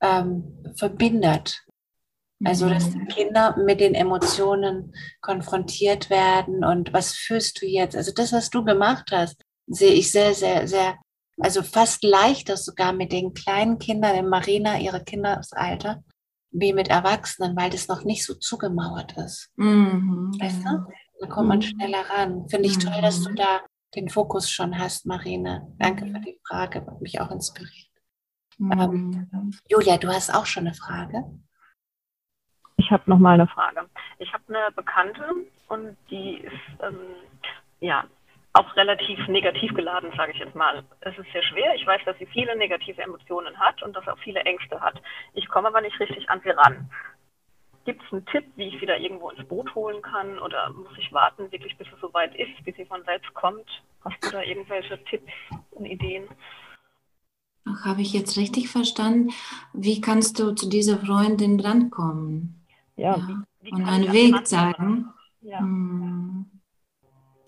ähm, 0.00 0.74
verbindet. 0.74 1.62
Also, 2.44 2.68
dass 2.68 2.90
die 2.90 3.04
Kinder 3.04 3.56
mit 3.56 3.80
den 3.80 3.94
Emotionen 3.94 4.92
konfrontiert 5.20 6.10
werden 6.10 6.64
und 6.64 6.92
was 6.92 7.12
fühlst 7.12 7.62
du 7.62 7.66
jetzt? 7.66 7.94
Also, 7.94 8.12
das, 8.12 8.32
was 8.32 8.50
du 8.50 8.64
gemacht 8.64 9.10
hast, 9.12 9.40
sehe 9.68 9.92
ich 9.92 10.10
sehr, 10.10 10.34
sehr, 10.34 10.66
sehr, 10.66 10.96
also 11.38 11.62
fast 11.62 12.02
leichter 12.02 12.56
sogar 12.56 12.92
mit 12.92 13.12
den 13.12 13.32
kleinen 13.32 13.78
Kindern, 13.78 14.16
in 14.16 14.28
Marina, 14.28 14.78
ihre 14.80 15.04
Kindesalter, 15.04 16.02
wie 16.50 16.72
mit 16.72 16.88
Erwachsenen, 16.88 17.56
weil 17.56 17.70
das 17.70 17.86
noch 17.86 18.02
nicht 18.02 18.24
so 18.24 18.34
zugemauert 18.34 19.16
ist. 19.18 19.50
Mhm, 19.56 20.36
weißt 20.40 20.64
du? 20.64 20.84
Da 21.20 21.26
kommt 21.28 21.48
man 21.48 21.58
mhm. 21.58 21.62
schneller 21.62 22.04
ran. 22.10 22.48
Finde 22.48 22.68
ich 22.68 22.78
toll, 22.78 23.00
dass 23.00 23.22
du 23.22 23.30
mhm. 23.30 23.36
da 23.36 23.60
den 23.94 24.08
Fokus 24.08 24.50
schon 24.50 24.78
hast, 24.78 25.06
Marina. 25.06 25.66
Danke 25.78 26.06
für 26.06 26.20
die 26.20 26.40
Frage, 26.46 26.86
hat 26.86 27.00
mich 27.00 27.20
auch 27.20 27.30
inspiriert. 27.30 27.90
Mhm. 28.58 29.28
Ähm, 29.32 29.54
Julia, 29.68 29.96
du 29.96 30.08
hast 30.08 30.34
auch 30.34 30.46
schon 30.46 30.66
eine 30.66 30.74
Frage. 30.74 31.24
Ich 32.76 32.90
habe 32.90 33.02
noch 33.06 33.18
mal 33.18 33.34
eine 33.34 33.46
Frage. 33.46 33.88
Ich 34.18 34.32
habe 34.32 34.44
eine 34.48 34.72
Bekannte 34.74 35.24
und 35.68 35.96
die 36.10 36.38
ist 36.38 36.82
ähm, 36.82 36.98
ja 37.80 38.04
auch 38.54 38.76
relativ 38.76 39.26
negativ 39.28 39.72
geladen, 39.74 40.12
sage 40.16 40.32
ich 40.32 40.38
jetzt 40.38 40.54
mal. 40.54 40.84
Es 41.00 41.16
ist 41.16 41.30
sehr 41.32 41.42
schwer. 41.42 41.74
Ich 41.74 41.86
weiß, 41.86 42.02
dass 42.04 42.18
sie 42.18 42.26
viele 42.26 42.56
negative 42.56 43.00
Emotionen 43.00 43.58
hat 43.58 43.82
und 43.82 43.96
dass 43.96 44.06
auch 44.08 44.18
viele 44.18 44.40
Ängste 44.40 44.80
hat. 44.80 45.00
Ich 45.32 45.48
komme 45.48 45.68
aber 45.68 45.80
nicht 45.80 45.98
richtig 46.00 46.28
an 46.28 46.40
sie 46.44 46.50
ran. 46.50 46.90
Gibt 47.84 48.02
es 48.04 48.12
einen 48.12 48.24
Tipp, 48.26 48.44
wie 48.56 48.68
ich 48.68 48.78
sie 48.78 48.86
da 48.86 48.96
irgendwo 48.96 49.30
ins 49.30 49.46
Boot 49.48 49.74
holen 49.74 50.00
kann? 50.02 50.38
Oder 50.38 50.72
muss 50.72 50.96
ich 50.98 51.12
warten, 51.12 51.50
wirklich 51.50 51.76
bis 51.76 51.88
es 51.92 52.00
soweit 52.00 52.34
ist, 52.36 52.64
bis 52.64 52.76
sie 52.76 52.84
von 52.84 53.02
selbst 53.04 53.32
kommt? 53.34 53.66
Hast 54.04 54.24
du 54.24 54.30
da 54.30 54.42
irgendwelche 54.42 55.02
Tipps 55.04 55.32
und 55.72 55.86
Ideen? 55.86 56.28
Habe 57.84 58.02
ich 58.02 58.12
jetzt 58.12 58.36
richtig 58.36 58.68
verstanden? 58.68 59.30
Wie 59.72 60.00
kannst 60.00 60.38
du 60.38 60.52
zu 60.52 60.68
dieser 60.68 60.98
Freundin 60.98 61.60
rankommen? 61.60 62.64
Ja, 62.96 63.16
ja. 63.16 63.44
Und 63.70 63.84
einen 63.84 64.12
Weg 64.12 64.46
zeigen. 64.46 65.08
Ja. 65.40 65.60
Hm. 65.60 66.46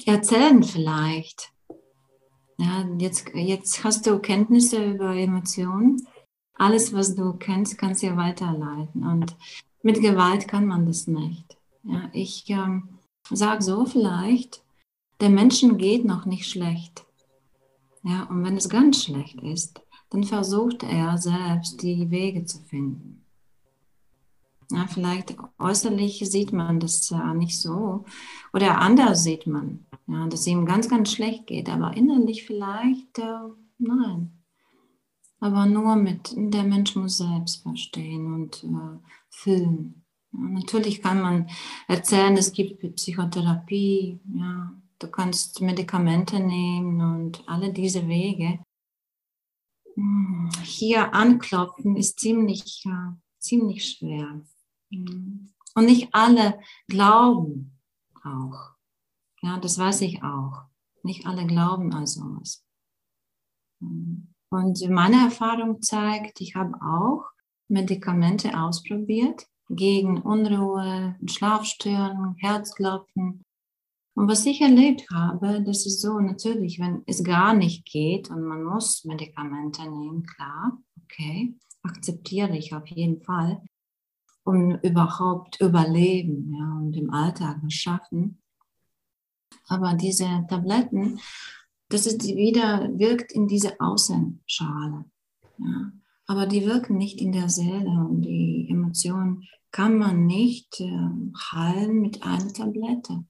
Erzählen 0.06 0.62
vielleicht. 0.62 1.52
Ja, 2.58 2.84
jetzt, 2.98 3.30
jetzt 3.34 3.84
hast 3.84 4.06
du 4.06 4.18
Kenntnisse 4.20 4.84
über 4.84 5.14
Emotionen. 5.14 6.06
Alles, 6.54 6.92
was 6.92 7.16
du 7.16 7.32
kennst, 7.34 7.78
kannst 7.78 8.02
du 8.02 8.08
ja 8.08 8.16
weiterleiten. 8.16 9.04
Und 9.04 9.36
mit 9.84 10.00
Gewalt 10.00 10.48
kann 10.48 10.66
man 10.66 10.86
das 10.86 11.06
nicht. 11.06 11.56
Ja, 11.82 12.08
ich 12.12 12.48
ähm, 12.48 12.88
sage 13.30 13.62
so 13.62 13.84
vielleicht, 13.84 14.62
der 15.20 15.30
Menschen 15.30 15.78
geht 15.78 16.04
noch 16.04 16.24
nicht 16.24 16.48
schlecht. 16.48 17.04
Ja, 18.02 18.24
und 18.24 18.44
wenn 18.44 18.56
es 18.56 18.68
ganz 18.68 19.04
schlecht 19.04 19.40
ist, 19.40 19.80
dann 20.10 20.24
versucht 20.24 20.82
er 20.82 21.18
selbst 21.18 21.82
die 21.82 22.10
Wege 22.10 22.44
zu 22.44 22.58
finden. 22.60 23.24
Ja, 24.70 24.86
vielleicht 24.86 25.36
äußerlich 25.58 26.18
sieht 26.30 26.52
man 26.52 26.80
das 26.80 27.08
ja 27.10 27.34
nicht 27.34 27.60
so. 27.60 28.04
Oder 28.52 28.80
anders 28.80 29.22
sieht 29.22 29.46
man, 29.46 29.86
ja, 30.06 30.26
dass 30.28 30.46
ihm 30.46 30.64
ganz, 30.64 30.88
ganz 30.88 31.12
schlecht 31.12 31.46
geht. 31.46 31.68
Aber 31.68 31.94
innerlich 31.96 32.44
vielleicht, 32.44 33.18
äh, 33.18 33.48
nein. 33.78 34.32
Aber 35.40 35.66
nur 35.66 35.96
mit, 35.96 36.32
der 36.34 36.64
Mensch 36.64 36.96
muss 36.96 37.18
selbst 37.18 37.62
verstehen 37.62 38.32
und 38.32 38.64
äh, 38.64 38.98
fühlen. 39.34 40.04
Ja, 40.32 40.40
natürlich 40.40 41.02
kann 41.02 41.20
man 41.20 41.48
erzählen, 41.88 42.36
es 42.36 42.52
gibt 42.52 42.80
Psychotherapie, 42.96 44.20
ja, 44.34 44.74
du 44.98 45.08
kannst 45.08 45.60
Medikamente 45.60 46.40
nehmen 46.40 47.00
und 47.00 47.48
alle 47.48 47.72
diese 47.72 48.06
Wege. 48.08 48.58
Hm, 49.94 50.50
hier 50.62 51.14
anklopfen 51.14 51.96
ist 51.96 52.18
ziemlich, 52.18 52.84
ja, 52.84 53.16
ziemlich 53.38 53.90
schwer. 53.90 54.40
Und 54.90 55.86
nicht 55.86 56.08
alle 56.12 56.60
glauben 56.88 57.78
auch. 58.22 58.74
Ja, 59.42 59.58
das 59.58 59.78
weiß 59.78 60.02
ich 60.02 60.22
auch. 60.22 60.62
Nicht 61.02 61.26
alle 61.26 61.46
glauben 61.46 61.92
an 61.92 62.06
sowas. 62.06 62.64
Und 63.80 64.88
meine 64.88 65.16
Erfahrung 65.16 65.82
zeigt, 65.82 66.40
ich 66.40 66.54
habe 66.54 66.74
auch 66.80 67.33
Medikamente 67.68 68.58
ausprobiert 68.58 69.46
gegen 69.68 70.20
Unruhe, 70.20 71.16
Schlafstörungen, 71.26 72.36
Herzklopfen. 72.38 73.44
Und 74.14 74.28
was 74.28 74.46
ich 74.46 74.60
erlebt 74.60 75.06
habe, 75.12 75.62
das 75.64 75.86
ist 75.86 76.00
so 76.00 76.20
natürlich, 76.20 76.78
wenn 76.78 77.02
es 77.06 77.24
gar 77.24 77.54
nicht 77.54 77.84
geht 77.84 78.30
und 78.30 78.44
man 78.44 78.62
muss 78.62 79.04
Medikamente 79.04 79.82
nehmen, 79.82 80.24
klar, 80.24 80.78
okay, 81.02 81.56
akzeptiere 81.82 82.56
ich 82.56 82.74
auf 82.74 82.86
jeden 82.86 83.22
Fall 83.22 83.62
um 84.44 84.78
überhaupt 84.82 85.60
überleben 85.60 86.54
ja, 86.54 86.76
und 86.76 86.94
im 86.96 87.10
Alltag 87.10 87.58
was 87.62 87.72
schaffen. 87.72 88.42
Aber 89.68 89.94
diese 89.94 90.44
Tabletten, 90.48 91.18
das 91.88 92.06
ist 92.06 92.22
wieder, 92.24 92.90
wirkt 92.98 93.32
in 93.32 93.48
diese 93.48 93.80
Außenschale. 93.80 95.06
Ja. 95.58 95.92
Aber 96.26 96.46
die 96.46 96.64
wirken 96.64 96.96
nicht 96.96 97.20
in 97.20 97.32
der 97.32 97.48
Seele 97.48 98.06
und 98.08 98.22
die 98.22 98.68
Emotionen 98.70 99.44
kann 99.70 99.98
man 99.98 100.26
nicht 100.26 100.80
äh, 100.80 101.10
heilen 101.52 102.00
mit 102.00 102.22
einer 102.22 102.52
Tablette. 102.52 103.24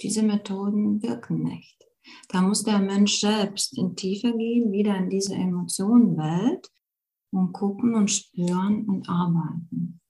Diese 0.00 0.22
Methoden 0.22 1.02
wirken 1.02 1.42
nicht. 1.42 1.84
Da 2.28 2.42
muss 2.42 2.64
der 2.64 2.80
Mensch 2.80 3.20
selbst 3.20 3.76
in 3.78 3.96
Tiefe 3.96 4.36
gehen, 4.36 4.72
wieder 4.72 4.96
in 4.96 5.08
diese 5.08 5.34
Emotionenwelt 5.34 6.70
und 7.30 7.52
gucken 7.52 7.94
und 7.94 8.10
spüren 8.10 8.84
und 8.84 9.08
arbeiten. 9.08 10.00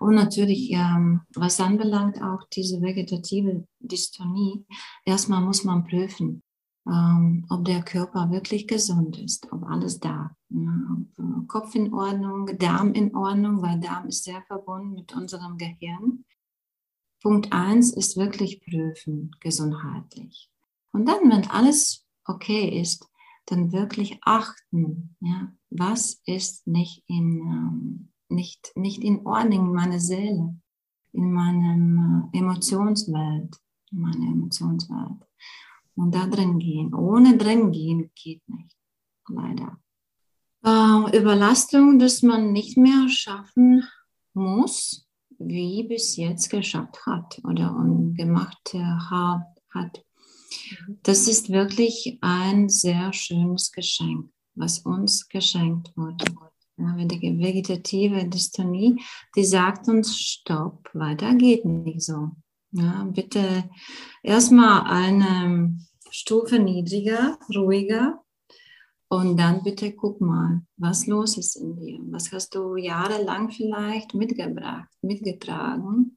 Und 0.00 0.14
natürlich, 0.14 0.72
ähm, 0.72 1.20
was 1.34 1.60
anbelangt 1.60 2.20
auch 2.20 2.48
diese 2.52 2.80
vegetative 2.80 3.66
Dystonie, 3.78 4.64
erstmal 5.04 5.42
muss 5.42 5.62
man 5.62 5.84
prüfen, 5.84 6.42
ähm, 6.86 7.46
ob 7.50 7.64
der 7.64 7.82
Körper 7.82 8.30
wirklich 8.30 8.66
gesund 8.66 9.18
ist, 9.18 9.52
ob 9.52 9.64
alles 9.64 10.00
da, 10.00 10.34
ja, 10.48 10.86
ob 10.92 11.18
äh, 11.18 11.46
Kopf 11.46 11.74
in 11.74 11.92
Ordnung, 11.92 12.46
Darm 12.58 12.92
in 12.92 13.14
Ordnung, 13.14 13.62
weil 13.62 13.80
Darm 13.80 14.08
ist 14.08 14.24
sehr 14.24 14.42
verbunden 14.42 14.94
mit 14.94 15.14
unserem 15.14 15.58
Gehirn. 15.58 16.24
Punkt 17.22 17.52
eins 17.52 17.92
ist 17.92 18.16
wirklich 18.16 18.62
prüfen, 18.64 19.30
gesundheitlich. 19.40 20.50
Und 20.92 21.06
dann, 21.06 21.30
wenn 21.30 21.48
alles 21.50 22.06
okay 22.24 22.80
ist, 22.80 23.06
dann 23.46 23.72
wirklich 23.72 24.18
achten, 24.22 25.16
ja, 25.20 25.52
was 25.70 26.20
ist 26.24 26.66
nicht 26.66 27.04
in, 27.06 27.40
ähm, 27.40 28.12
nicht, 28.28 28.72
nicht 28.74 29.02
in 29.02 29.26
Ordnung 29.26 29.66
in 29.68 29.74
meiner 29.74 30.00
Seele, 30.00 30.56
in 31.12 31.32
meiner 31.32 32.30
äh, 32.32 32.38
Emotionswelt, 32.38 33.56
in 33.90 34.00
meiner 34.00 34.26
Emotionswelt. 34.26 35.29
Und 35.96 36.14
da 36.14 36.26
drin 36.26 36.58
gehen. 36.58 36.94
Ohne 36.94 37.36
drin 37.36 37.72
gehen 37.72 38.10
geht 38.14 38.42
nicht, 38.48 38.76
leider. 39.28 39.78
Äh, 40.64 41.18
Überlastung, 41.18 41.98
dass 41.98 42.22
man 42.22 42.52
nicht 42.52 42.76
mehr 42.76 43.08
schaffen 43.08 43.84
muss, 44.34 45.06
wie 45.38 45.84
bis 45.84 46.16
jetzt 46.16 46.50
geschafft 46.50 47.06
hat 47.06 47.40
oder 47.44 47.74
gemacht 48.14 48.74
hat. 49.74 50.04
Das 51.02 51.26
ist 51.28 51.50
wirklich 51.50 52.18
ein 52.20 52.68
sehr 52.68 53.12
schönes 53.12 53.72
Geschenk, 53.72 54.30
was 54.54 54.80
uns 54.80 55.28
geschenkt 55.28 55.96
wurde. 55.96 56.24
Die 56.76 57.38
vegetative 57.38 58.26
Dystonie, 58.26 59.02
die 59.36 59.44
sagt 59.44 59.88
uns, 59.88 60.18
stopp, 60.18 60.88
weiter 60.94 61.34
geht 61.34 61.64
nicht 61.64 62.00
so. 62.00 62.30
Ja, 62.72 63.04
bitte 63.04 63.68
erstmal 64.22 64.82
eine 64.82 65.76
Stufe 66.10 66.58
niedriger, 66.58 67.38
ruhiger 67.54 68.22
und 69.08 69.36
dann 69.36 69.64
bitte 69.64 69.92
guck 69.92 70.20
mal, 70.20 70.62
was 70.76 71.06
los 71.06 71.36
ist 71.36 71.56
in 71.56 71.76
dir. 71.76 71.98
Was 72.10 72.30
hast 72.30 72.54
du 72.54 72.76
jahrelang 72.76 73.50
vielleicht 73.50 74.14
mitgebracht, 74.14 74.88
mitgetragen? 75.02 76.16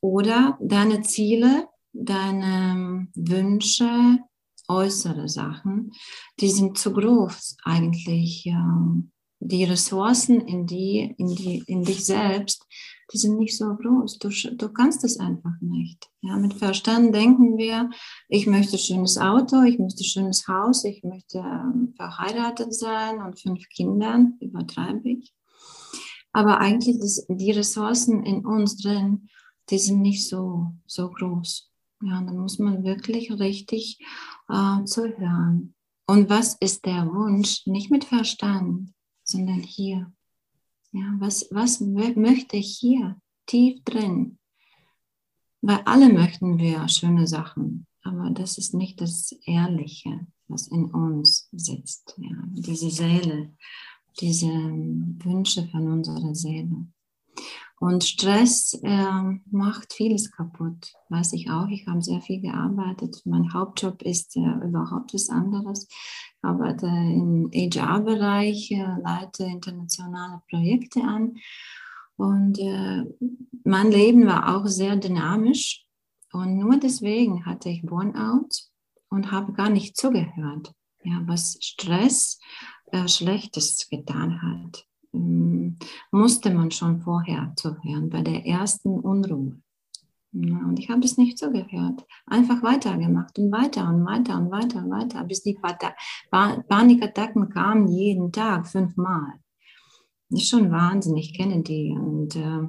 Oder 0.00 0.56
deine 0.60 1.02
Ziele, 1.02 1.68
deine 1.92 3.08
Wünsche, 3.14 4.20
äußere 4.68 5.28
Sachen, 5.28 5.92
die 6.40 6.50
sind 6.50 6.78
zu 6.78 6.92
groß 6.92 7.56
eigentlich. 7.64 8.52
Die 9.40 9.64
Ressourcen 9.64 10.40
in, 10.40 10.66
die, 10.66 11.14
in, 11.18 11.34
die, 11.34 11.62
in 11.66 11.82
dich 11.82 12.04
selbst, 12.04 12.66
die 13.12 13.18
sind 13.18 13.38
nicht 13.38 13.56
so 13.56 13.74
groß. 13.74 14.18
Du, 14.18 14.28
du 14.28 14.68
kannst 14.68 15.04
es 15.04 15.18
einfach 15.18 15.54
nicht. 15.60 16.10
Ja, 16.22 16.36
mit 16.36 16.54
Verstand 16.54 17.14
denken 17.14 17.56
wir, 17.56 17.90
ich 18.28 18.46
möchte 18.46 18.78
schönes 18.78 19.16
Auto, 19.18 19.62
ich 19.62 19.78
möchte 19.78 20.04
schönes 20.04 20.48
Haus, 20.48 20.84
ich 20.84 21.04
möchte 21.04 21.38
ähm, 21.38 21.94
verheiratet 21.96 22.74
sein 22.74 23.22
und 23.22 23.40
fünf 23.40 23.68
Kinder, 23.68 24.26
übertreibe 24.40 25.08
ich. 25.08 25.32
Aber 26.32 26.58
eigentlich 26.58 26.98
das, 26.98 27.26
die 27.28 27.52
Ressourcen 27.52 28.24
in 28.24 28.44
uns 28.44 28.76
drin, 28.76 29.28
die 29.70 29.78
sind 29.78 30.02
nicht 30.02 30.28
so, 30.28 30.72
so 30.86 31.10
groß. 31.10 31.70
Ja, 32.02 32.20
dann 32.20 32.36
muss 32.36 32.58
man 32.58 32.84
wirklich 32.84 33.32
richtig 33.32 33.98
äh, 34.48 34.84
zuhören. 34.84 35.74
Und 36.06 36.28
was 36.28 36.54
ist 36.60 36.84
der 36.84 37.06
Wunsch? 37.06 37.66
Nicht 37.66 37.90
mit 37.90 38.04
Verstand, 38.04 38.92
sondern 39.24 39.60
hier. 39.60 40.12
Ja, 40.96 41.14
was, 41.18 41.46
was 41.50 41.80
möchte 41.80 42.56
ich 42.56 42.78
hier 42.78 43.20
tief 43.44 43.84
drin? 43.84 44.38
Weil 45.60 45.80
alle 45.84 46.10
möchten 46.10 46.56
wir 46.56 46.88
schöne 46.88 47.26
Sachen, 47.26 47.86
aber 48.02 48.30
das 48.30 48.56
ist 48.56 48.72
nicht 48.72 48.98
das 49.02 49.32
Ehrliche, 49.44 50.26
was 50.48 50.68
in 50.68 50.86
uns 50.86 51.50
sitzt. 51.52 52.14
Ja, 52.16 52.34
diese 52.46 52.90
Seele, 52.90 53.52
diese 54.20 54.46
Wünsche 54.46 55.68
von 55.68 55.86
unserer 55.92 56.34
Seele. 56.34 56.86
Und 57.78 58.04
Stress 58.04 58.72
äh, 58.82 59.22
macht 59.50 59.92
vieles 59.92 60.32
kaputt, 60.32 60.94
weiß 61.10 61.34
ich 61.34 61.50
auch. 61.50 61.68
Ich 61.68 61.86
habe 61.86 62.00
sehr 62.00 62.22
viel 62.22 62.40
gearbeitet. 62.40 63.20
Mein 63.26 63.52
Hauptjob 63.52 64.02
ist 64.02 64.34
äh, 64.36 64.66
überhaupt 64.66 65.12
was 65.12 65.28
anderes. 65.28 65.86
Ich 65.88 66.38
arbeite 66.42 66.86
im 66.86 67.50
HR-Bereich, 67.52 68.70
äh, 68.70 68.96
leite 69.02 69.44
internationale 69.44 70.40
Projekte 70.48 71.02
an. 71.02 71.36
Und 72.16 72.58
äh, 72.58 73.04
mein 73.64 73.90
Leben 73.90 74.26
war 74.26 74.56
auch 74.56 74.66
sehr 74.66 74.96
dynamisch. 74.96 75.84
Und 76.32 76.56
nur 76.56 76.78
deswegen 76.78 77.44
hatte 77.44 77.68
ich 77.68 77.82
Burnout 77.82 78.48
und 79.10 79.30
habe 79.32 79.52
gar 79.52 79.68
nicht 79.68 79.98
zugehört, 79.98 80.72
ja, 81.04 81.20
was 81.26 81.58
Stress 81.60 82.40
äh, 82.92 83.06
Schlechtes 83.06 83.86
getan 83.90 84.40
hat. 84.40 84.85
Ähm, 85.12 85.78
musste 86.10 86.50
man 86.50 86.70
schon 86.70 87.00
vorher 87.00 87.52
zuhören, 87.56 88.08
bei 88.10 88.22
der 88.22 88.44
ersten 88.46 89.00
Unruhe. 89.00 89.60
Und 90.32 90.78
ich 90.78 90.90
habe 90.90 91.00
es 91.00 91.16
nicht 91.16 91.38
zugehört. 91.38 92.04
Einfach 92.26 92.62
weitergemacht 92.62 93.38
und 93.38 93.50
weiter 93.50 93.88
und 93.88 94.04
weiter 94.04 94.36
und 94.38 94.50
weiter 94.50 94.84
und 94.84 94.90
weiter, 94.90 95.24
bis 95.24 95.42
die 95.42 95.58
Panikattacken 96.30 97.48
kamen 97.48 97.88
jeden 97.88 98.32
Tag, 98.32 98.66
fünfmal. 98.66 99.40
Das 100.28 100.42
ist 100.42 100.50
schon 100.50 100.70
Wahnsinn, 100.70 101.16
ich 101.16 101.32
kenne 101.32 101.62
die. 101.62 101.96
Und 101.98 102.36
äh, 102.36 102.68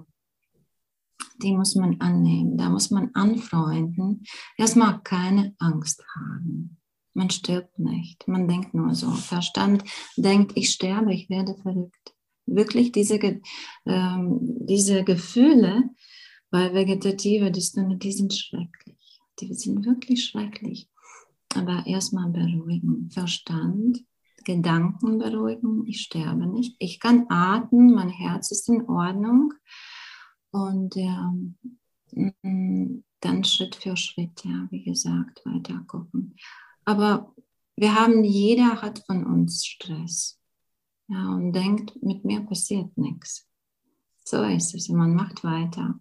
die 1.41 1.57
muss 1.57 1.75
man 1.75 1.99
annehmen, 1.99 2.57
da 2.57 2.69
muss 2.69 2.89
man 2.89 3.09
anfreunden. 3.13 4.23
Erstmal 4.57 5.01
keine 5.01 5.53
Angst 5.59 6.03
haben. 6.15 6.77
Man 7.13 7.29
stirbt 7.31 7.79
nicht. 7.79 8.27
Man 8.27 8.47
denkt 8.47 8.75
nur 8.75 8.93
so. 8.93 9.09
Verstand 9.11 9.83
denkt, 10.15 10.53
ich 10.55 10.69
sterbe, 10.69 11.13
ich 11.13 11.29
werde 11.29 11.55
verrückt 11.55 12.13
wirklich 12.47 12.91
diese, 12.91 13.19
ähm, 13.85 14.39
diese 14.41 15.03
Gefühle 15.03 15.89
bei 16.49 16.73
vegetativer 16.73 17.49
Dystonie, 17.49 17.97
die 17.97 18.11
sind 18.11 18.33
schrecklich. 18.33 19.21
Die 19.39 19.53
sind 19.53 19.85
wirklich 19.85 20.25
schrecklich. 20.25 20.89
Aber 21.55 21.85
erstmal 21.85 22.29
beruhigen, 22.29 23.09
Verstand, 23.11 24.03
Gedanken 24.43 25.19
beruhigen, 25.19 25.85
ich 25.85 26.01
sterbe 26.01 26.47
nicht. 26.47 26.75
Ich 26.79 26.99
kann 26.99 27.25
atmen, 27.29 27.93
mein 27.93 28.09
Herz 28.09 28.51
ist 28.51 28.69
in 28.69 28.87
Ordnung. 28.87 29.53
Und 30.51 30.95
ähm, 30.95 31.57
dann 33.19 33.43
Schritt 33.43 33.75
für 33.75 33.97
Schritt, 33.97 34.43
ja, 34.45 34.67
wie 34.71 34.83
gesagt, 34.83 35.45
weiter 35.45 35.83
gucken. 35.87 36.35
Aber 36.85 37.33
wir 37.75 37.93
haben, 37.95 38.23
jeder 38.23 38.81
hat 38.81 39.03
von 39.05 39.25
uns 39.25 39.65
Stress. 39.65 40.39
Ja, 41.09 41.35
und 41.35 41.53
denkt, 41.53 42.01
mit 42.03 42.25
mir 42.25 42.41
passiert 42.41 42.97
nichts. 42.97 43.47
So 44.23 44.43
ist 44.43 44.75
es. 44.75 44.89
Man 44.89 45.15
macht 45.15 45.43
weiter. 45.43 45.99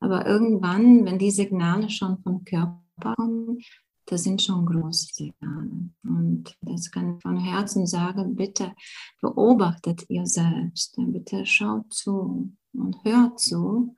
Aber 0.00 0.26
irgendwann, 0.26 1.04
wenn 1.04 1.18
die 1.18 1.30
Signale 1.30 1.90
schon 1.90 2.22
vom 2.22 2.44
Körper 2.44 2.82
kommen, 3.16 3.58
das 4.06 4.24
sind 4.24 4.40
schon 4.40 4.64
große 4.64 5.12
Signale. 5.12 5.90
Und 6.02 6.56
das 6.62 6.90
kann 6.90 7.16
ich 7.16 7.22
von 7.22 7.36
Herzen 7.36 7.86
sagen, 7.86 8.34
bitte 8.34 8.72
beobachtet 9.20 10.06
ihr 10.08 10.24
selbst. 10.24 10.94
Bitte 10.96 11.44
schaut 11.44 11.92
zu 11.92 12.54
und 12.72 13.04
hört 13.04 13.38
zu, 13.38 13.94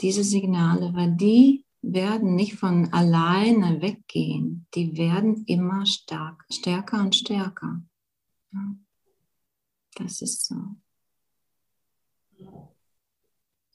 diese 0.00 0.24
Signale, 0.24 0.92
weil 0.94 1.14
die 1.14 1.64
werden 1.82 2.34
nicht 2.34 2.54
von 2.54 2.92
alleine 2.92 3.80
weggehen. 3.80 4.66
Die 4.74 4.96
werden 4.96 5.44
immer 5.46 5.86
stark, 5.86 6.44
stärker 6.50 7.00
und 7.00 7.14
stärker. 7.14 7.82
Ja. 8.52 8.74
Das 9.96 10.22
ist 10.22 10.46
so. 10.46 10.56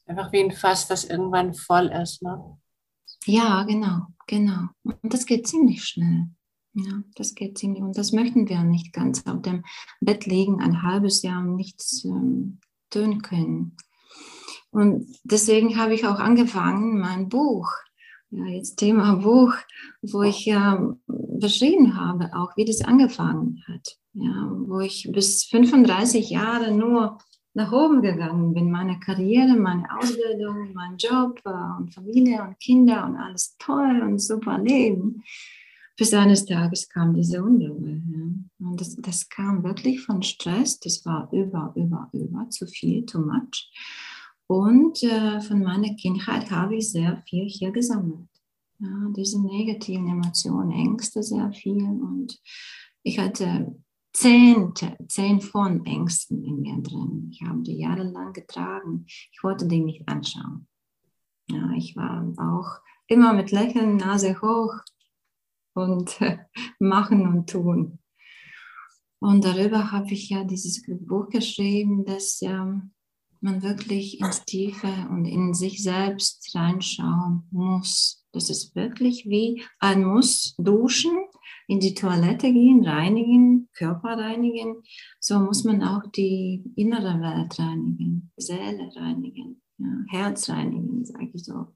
Einfach 0.05 0.32
wie 0.32 0.39
ein 0.39 0.51
Fass, 0.51 0.88
das 0.88 1.03
irgendwann 1.05 1.53
voll 1.53 1.88
ist, 1.88 2.22
ne? 2.22 2.57
Ja, 3.26 3.63
genau, 3.63 4.07
genau. 4.26 4.68
Und 4.84 5.13
das 5.13 5.26
geht 5.26 5.47
ziemlich 5.47 5.84
schnell. 5.84 6.30
Ja, 6.74 7.01
das 7.15 7.36
geht 7.36 7.57
ziemlich. 7.57 7.82
Und 7.82 7.97
das 7.97 8.11
möchten 8.11 8.47
wir 8.47 8.63
nicht 8.63 8.93
ganz 8.93 9.26
auf 9.26 9.41
dem 9.41 9.63
Bett 9.99 10.26
liegen, 10.26 10.61
ein 10.61 10.84
halbes 10.84 11.24
Jahr 11.24 11.39
und 11.39 11.55
nichts 11.55 12.05
ähm, 12.05 12.59
tun 12.89 13.22
können. 13.22 13.76
Und 14.70 15.07
deswegen 15.24 15.78
habe 15.78 15.93
ich 15.93 16.05
auch 16.05 16.20
angefangen, 16.20 16.99
mein 16.99 17.30
Buch, 17.30 17.70
ja, 18.32 18.45
jetzt 18.47 18.78
Thema 18.78 19.15
Buch, 19.15 19.53
wo 20.01 20.23
ich 20.23 20.45
ja 20.45 20.95
beschrieben 21.07 21.95
habe, 21.95 22.32
auch 22.34 22.55
wie 22.57 22.65
das 22.65 22.82
angefangen 22.82 23.63
hat 23.67 23.97
ja, 24.17 24.51
wo 24.51 24.80
ich 24.80 25.09
bis 25.11 25.45
35 25.45 26.30
Jahre 26.30 26.71
nur 26.71 27.19
nach 27.53 27.71
oben 27.71 28.01
gegangen 28.01 28.53
bin. 28.53 28.71
Meine 28.71 28.99
Karriere, 28.99 29.55
meine 29.55 29.86
Ausbildung, 29.97 30.73
mein 30.73 30.97
Job 30.97 31.39
äh, 31.45 31.80
und 31.80 31.93
Familie 31.93 32.43
und 32.43 32.59
Kinder 32.59 33.05
und 33.05 33.15
alles 33.15 33.55
toll 33.57 34.01
und 34.01 34.19
super 34.19 34.57
Leben. 34.59 35.23
Bis 35.95 36.13
eines 36.13 36.45
Tages 36.45 36.88
kam 36.89 37.15
diese 37.15 37.43
Unruhe. 37.43 38.01
Ja. 38.05 38.67
Und 38.67 38.82
das, 38.82 38.95
das 38.97 39.30
kam 39.30 39.63
wirklich 39.63 40.01
von 40.01 40.21
Stress. 40.21 40.80
Das 40.80 41.03
war 41.05 41.30
über, 41.32 41.73
über, 41.75 42.09
über, 42.13 42.49
zu 42.49 42.67
viel, 42.67 43.05
too 43.05 43.19
much. 43.19 43.71
Und 44.48 45.04
äh, 45.04 45.41
von 45.41 45.62
meiner 45.62 45.93
Kindheit 45.95 46.50
habe 46.50 46.78
ich 46.78 46.91
sehr 46.91 47.22
viel 47.28 47.45
hier 47.48 47.72
gesammelt. 47.72 48.30
Ja, 48.80 49.12
diese 49.16 49.41
negativen 49.41 50.08
Emotionen, 50.08 50.72
Ängste 50.72 51.22
sehr 51.22 51.52
viel. 51.52 51.84
Und 51.84 52.39
ich 53.04 53.20
hatte 53.20 53.76
zehn, 54.14 54.74
zehn 55.08 55.41
von 55.41 55.86
Ängsten 55.86 56.43
in 56.43 56.62
mir 56.62 56.78
drin. 56.82 57.30
Ich 57.32 57.41
habe 57.41 57.62
die 57.62 57.78
jahrelang 57.78 58.34
getragen. 58.34 59.06
Ich 59.06 59.43
wollte 59.43 59.68
die 59.68 59.82
nicht 59.82 60.08
anschauen. 60.08 60.68
Ja, 61.50 61.72
ich 61.76 61.95
war 61.95 62.34
auch 62.38 62.82
immer 63.08 63.34
mit 63.34 63.52
Lächeln, 63.52 63.98
Nase 63.98 64.41
hoch 64.41 64.74
und 65.74 66.20
machen 66.80 67.28
und 67.28 67.50
tun. 67.50 68.00
Und 69.20 69.43
darüber 69.43 69.91
habe 69.91 70.12
ich 70.12 70.30
ja 70.30 70.43
dieses 70.43 70.84
Buch 70.86 71.30
geschrieben, 71.30 72.06
dass 72.06 72.41
ähm, 72.43 72.91
man 73.41 73.63
wirklich 73.63 74.19
ins 74.19 74.43
Tiefe 74.45 74.88
und 75.09 75.25
in 75.25 75.53
sich 75.53 75.83
selbst 75.83 76.53
reinschauen 76.55 77.43
muss. 77.51 78.25
Das 78.31 78.49
ist 78.49 78.75
wirklich 78.75 79.25
wie 79.25 79.63
ein 79.79 80.03
Muss 80.03 80.55
duschen, 80.57 81.17
in 81.67 81.79
die 81.79 81.93
Toilette 81.93 82.51
gehen, 82.51 82.85
reinigen, 82.85 83.69
Körper 83.73 84.17
reinigen. 84.17 84.83
So 85.19 85.39
muss 85.39 85.63
man 85.63 85.83
auch 85.83 86.03
die 86.15 86.63
innere 86.75 87.19
Welt 87.19 87.59
reinigen, 87.59 88.31
Seele 88.38 88.91
reinigen, 88.95 89.61
ja, 89.77 90.03
Herz 90.09 90.49
reinigen, 90.49 91.05
sage 91.05 91.29
ich 91.33 91.43
so. 91.43 91.67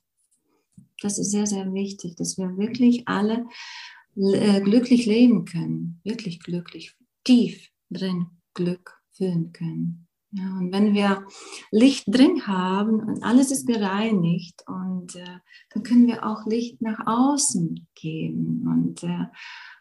Das 1.02 1.18
ist 1.18 1.32
sehr, 1.32 1.48
sehr 1.48 1.74
wichtig, 1.74 2.16
dass 2.16 2.38
wir 2.38 2.58
wirklich 2.58 3.08
alle 3.08 3.48
äh, 4.16 4.62
glücklich 4.62 5.06
leben 5.06 5.46
können, 5.46 6.00
wirklich 6.04 6.40
glücklich, 6.40 6.96
tief 7.24 7.70
drin 7.90 8.28
Glück 8.54 9.02
fühlen 9.12 9.52
können. 9.52 10.08
Ja, 10.34 10.46
und 10.58 10.72
wenn 10.72 10.94
wir 10.94 11.26
Licht 11.72 12.06
drin 12.08 12.48
haben 12.48 13.02
und 13.02 13.22
alles 13.22 13.52
ist 13.52 13.68
gereinigt, 13.68 14.64
und 14.66 15.16
äh, 15.16 15.40
dann 15.74 15.84
können 15.84 16.08
wir 16.08 16.26
auch 16.26 16.46
Licht 16.46 16.82
nach 16.82 17.06
außen 17.06 17.88
geben 17.96 18.66
und 18.66 19.04
äh, 19.04 19.26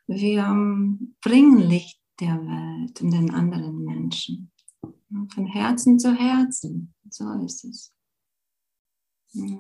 wir 0.09 0.43
ähm, 0.43 1.15
bringen 1.23 1.59
Licht 1.59 2.01
der 2.19 2.35
Welt 2.35 3.01
und 3.01 3.13
den 3.13 3.31
anderen 3.33 3.85
Menschen. 3.85 4.51
Ja, 4.83 5.27
von 5.33 5.47
Herzen 5.47 5.99
zu 6.01 6.13
Herzen, 6.15 6.95
so 7.09 7.31
ist 7.45 7.65
es. 7.65 7.93
Ja. 9.33 9.59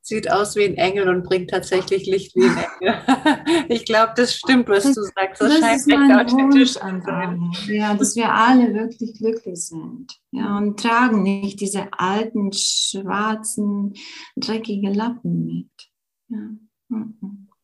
Sieht 0.00 0.30
aus 0.30 0.56
wie 0.56 0.64
ein 0.64 0.76
Engel 0.76 1.08
und 1.08 1.24
bringt 1.24 1.50
tatsächlich 1.50 2.06
Licht 2.06 2.34
wie 2.36 2.44
ein 2.44 2.64
Engel. 2.80 3.66
ich 3.68 3.84
glaube, 3.84 4.12
das 4.16 4.34
stimmt, 4.34 4.68
was 4.68 4.84
du 4.84 5.02
sagst. 5.02 5.40
Das, 5.40 5.52
das 5.52 5.58
scheint 5.60 5.80
ist 5.80 5.86
mein 5.88 6.12
authentisch 6.12 6.76
an 6.76 7.02
sein. 7.02 7.52
Ja, 7.66 7.94
dass 7.94 8.14
wir 8.14 8.32
alle 8.32 8.72
wirklich 8.72 9.14
glücklich 9.14 9.66
sind. 9.66 10.16
Ja, 10.30 10.56
und 10.56 10.78
tragen 10.78 11.22
nicht 11.22 11.60
diese 11.60 11.88
alten, 11.92 12.52
schwarzen, 12.52 13.94
dreckigen 14.36 14.94
Lappen 14.94 15.46
mit. 15.46 15.90
Ja. 16.28 16.50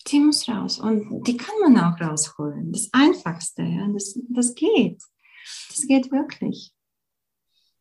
Die 0.09 0.20
muss 0.20 0.49
raus. 0.49 0.78
Und 0.80 1.26
die 1.26 1.36
kann 1.36 1.55
man 1.62 1.78
auch 1.78 1.99
rausholen. 2.01 2.72
Das 2.72 2.88
Einfachste, 2.92 3.62
ja. 3.62 3.88
das, 3.92 4.18
das 4.30 4.55
geht. 4.55 5.03
Das 5.68 5.86
geht 5.86 6.11
wirklich. 6.11 6.74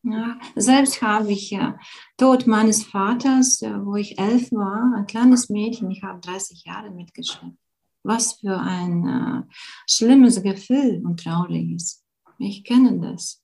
Ja, 0.04 0.38
selbst 0.56 1.02
habe 1.02 1.32
ich 1.32 1.52
ja 1.52 1.80
Tod 2.18 2.46
meines 2.46 2.84
Vaters, 2.84 3.62
wo 3.62 3.96
ich 3.96 4.20
elf 4.20 4.52
war, 4.52 4.94
ein 4.98 5.06
kleines 5.06 5.50
Mädchen, 5.50 5.90
ich 5.92 6.04
habe 6.04 6.20
30 6.20 6.66
Jahre 6.66 6.92
mitgeschleppt. 6.92 7.58
Was 8.04 8.34
für 8.34 8.58
ein 8.60 9.08
äh, 9.08 9.54
schlimmes 9.90 10.44
Gefühl 10.44 11.02
und 11.06 11.24
trauriges. 11.24 12.04
Ich 12.38 12.66
kenne 12.66 13.00
das. 13.00 13.42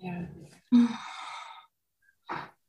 Ja. 0.00 0.28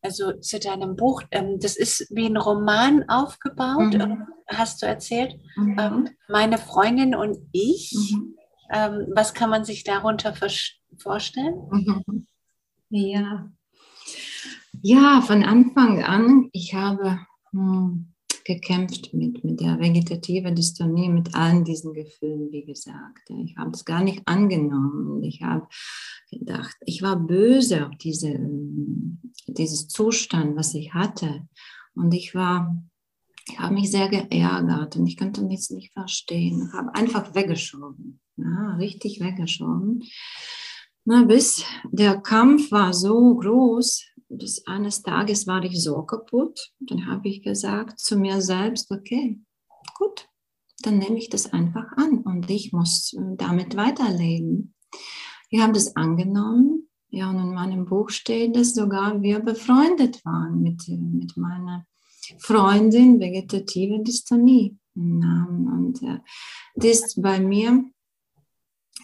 Also 0.02 0.32
zu 0.40 0.60
deinem 0.60 0.96
Buch, 0.96 1.24
ähm, 1.32 1.60
das 1.60 1.76
ist 1.76 2.08
wie 2.10 2.28
ein 2.28 2.38
Roman 2.38 3.10
aufgebaut, 3.10 3.94
mhm. 3.94 4.02
Ähm, 4.02 4.28
hast 4.48 4.82
du 4.82 4.86
erzählt. 4.86 5.36
Mhm. 5.58 5.78
Ähm, 5.78 6.10
meine 6.30 6.58
Freundin 6.58 7.14
und 7.16 7.38
ich. 7.52 7.94
Mhm. 7.94 8.38
Ähm, 8.72 9.08
was 9.14 9.34
kann 9.34 9.50
man 9.50 9.66
sich 9.66 9.84
darunter 9.84 10.34
verstehen? 10.34 10.78
Vorstellen? 11.02 12.28
Ja. 12.90 13.52
Ja, 14.82 15.22
von 15.22 15.44
Anfang 15.44 16.04
an, 16.04 16.50
ich 16.54 16.74
habe 16.74 17.20
hm, 17.52 18.14
gekämpft 18.46 19.14
mit, 19.14 19.44
mit 19.44 19.60
der 19.60 19.80
vegetativen 19.80 20.56
Dystonie, 20.56 21.10
mit 21.10 21.36
allen 21.36 21.66
diesen 21.66 21.94
Gefühlen, 21.94 22.52
wie 22.52 22.64
gesagt. 22.64 23.30
Ich 23.44 23.58
habe 23.58 23.72
es 23.72 23.84
gar 23.84 24.04
nicht 24.04 24.22
angenommen. 24.26 25.22
Ich 25.24 25.42
habe 25.42 25.68
gedacht, 26.32 26.76
ich 26.86 27.02
war 27.02 27.18
böse 27.18 27.88
auf 27.88 27.98
diese, 27.98 28.34
hm, 28.34 29.20
dieses 29.48 29.88
Zustand, 29.88 30.56
was 30.56 30.74
ich 30.76 30.94
hatte. 30.94 31.48
Und 31.94 32.14
ich 32.14 32.36
war, 32.36 32.82
ich 33.50 33.60
habe 33.60 33.74
mich 33.74 33.92
sehr 33.92 34.08
geärgert 34.08 34.96
und 34.96 35.08
ich 35.08 35.18
konnte 35.18 35.44
nichts 35.44 35.70
nicht 35.72 35.92
verstehen. 35.92 36.68
Ich 36.68 36.74
habe 36.74 36.94
einfach 36.96 37.36
weggeschoben, 37.36 38.22
ja, 38.38 38.76
richtig 38.76 39.20
weggeschoben. 39.20 40.04
Na, 41.10 41.24
bis 41.24 41.64
der 41.90 42.20
Kampf 42.20 42.70
war 42.70 42.94
so 42.94 43.36
groß, 43.36 44.04
bis 44.28 44.68
eines 44.68 45.04
Tages 45.04 45.48
war 45.48 45.64
ich 45.64 45.82
so 45.82 46.04
kaputt. 46.04 46.74
Dann 46.82 47.06
habe 47.06 47.30
ich 47.30 47.44
gesagt 47.44 47.98
zu 47.98 48.18
mir 48.18 48.42
selbst, 48.42 48.92
okay, 48.92 49.40
gut, 49.98 50.28
dann 50.82 50.98
nehme 50.98 51.18
ich 51.18 51.30
das 51.30 51.54
einfach 51.54 51.86
an 51.96 52.24
und 52.26 52.50
ich 52.50 52.74
muss 52.74 53.16
damit 53.38 53.78
weiterleben. 53.78 54.76
Ich 55.50 55.62
habe 55.62 55.72
das 55.72 55.96
angenommen. 55.96 56.90
Ja, 57.08 57.30
und 57.30 57.40
in 57.40 57.54
meinem 57.54 57.86
Buch 57.86 58.10
steht, 58.10 58.58
dass 58.58 58.76
sogar 58.76 59.22
wir 59.22 59.40
befreundet 59.40 60.26
waren 60.26 60.62
mit, 60.62 60.90
mit 60.90 61.38
meiner 61.38 61.86
Freundin 62.38 63.22
vegetative 63.22 64.04
Dystonie. 64.04 64.78
Und 64.94 66.02
äh, 66.04 66.20
das 66.76 67.16
bei 67.16 67.40
mir 67.40 67.86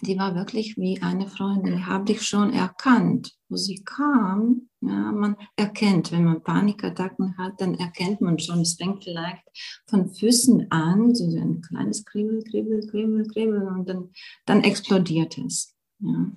die 0.02 0.18
war 0.18 0.34
wirklich 0.34 0.76
wie 0.76 1.00
eine 1.00 1.28
Freundin. 1.28 1.78
Ich 1.78 1.86
habe 1.86 2.04
dich 2.04 2.22
schon 2.22 2.52
erkannt, 2.52 3.32
wo 3.48 3.56
sie 3.56 3.82
kam. 3.84 4.68
Ja, 4.80 5.12
man 5.12 5.36
erkennt, 5.56 6.12
wenn 6.12 6.24
man 6.24 6.42
Panikattacken 6.42 7.38
hat, 7.38 7.60
dann 7.60 7.74
erkennt 7.74 8.20
man 8.20 8.38
schon, 8.38 8.60
es 8.60 8.74
fängt 8.74 9.04
vielleicht 9.04 9.42
von 9.88 10.10
Füßen 10.10 10.70
an, 10.70 11.14
so 11.14 11.24
ein 11.24 11.62
kleines 11.62 12.04
Kribbel, 12.04 12.42
Kribbel, 12.42 12.86
Kribbel, 12.88 13.26
Kribbel 13.28 13.68
und 13.68 13.88
dann, 13.88 14.10
dann 14.46 14.62
explodiert 14.62 15.38
es. 15.38 15.74
Ja. 16.00 16.32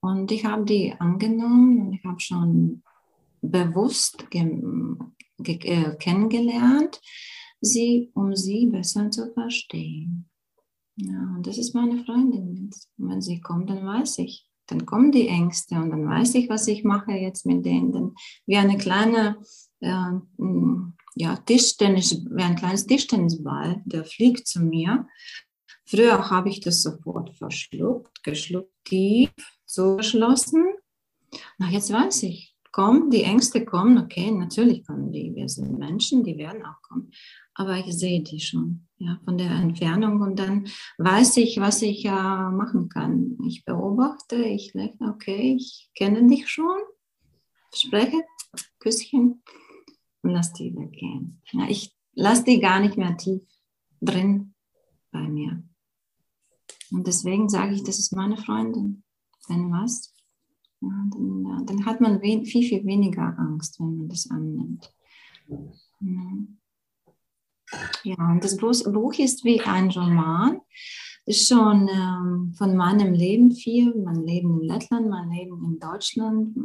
Und 0.00 0.32
ich 0.32 0.44
habe 0.44 0.64
die 0.64 0.92
angenommen 0.98 1.80
und 1.80 1.92
ich 1.94 2.04
habe 2.04 2.20
schon 2.20 2.82
bewusst 3.40 4.26
äh, 4.32 5.96
kennengelernt, 5.98 7.00
sie, 7.60 8.10
um 8.14 8.34
sie 8.34 8.66
besser 8.66 9.10
zu 9.10 9.32
verstehen. 9.32 10.28
Ja, 10.96 11.34
und 11.36 11.46
das 11.46 11.58
ist 11.58 11.74
meine 11.74 12.04
Freundin. 12.04 12.48
Und 12.48 12.76
wenn 12.96 13.22
sie 13.22 13.40
kommt, 13.40 13.70
dann 13.70 13.86
weiß 13.86 14.18
ich. 14.18 14.48
Dann 14.66 14.86
kommen 14.86 15.10
die 15.10 15.28
Ängste 15.28 15.74
und 15.76 15.90
dann 15.90 16.08
weiß 16.08 16.34
ich, 16.36 16.48
was 16.48 16.68
ich 16.68 16.84
mache 16.84 17.12
jetzt 17.12 17.46
mit 17.46 17.64
denen. 17.64 17.92
Dann 17.92 18.14
wie 18.46 18.56
eine 18.56 18.78
kleine 18.78 19.38
äh, 19.80 20.12
ja, 21.14 21.36
Tischtennis, 21.36 22.24
wie 22.30 22.42
ein 22.42 22.56
kleines 22.56 22.86
Tischtennisball, 22.86 23.82
der 23.84 24.04
fliegt 24.04 24.46
zu 24.46 24.60
mir. 24.60 25.06
Früher 25.84 26.30
habe 26.30 26.48
ich 26.48 26.60
das 26.60 26.82
sofort 26.82 27.36
verschluckt, 27.36 28.22
geschluckt, 28.22 28.72
tief 28.84 29.30
zugeschlossen. 29.66 30.64
Na, 31.58 31.68
jetzt 31.68 31.92
weiß 31.92 32.22
ich, 32.24 32.54
kommen, 32.70 33.10
die 33.10 33.24
Ängste 33.24 33.64
kommen, 33.64 33.98
okay, 33.98 34.30
natürlich 34.30 34.86
kommen 34.86 35.12
die, 35.12 35.34
wir 35.34 35.48
sind 35.48 35.78
Menschen, 35.78 36.24
die 36.24 36.38
werden 36.38 36.64
auch 36.64 36.80
kommen 36.82 37.10
aber 37.54 37.78
ich 37.78 37.92
sehe 37.92 38.22
die 38.22 38.40
schon, 38.40 38.86
ja, 39.02 39.18
von 39.24 39.36
der 39.36 39.50
Entfernung 39.50 40.20
und 40.20 40.38
dann 40.38 40.68
weiß 40.98 41.36
ich, 41.38 41.58
was 41.58 41.82
ich 41.82 42.04
ja 42.04 42.50
machen 42.50 42.88
kann. 42.88 43.36
Ich 43.46 43.64
beobachte, 43.64 44.36
ich 44.36 44.74
lächle, 44.74 45.08
okay, 45.08 45.56
ich 45.56 45.90
kenne 45.94 46.26
dich 46.28 46.48
schon, 46.48 46.78
spreche, 47.74 48.22
Küsschen 48.78 49.42
und 50.22 50.30
lass 50.30 50.52
die 50.52 50.74
weggehen. 50.74 51.40
Ja, 51.50 51.68
ich 51.68 51.96
lasse 52.14 52.44
die 52.44 52.60
gar 52.60 52.80
nicht 52.80 52.96
mehr 52.96 53.16
tief 53.16 53.42
drin 54.00 54.54
bei 55.10 55.28
mir. 55.28 55.62
Und 56.92 57.06
deswegen 57.06 57.48
sage 57.48 57.74
ich, 57.74 57.82
das 57.82 57.98
ist 57.98 58.14
meine 58.14 58.36
Freundin. 58.36 59.02
Wenn 59.48 59.72
was, 59.72 60.14
ja, 60.80 61.06
dann, 61.10 61.66
dann, 61.66 61.86
hat 61.86 62.00
man 62.00 62.20
viel, 62.20 62.44
viel 62.44 62.84
weniger 62.84 63.36
Angst, 63.36 63.80
wenn 63.80 63.96
man 63.96 64.08
das 64.08 64.30
annimmt. 64.30 64.94
Ja. 65.48 66.46
Ja, 68.04 68.38
das 68.40 68.56
Buch 68.56 69.14
ist 69.18 69.44
wie 69.44 69.60
ein 69.60 69.90
Roman. 69.90 70.60
Ist 71.24 71.46
schon 71.46 71.88
ähm, 71.88 72.52
von 72.56 72.76
meinem 72.76 73.12
Leben 73.12 73.52
viel, 73.52 73.94
mein 73.94 74.26
Leben 74.26 74.60
in 74.60 74.66
Lettland, 74.66 75.08
mein 75.08 75.30
Leben 75.30 75.64
in 75.64 75.78
Deutschland. 75.78 76.56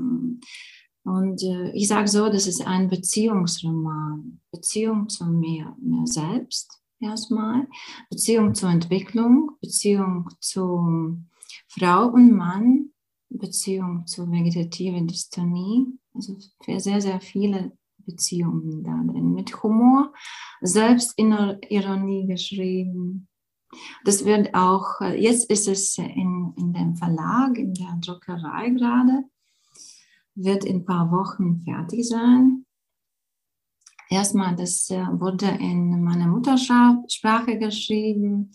Und 1.03 1.43
äh, 1.43 1.71
ich 1.71 1.87
sage 1.87 2.07
so, 2.07 2.27
das 2.29 2.47
ist 2.47 2.65
ein 2.65 2.89
Beziehungsroman. 2.89 4.41
Beziehung 4.51 5.09
zu 5.09 5.25
mir, 5.25 5.75
mir 5.79 6.07
selbst 6.07 6.81
erstmal, 6.99 7.67
Beziehung 8.09 8.55
zur 8.55 8.69
Entwicklung, 8.69 9.51
Beziehung 9.61 10.29
zu 10.39 11.21
Frau 11.67 12.07
und 12.07 12.35
Mann, 12.35 12.89
Beziehung 13.29 14.07
zur 14.07 14.31
vegetativen 14.31 15.07
Dystonie. 15.07 15.85
Also 16.13 16.37
für 16.63 16.79
sehr, 16.79 16.99
sehr 16.99 17.21
viele 17.21 17.71
Beziehungen 18.07 18.83
da 18.83 19.03
drin. 19.03 19.33
Mit 19.33 19.61
Humor, 19.61 20.13
Selbstironie 20.61 22.25
geschrieben. 22.25 23.27
Das 24.05 24.25
wird 24.25 24.55
auch, 24.55 25.01
äh, 25.01 25.21
jetzt 25.21 25.49
ist 25.51 25.67
es 25.67 25.97
in, 25.97 26.53
in 26.57 26.73
dem 26.73 26.95
Verlag, 26.95 27.57
in 27.57 27.73
der 27.73 27.97
Druckerei 28.01 28.69
gerade, 28.69 29.25
wird 30.35 30.65
in 30.65 30.77
ein 30.77 30.85
paar 30.85 31.11
Wochen 31.11 31.61
fertig 31.63 32.07
sein. 32.07 32.65
Erstmal, 34.09 34.55
das 34.55 34.89
äh, 34.89 35.05
wurde 35.11 35.47
in 35.47 36.01
meiner 36.01 36.27
Muttersprache 36.27 37.57
geschrieben, 37.59 38.51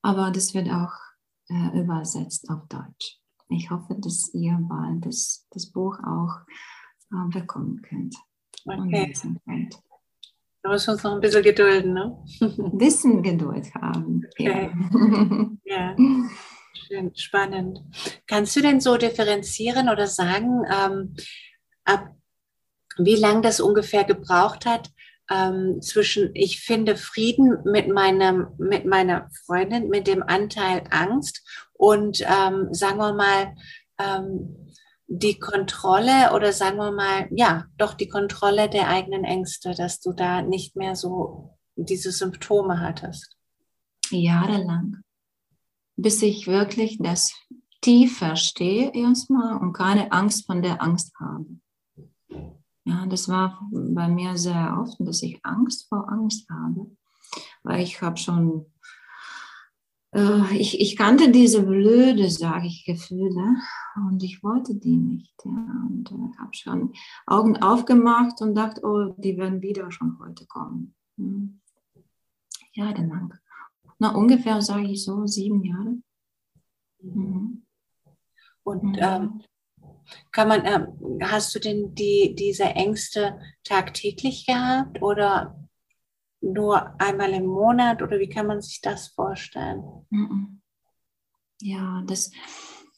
aber 0.00 0.30
das 0.30 0.54
wird 0.54 0.70
auch 0.70 0.94
äh, 1.48 1.80
übersetzt 1.80 2.48
auf 2.48 2.66
Deutsch. 2.68 3.18
Ich 3.50 3.70
hoffe, 3.70 3.96
dass 3.96 4.32
ihr 4.32 4.56
bald 4.60 5.04
das, 5.04 5.46
das 5.50 5.66
Buch 5.66 5.98
auch 5.98 6.40
äh, 7.12 7.28
bekommen 7.28 7.82
könnt. 7.82 8.16
Okay. 8.64 9.12
Da 10.62 10.68
müssen 10.68 10.88
wir 10.88 10.92
uns 10.92 11.02
noch 11.02 11.14
ein 11.14 11.20
bisschen 11.20 11.42
gedulden, 11.42 11.94
ne? 11.94 12.18
Ein 12.40 12.78
bisschen 12.78 13.22
Geduld 13.22 13.74
haben. 13.74 14.22
Okay. 14.32 14.70
Ja. 15.64 15.96
ja. 15.96 15.96
Schön, 16.86 17.14
spannend. 17.14 17.80
Kannst 18.26 18.56
du 18.56 18.60
denn 18.60 18.80
so 18.80 18.96
differenzieren 18.96 19.88
oder 19.88 20.06
sagen, 20.06 20.64
ähm, 20.70 21.14
ab 21.84 22.14
wie 22.98 23.16
lange 23.16 23.40
das 23.40 23.60
ungefähr 23.60 24.04
gebraucht 24.04 24.66
hat 24.66 24.90
ähm, 25.30 25.80
zwischen 25.80 26.30
ich 26.34 26.60
finde 26.60 26.96
Frieden 26.96 27.58
mit 27.64 27.88
meinem 27.88 28.48
mit 28.58 28.84
meiner 28.84 29.30
Freundin 29.46 29.88
mit 29.88 30.06
dem 30.06 30.22
Anteil 30.22 30.82
Angst 30.90 31.42
und 31.72 32.20
ähm, 32.22 32.74
sagen 32.74 32.98
wir 32.98 33.14
mal 33.14 33.54
ähm, 33.98 34.69
die 35.12 35.40
Kontrolle 35.40 36.32
oder 36.34 36.52
sagen 36.52 36.78
wir 36.78 36.92
mal 36.92 37.28
ja 37.32 37.64
doch 37.76 37.94
die 37.94 38.08
Kontrolle 38.08 38.70
der 38.70 38.88
eigenen 38.88 39.24
Ängste, 39.24 39.74
dass 39.74 40.00
du 40.00 40.12
da 40.12 40.40
nicht 40.40 40.76
mehr 40.76 40.94
so 40.94 41.58
diese 41.74 42.12
Symptome 42.12 42.78
hattest. 42.78 43.36
Jahrelang, 44.10 44.98
bis 45.96 46.22
ich 46.22 46.46
wirklich 46.46 46.98
das 47.00 47.32
tief 47.80 48.18
verstehe 48.18 48.92
erstmal 48.94 49.56
und 49.58 49.72
keine 49.72 50.12
Angst 50.12 50.46
von 50.46 50.62
der 50.62 50.80
Angst 50.80 51.12
habe. 51.18 51.46
Ja, 52.84 53.04
das 53.06 53.28
war 53.28 53.68
bei 53.72 54.06
mir 54.06 54.36
sehr 54.36 54.78
oft, 54.80 54.96
dass 55.00 55.22
ich 55.22 55.40
Angst 55.44 55.88
vor 55.88 56.08
Angst 56.08 56.48
habe, 56.50 56.86
weil 57.64 57.80
ich 57.80 58.00
habe 58.00 58.16
schon, 58.16 58.69
äh, 60.14 60.56
ich, 60.56 60.80
ich 60.80 60.96
kannte 60.96 61.30
diese 61.30 61.62
blöde, 61.62 62.30
sage 62.30 62.66
ich, 62.66 62.84
Gefühle 62.84 63.56
und 63.96 64.22
ich 64.22 64.42
wollte 64.42 64.74
die 64.74 64.96
nicht. 64.96 65.34
Ja, 65.44 65.50
und 65.88 66.10
äh, 66.10 66.38
habe 66.38 66.54
schon 66.54 66.92
Augen 67.26 67.56
aufgemacht 67.56 68.40
und 68.42 68.54
dachte, 68.54 68.82
oh, 68.84 69.14
die 69.18 69.36
werden 69.36 69.62
wieder 69.62 69.90
schon 69.90 70.18
heute 70.18 70.46
kommen. 70.46 70.94
Hm. 71.16 71.60
Ja, 72.72 72.92
Dank. 72.92 73.40
Na, 73.98 74.14
ungefähr 74.14 74.62
sage 74.62 74.88
ich 74.90 75.04
so 75.04 75.26
sieben 75.26 75.62
Jahre. 75.62 75.96
Mhm. 77.02 77.66
Und 78.62 78.82
mhm. 78.82 78.98
ähm, 78.98 79.42
kann 80.32 80.48
man, 80.48 80.64
äh, 80.64 80.86
hast 81.22 81.54
du 81.54 81.58
denn 81.58 81.94
die, 81.94 82.34
diese 82.34 82.64
Ängste 82.64 83.38
tagtäglich 83.64 84.46
gehabt 84.46 85.02
oder 85.02 85.68
nur 86.40 87.00
einmal 87.00 87.30
im 87.30 87.46
Monat 87.46 88.02
oder 88.02 88.18
wie 88.18 88.28
kann 88.28 88.46
man 88.46 88.60
sich 88.60 88.80
das 88.80 89.08
vorstellen? 89.08 89.82
Ja, 91.60 92.02
das, 92.06 92.30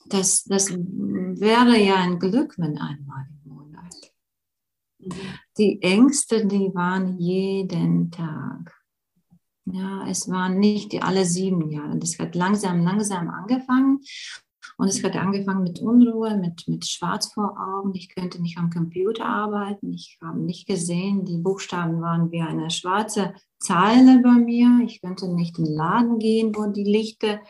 das, 0.07 0.45
das 0.45 0.71
wäre 0.71 1.79
ja 1.79 1.97
ein 1.97 2.19
Glück, 2.19 2.55
wenn 2.59 2.79
einmal 2.79 3.27
im 3.45 3.53
Monat. 3.53 3.95
Mhm. 4.99 5.13
Die 5.59 5.83
Ängste, 5.83 6.47
die 6.47 6.71
waren 6.75 7.19
jeden 7.19 8.11
Tag. 8.11 8.83
Ja, 9.65 10.07
es 10.09 10.29
waren 10.29 10.59
nicht 10.59 10.93
die 10.93 11.03
alle 11.03 11.25
sieben 11.25 11.71
Jahre. 11.71 11.97
Das 11.99 12.19
hat 12.19 12.35
langsam, 12.35 12.83
langsam 12.83 13.29
angefangen. 13.29 14.01
Und 14.77 14.89
es 14.89 15.03
hat 15.03 15.17
angefangen 15.17 15.63
mit 15.63 15.81
Unruhe, 15.81 16.37
mit, 16.37 16.67
mit 16.67 16.87
Schwarz 16.87 17.33
vor 17.33 17.57
Augen. 17.59 17.95
Ich 17.95 18.09
könnte 18.15 18.41
nicht 18.41 18.59
am 18.59 18.71
Computer 18.71 19.27
arbeiten. 19.27 19.93
Ich 19.93 20.19
habe 20.23 20.41
nicht 20.41 20.67
gesehen. 20.67 21.25
Die 21.25 21.39
Buchstaben 21.39 22.01
waren 22.01 22.31
wie 22.31 22.41
eine 22.41 22.71
schwarze 22.71 23.35
Zeile 23.59 24.21
bei 24.21 24.33
mir. 24.33 24.81
Ich 24.85 25.01
könnte 25.01 25.29
nicht 25.29 25.59
in 25.59 25.67
den 25.67 25.75
Laden 25.75 26.19
gehen, 26.19 26.55
wo 26.55 26.67
die 26.67 26.85
Lichter 26.85 27.41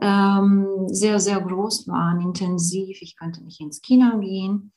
ähm, 0.00 0.86
sehr, 0.88 1.20
sehr 1.20 1.40
groß 1.40 1.88
waren, 1.88 2.20
intensiv. 2.20 2.98
Ich 3.00 3.16
könnte 3.16 3.42
nicht 3.42 3.60
ins 3.60 3.80
Kino 3.80 4.18
gehen. 4.20 4.72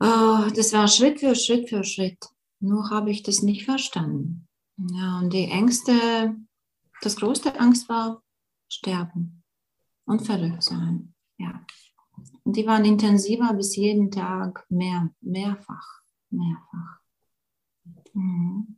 Äh, 0.00 0.52
das 0.54 0.72
war 0.72 0.88
Schritt 0.88 1.20
für 1.20 1.34
Schritt 1.34 1.68
für 1.68 1.84
Schritt. 1.84 2.18
Nur 2.60 2.90
habe 2.90 3.10
ich 3.10 3.22
das 3.22 3.42
nicht 3.42 3.64
verstanden. 3.64 4.46
Ja, 4.76 5.18
und 5.18 5.32
die 5.32 5.48
Ängste, 5.48 6.36
das 7.02 7.16
größte 7.16 7.58
Angst 7.58 7.88
war 7.88 8.22
Sterben 8.68 9.41
und 10.06 10.20
verrückt 10.20 10.62
sein. 10.62 11.14
Ja. 11.38 11.64
Und 12.44 12.56
die 12.56 12.66
waren 12.66 12.84
intensiver 12.84 13.52
bis 13.54 13.76
jeden 13.76 14.10
Tag 14.10 14.66
mehr, 14.68 15.10
mehrfach, 15.20 16.02
mehrfach. 16.30 17.00
Mhm. 18.14 18.76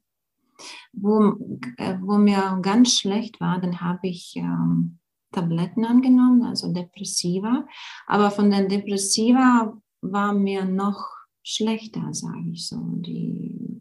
Wo, 0.93 1.37
äh, 1.79 1.99
wo 2.01 2.17
mir 2.17 2.59
ganz 2.63 2.99
schlecht 2.99 3.41
war, 3.41 3.61
dann 3.61 3.81
habe 3.81 4.07
ich 4.09 4.35
ähm, 4.37 4.99
Tabletten 5.33 5.85
angenommen, 5.85 6.45
also 6.45 6.73
Depressiva. 6.73 7.67
Aber 8.07 8.31
von 8.31 8.51
den 8.51 8.69
Depressiva 8.69 9.77
war 10.01 10.33
mir 10.33 10.65
noch 10.65 11.09
schlechter, 11.43 12.13
sage 12.13 12.51
ich 12.53 12.69
so. 12.69 12.79
Die, 12.99 13.81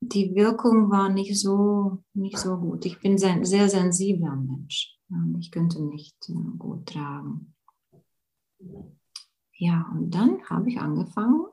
die 0.00 0.34
Wirkung 0.34 0.90
war 0.90 1.08
nicht 1.08 1.38
so, 1.38 2.02
nicht 2.14 2.38
so 2.38 2.56
gut. 2.56 2.86
Ich 2.86 3.00
bin 3.00 3.22
ein 3.22 3.44
sehr 3.44 3.68
sensibler 3.68 4.36
Mensch. 4.36 4.96
Ich 5.38 5.50
könnte 5.50 5.82
nicht 5.82 6.16
äh, 6.28 6.56
gut 6.58 6.86
tragen. 6.86 7.54
Ja, 9.54 9.88
und 9.92 10.10
dann 10.10 10.42
habe 10.48 10.70
ich 10.70 10.78
angefangen, 10.78 11.46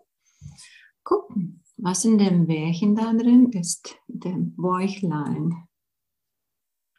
gucken, 1.04 1.64
was 1.78 2.06
in 2.06 2.18
dem 2.18 2.48
Bärchen 2.48 2.96
da 2.96 3.14
drin 3.14 3.52
ist, 3.52 3.98
dem 4.08 4.56
Bäuchlein. 4.56 5.68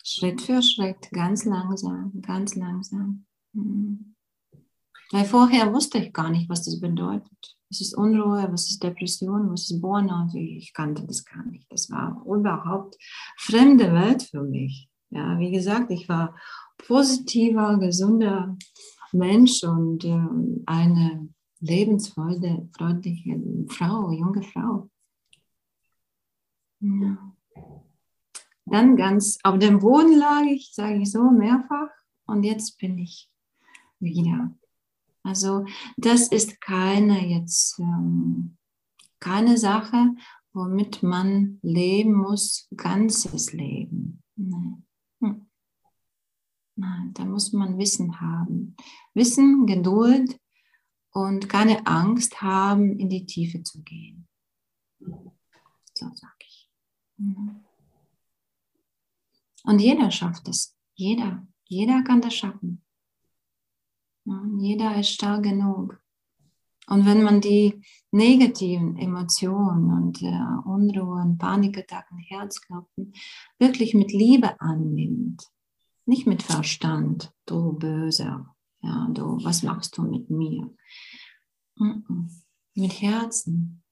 Schritt 0.03 0.41
für 0.41 0.63
Schritt, 0.63 1.11
ganz 1.13 1.45
langsam, 1.45 2.21
ganz 2.23 2.55
langsam. 2.57 3.27
Mhm. 3.53 4.17
Weil 5.13 5.25
vorher 5.25 5.73
wusste 5.73 5.99
ich 5.99 6.13
gar 6.13 6.31
nicht, 6.31 6.49
was 6.49 6.65
das 6.65 6.81
bedeutet. 6.81 7.57
Was 7.69 7.81
ist 7.81 7.97
Unruhe, 7.97 8.49
was 8.51 8.71
ist 8.71 8.83
Depression, 8.83 9.51
was 9.51 9.71
ist 9.71 9.81
Burnout? 9.81 10.35
Ich 10.35 10.73
kannte 10.73 11.07
das 11.07 11.25
gar 11.25 11.45
nicht. 11.47 11.71
Das 11.71 11.91
war 11.91 12.23
überhaupt 12.27 12.97
fremde 13.37 13.93
Welt 13.93 14.23
für 14.23 14.43
mich. 14.43 14.90
Ja, 15.11 15.39
wie 15.39 15.51
gesagt, 15.51 15.91
ich 15.91 16.09
war 16.09 16.37
positiver, 16.79 17.79
gesunder 17.79 18.57
Mensch 19.13 19.65
und 19.65 20.05
äh, 20.05 20.27
eine 20.67 21.29
lebensfreudige 21.61 22.69
freundliche 22.77 23.41
Frau, 23.69 24.11
junge 24.11 24.43
Frau. 24.43 24.89
Ja. 26.81 27.35
Dann 28.67 28.97
ganz 28.97 29.39
auf 29.43 29.59
dem 29.59 29.81
Boden 29.81 30.17
lag 30.17 30.45
ich, 30.45 30.73
sage 30.73 31.03
ich 31.03 31.11
so, 31.11 31.31
mehrfach 31.31 31.91
und 32.27 32.45
jetzt 32.45 32.79
bin 32.79 32.99
ich 32.99 33.29
wieder. 33.99 34.55
Also 35.23 35.67
das 35.97 36.29
ist 36.29 36.61
keine 36.61 37.27
jetzt 37.27 37.79
ähm, 37.79 38.57
keine 39.19 39.59
Sache, 39.59 40.15
womit 40.53 41.03
man 41.03 41.59
leben 41.63 42.15
muss, 42.15 42.69
ganzes 42.75 43.53
Leben. 43.53 44.23
Nein. 44.37 44.87
Nein, 46.81 47.13
da 47.13 47.27
muss 47.27 47.53
man 47.53 47.77
Wissen 47.77 48.21
haben. 48.23 48.75
Wissen, 49.13 49.67
Geduld 49.67 50.41
und 51.11 51.47
keine 51.47 51.87
Angst 51.87 52.41
haben, 52.41 52.99
in 52.99 53.11
die 53.11 53.27
Tiefe 53.27 53.63
zu 53.63 53.83
gehen. 53.83 54.27
So 54.99 56.07
sage 56.15 56.45
ich. 56.47 56.71
Mhm. 57.19 57.65
Und 59.65 59.79
jeder 59.81 60.11
schafft 60.11 60.49
es. 60.49 60.75
Jeder. 60.95 61.47
Jeder 61.69 62.03
kann 62.03 62.23
das 62.23 62.35
schaffen. 62.35 62.83
Jeder 64.59 64.99
ist 64.99 65.11
stark 65.11 65.43
genug. 65.43 66.01
Und 66.87 67.05
wenn 67.05 67.23
man 67.23 67.43
die 67.43 67.83
negativen 68.11 68.97
Emotionen 68.97 69.93
und 69.93 70.23
äh, 70.23 70.69
Unruhen, 70.69 71.37
Panikattacken, 71.37 72.19
Herzklopfen 72.19 73.13
wirklich 73.59 73.93
mit 73.95 74.13
Liebe 74.13 74.59
annimmt, 74.61 75.47
nicht 76.11 76.27
mit 76.27 76.43
Verstand, 76.43 77.33
du 77.47 77.73
Böser, 77.73 78.55
ja, 78.83 79.09
du, 79.13 79.39
was 79.43 79.63
machst 79.63 79.97
du 79.97 80.03
mit 80.03 80.29
mir? 80.29 80.75
Mit 82.75 83.01
Herzen, 83.01 83.83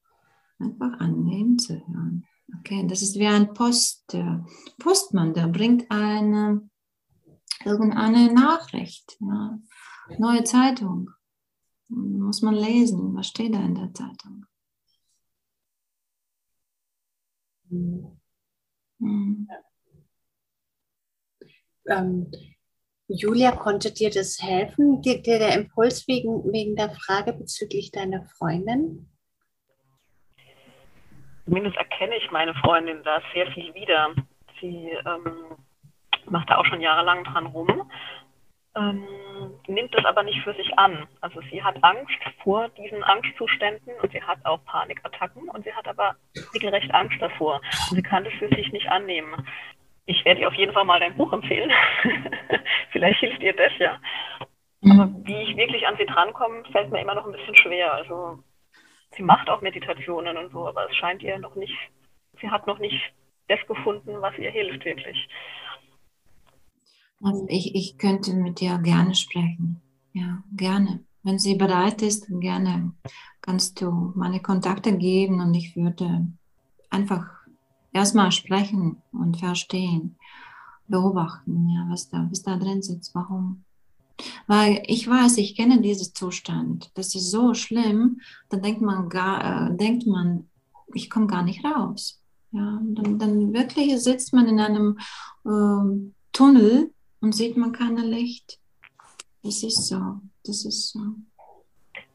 einfach 0.58 0.98
annehmen 1.00 1.58
zu 1.58 1.74
hören. 1.74 2.26
Okay, 2.58 2.86
das 2.86 3.02
ist 3.02 3.18
wie 3.18 3.26
ein 3.26 3.54
Post, 3.54 4.12
der 4.12 4.44
Postmann, 4.78 5.32
der 5.32 5.48
bringt 5.48 5.90
eine, 5.90 6.68
irgendeine 7.64 8.32
Nachricht, 8.32 9.16
ja, 9.20 9.58
neue 10.18 10.44
Zeitung 10.44 11.10
muss 11.88 12.42
man 12.42 12.54
lesen, 12.54 13.14
was 13.14 13.28
steht 13.28 13.54
da 13.54 13.60
in 13.60 13.74
der 13.74 13.92
Zeitung. 13.94 14.44
Mhm. 17.70 18.20
Mhm. 18.98 19.48
Ähm, 21.88 22.30
Julia, 23.08 23.52
konnte 23.52 23.92
dir 23.92 24.10
das 24.10 24.38
helfen, 24.42 25.00
dir, 25.00 25.22
dir 25.22 25.38
der 25.38 25.54
Impuls 25.54 26.06
wegen, 26.06 26.52
wegen 26.52 26.76
der 26.76 26.90
Frage 26.90 27.32
bezüglich 27.32 27.90
deiner 27.90 28.22
Freundin? 28.36 29.08
Zumindest 31.46 31.76
erkenne 31.78 32.16
ich 32.16 32.30
meine 32.30 32.54
Freundin 32.56 33.02
da 33.02 33.22
sehr 33.32 33.50
viel 33.52 33.72
wieder. 33.72 34.14
Sie 34.60 34.90
ähm, 35.06 35.56
macht 36.26 36.50
da 36.50 36.58
auch 36.58 36.66
schon 36.66 36.82
jahrelang 36.82 37.24
dran 37.24 37.46
rum, 37.46 37.90
ähm, 38.76 39.06
nimmt 39.66 39.94
das 39.94 40.04
aber 40.04 40.22
nicht 40.22 40.42
für 40.42 40.52
sich 40.52 40.78
an. 40.78 41.08
Also 41.22 41.40
sie 41.50 41.62
hat 41.62 41.82
Angst 41.82 42.18
vor 42.42 42.68
diesen 42.70 43.02
Angstzuständen 43.02 43.94
und 44.02 44.12
sie 44.12 44.22
hat 44.22 44.44
auch 44.44 44.62
Panikattacken 44.66 45.48
und 45.48 45.64
sie 45.64 45.72
hat 45.72 45.88
aber 45.88 46.16
regelrecht 46.52 46.92
Angst 46.92 47.16
davor. 47.20 47.62
Und 47.88 47.96
sie 47.96 48.02
kann 48.02 48.24
das 48.24 48.34
für 48.34 48.48
sich 48.48 48.70
nicht 48.72 48.88
annehmen 48.88 49.46
ich 50.08 50.24
werde 50.24 50.40
ihr 50.40 50.48
auf 50.48 50.54
jeden 50.54 50.72
Fall 50.72 50.86
mal 50.86 50.98
dein 50.98 51.16
Buch 51.16 51.32
empfehlen. 51.32 51.70
Vielleicht 52.92 53.20
hilft 53.20 53.42
ihr 53.42 53.52
das 53.52 53.72
ja. 53.78 54.00
Aber 54.82 55.06
mhm. 55.06 55.26
wie 55.26 55.42
ich 55.42 55.56
wirklich 55.56 55.86
an 55.86 55.96
sie 55.98 56.06
drankomme, 56.06 56.64
fällt 56.72 56.90
mir 56.90 57.02
immer 57.02 57.14
noch 57.14 57.26
ein 57.26 57.32
bisschen 57.32 57.54
schwer. 57.56 57.92
Also 57.92 58.42
sie 59.14 59.22
macht 59.22 59.50
auch 59.50 59.60
Meditationen 59.60 60.38
und 60.38 60.50
so, 60.50 60.66
aber 60.66 60.88
es 60.88 60.96
scheint 60.96 61.22
ihr 61.22 61.38
noch 61.38 61.54
nicht, 61.56 61.76
sie 62.40 62.50
hat 62.50 62.66
noch 62.66 62.78
nicht 62.78 62.98
das 63.48 63.58
gefunden, 63.68 64.20
was 64.22 64.36
ihr 64.38 64.50
hilft 64.50 64.84
wirklich. 64.86 65.28
Also 67.22 67.46
ich, 67.50 67.74
ich 67.74 67.98
könnte 67.98 68.32
mit 68.32 68.60
dir 68.60 68.78
gerne 68.78 69.14
sprechen. 69.14 69.82
Ja, 70.14 70.42
gerne. 70.56 71.04
Wenn 71.22 71.38
sie 71.38 71.56
bereit 71.56 72.00
ist, 72.00 72.28
gerne 72.40 72.92
kannst 73.42 73.82
du 73.82 74.12
meine 74.16 74.40
Kontakte 74.40 74.96
geben 74.96 75.42
und 75.42 75.54
ich 75.54 75.76
würde 75.76 76.26
einfach 76.88 77.37
erstmal 77.98 78.32
sprechen 78.32 79.02
und 79.12 79.38
verstehen, 79.38 80.16
beobachten, 80.86 81.68
ja, 81.68 81.86
was 81.90 82.08
da, 82.08 82.26
was 82.30 82.42
da 82.42 82.56
drin 82.56 82.82
sitzt, 82.82 83.14
warum. 83.14 83.64
Weil 84.46 84.82
ich 84.86 85.08
weiß, 85.08 85.36
ich 85.38 85.54
kenne 85.54 85.80
diesen 85.80 86.14
Zustand. 86.14 86.90
Das 86.94 87.14
ist 87.14 87.30
so 87.30 87.54
schlimm, 87.54 88.20
da 88.48 88.56
denkt 88.56 88.80
man 88.80 89.08
gar, 89.08 89.70
äh, 89.70 89.76
denkt 89.76 90.06
man, 90.06 90.48
ich 90.94 91.10
komme 91.10 91.26
gar 91.26 91.42
nicht 91.42 91.64
raus. 91.64 92.20
Ja, 92.50 92.80
dann, 92.82 93.18
dann 93.18 93.52
wirklich 93.52 94.00
sitzt 94.02 94.32
man 94.32 94.46
in 94.48 94.58
einem 94.58 94.98
äh, 95.44 96.12
Tunnel 96.32 96.92
und 97.20 97.34
sieht 97.34 97.56
man 97.56 97.72
kein 97.72 97.96
Licht. 97.96 98.58
Das 99.42 99.62
ist 99.62 99.86
so. 99.86 100.20
Das 100.44 100.64
ist 100.64 100.88
so. 100.90 101.00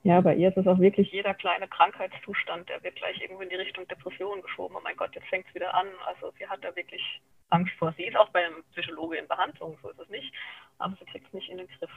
Ja, 0.04 0.20
bei 0.20 0.36
ihr 0.36 0.50
ist 0.50 0.58
es 0.58 0.68
auch 0.68 0.80
wirklich 0.80 1.12
jeder 1.14 1.34
kleine 1.34 1.68
Krankheitszustand, 1.68 2.68
der 2.68 2.84
wird 2.84 2.98
gleich 2.98 3.22
irgendwo 3.22 3.42
in 3.42 3.50
die 3.50 3.56
Richtung 3.56 3.88
Depression 3.88 4.42
geschoben. 4.42 4.76
Oh 4.78 4.82
mein 4.84 4.98
Gott, 4.98 5.16
jetzt 5.16 5.28
fängt 5.28 5.48
es 5.48 5.56
wieder 5.56 5.74
an. 5.74 5.88
Also 6.06 6.34
sie 6.38 6.46
hat 6.46 6.62
da 6.62 6.76
wirklich 6.76 7.02
Angst 7.50 7.72
vor. 7.80 7.94
Sie 7.96 8.04
ist 8.04 8.18
auch 8.18 8.30
beim 8.30 8.64
Psychologe 8.74 9.18
in 9.18 9.28
Behandlung, 9.30 9.78
so 9.82 9.90
ist 9.90 10.00
es 10.00 10.10
nicht. 10.10 10.34
Aber 10.78 10.94
sie 10.98 11.06
kriegt 11.06 11.28
es 11.28 11.34
nicht 11.34 11.50
in 11.50 11.58
den 11.58 11.68
Griff. 11.68 11.90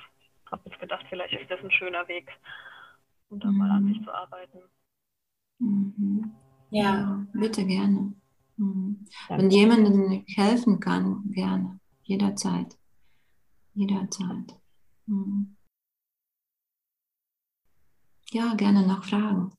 Ich 0.45 0.53
habe 0.53 0.63
jetzt 0.67 0.79
gedacht, 0.79 1.05
vielleicht 1.09 1.35
ist 1.35 1.51
das 1.51 1.59
ein 1.61 1.71
schöner 1.73 2.07
Weg, 2.07 2.31
um 3.29 3.41
da 3.41 3.49
mhm. 3.49 3.59
mal 3.59 3.71
an 3.73 3.89
sich 3.89 4.01
zu 4.05 4.15
arbeiten. 4.15 4.59
Mhm. 5.59 6.31
Ja, 6.71 7.27
bitte 7.33 7.67
gerne. 7.67 8.15
Mhm. 8.57 9.05
Wenn 9.29 9.51
jemandem 9.51 10.25
helfen 10.29 10.79
kann, 10.79 11.25
gerne. 11.35 11.81
Jederzeit. 12.05 12.77
Jederzeit. 13.75 14.55
Mhm 15.07 15.56
ja, 18.31 18.55
gerne 18.55 18.87
noch 18.87 19.05
Fragen. 19.05 19.53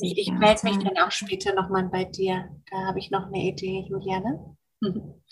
Ich, 0.00 0.18
ich 0.18 0.32
melde 0.32 0.60
mich 0.64 0.78
dann 0.78 0.96
auch 0.98 1.10
später 1.10 1.54
nochmal 1.54 1.84
bei 1.84 2.04
dir. 2.04 2.48
Da 2.70 2.86
habe 2.86 2.98
ich 2.98 3.10
noch 3.10 3.26
eine 3.26 3.38
Idee, 3.38 3.84
Juliane. 3.88 4.56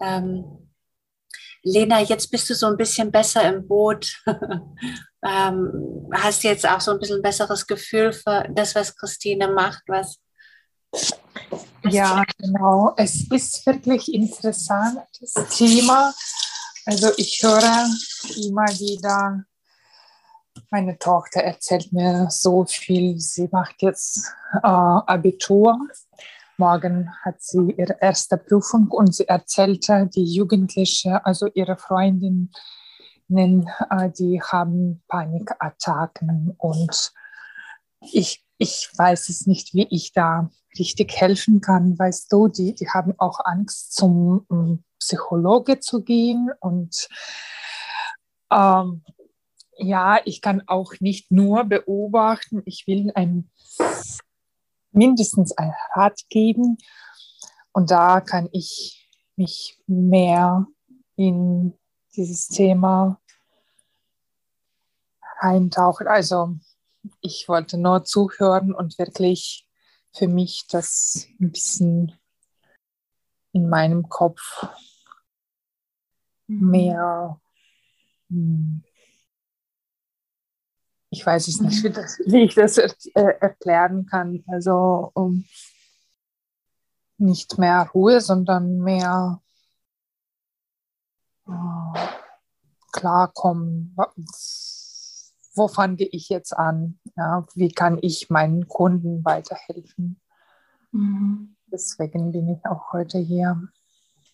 ähm, 0.00 0.70
Lena, 1.62 2.00
jetzt 2.00 2.30
bist 2.30 2.50
du 2.50 2.54
so 2.54 2.66
ein 2.66 2.76
bisschen 2.76 3.10
besser 3.10 3.42
im 3.48 3.66
Boot. 3.66 4.22
ähm, 5.24 6.08
hast 6.12 6.44
jetzt 6.44 6.68
auch 6.68 6.80
so 6.80 6.92
ein 6.92 6.98
bisschen 6.98 7.22
besseres 7.22 7.66
Gefühl 7.66 8.12
für 8.12 8.46
das, 8.54 8.74
was 8.74 8.94
Christine 8.94 9.48
macht, 9.48 9.82
was 9.86 10.18
ja, 11.88 12.24
genau. 12.38 12.94
Es 12.96 13.28
ist 13.30 13.66
wirklich 13.66 14.12
interessantes 14.12 15.34
Thema. 15.50 16.14
Also 16.86 17.10
ich 17.16 17.42
höre 17.42 17.88
immer 18.36 18.66
wieder 18.78 19.44
meine 20.74 20.98
Tochter 20.98 21.40
erzählt 21.40 21.92
mir 21.92 22.26
so 22.30 22.64
viel. 22.64 23.20
Sie 23.20 23.48
macht 23.52 23.80
jetzt 23.80 24.34
äh, 24.54 24.66
Abitur. 24.66 25.78
Morgen 26.56 27.12
hat 27.22 27.40
sie 27.40 27.76
ihre 27.78 27.96
erste 28.00 28.36
Prüfung 28.36 28.88
und 28.88 29.14
sie 29.14 29.28
erzählte, 29.28 30.10
die 30.12 30.24
Jugendliche, 30.24 31.24
also 31.24 31.46
ihre 31.54 31.76
Freundinnen, 31.76 32.50
äh, 33.30 34.10
die 34.18 34.42
haben 34.42 35.04
Panikattacken 35.06 36.56
und 36.58 37.12
ich, 38.00 38.44
ich 38.58 38.90
weiß 38.96 39.28
es 39.28 39.46
nicht, 39.46 39.74
wie 39.74 39.86
ich 39.90 40.12
da 40.12 40.50
richtig 40.76 41.12
helfen 41.12 41.60
kann. 41.60 41.96
Weißt 41.96 42.32
du, 42.32 42.48
die, 42.48 42.74
die 42.74 42.88
haben 42.88 43.14
auch 43.18 43.38
Angst, 43.44 43.94
zum 43.94 44.44
ähm, 44.50 44.82
Psychologe 44.98 45.78
zu 45.78 46.02
gehen 46.02 46.50
und 46.58 47.06
ähm, 48.50 49.04
ja, 49.78 50.20
ich 50.24 50.40
kann 50.40 50.62
auch 50.66 50.94
nicht 51.00 51.30
nur 51.30 51.64
beobachten, 51.64 52.62
ich 52.64 52.86
will 52.86 53.12
ein, 53.14 53.50
mindestens 54.92 55.52
einen 55.52 55.74
Rat 55.94 56.20
geben. 56.28 56.78
Und 57.72 57.90
da 57.90 58.20
kann 58.20 58.48
ich 58.52 59.10
mich 59.36 59.78
mehr 59.86 60.66
in 61.16 61.76
dieses 62.16 62.48
Thema 62.48 63.20
eintauchen. 65.38 66.06
Also 66.06 66.56
ich 67.20 67.48
wollte 67.48 67.76
nur 67.78 68.04
zuhören 68.04 68.72
und 68.72 68.98
wirklich 68.98 69.66
für 70.12 70.28
mich 70.28 70.66
das 70.68 71.26
ein 71.40 71.50
bisschen 71.50 72.16
in 73.52 73.68
meinem 73.68 74.08
Kopf 74.08 74.66
mhm. 76.46 76.70
mehr 76.70 77.40
hm, 78.28 78.84
ich 81.24 81.26
weiß 81.26 81.48
es 81.48 81.60
nicht, 81.60 81.82
wie, 81.84 81.90
das, 81.90 82.18
wie 82.26 82.42
ich 82.42 82.54
das 82.54 82.76
er, 82.76 82.94
äh, 83.14 83.38
erklären 83.40 84.04
kann. 84.04 84.44
Also 84.46 85.10
um 85.14 85.46
nicht 87.16 87.58
mehr 87.58 87.88
Ruhe, 87.94 88.20
sondern 88.20 88.78
mehr 88.80 89.40
oh, 91.46 91.94
klarkommen. 92.92 93.96
Wo 95.54 95.68
fange 95.68 96.04
ich 96.04 96.28
jetzt 96.28 96.52
an? 96.52 96.98
Ja, 97.16 97.46
wie 97.54 97.70
kann 97.70 97.98
ich 98.02 98.28
meinen 98.28 98.68
Kunden 98.68 99.24
weiterhelfen? 99.24 100.20
Mhm. 100.92 101.56
Deswegen 101.72 102.32
bin 102.32 102.48
ich 102.50 102.66
auch 102.66 102.92
heute 102.92 103.18
hier. 103.18 103.66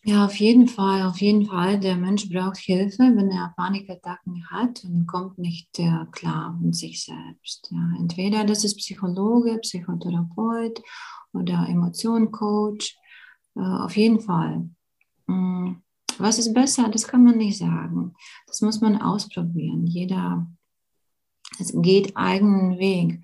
Ja, 0.03 0.25
auf 0.25 0.37
jeden 0.37 0.67
Fall, 0.67 1.03
auf 1.03 1.21
jeden 1.21 1.47
Fall. 1.47 1.79
Der 1.79 1.97
Mensch 1.97 2.29
braucht 2.31 2.57
Hilfe, 2.57 3.03
wenn 3.03 3.31
er 3.31 3.53
Panikattacken 3.57 4.49
hat 4.51 4.83
und 4.85 5.07
kommt 5.07 5.39
nicht 5.39 5.79
äh, 5.79 6.07
klar 6.11 6.59
mit 6.61 6.75
sich 6.75 7.05
selbst. 7.05 7.69
Ja. 7.71 7.93
Entweder 7.99 8.45
das 8.45 8.65
ist 8.65 8.79
Psychologe, 8.79 9.59
Psychotherapeut 9.59 10.81
oder 11.35 11.67
Emotionencoach. 11.69 12.97
Äh, 13.57 13.61
auf 13.61 13.95
jeden 13.97 14.21
Fall. 14.21 14.71
Mhm. 15.27 15.83
Was 16.19 16.39
ist 16.39 16.55
besser? 16.55 16.89
Das 16.89 17.07
kann 17.07 17.25
man 17.25 17.37
nicht 17.37 17.59
sagen. 17.59 18.15
Das 18.47 18.63
muss 18.63 18.81
man 18.81 19.01
ausprobieren. 19.01 19.87
Jeder 19.87 20.47
es 21.59 21.73
geht 21.75 22.17
eigenen 22.17 22.79
Weg. 22.79 23.23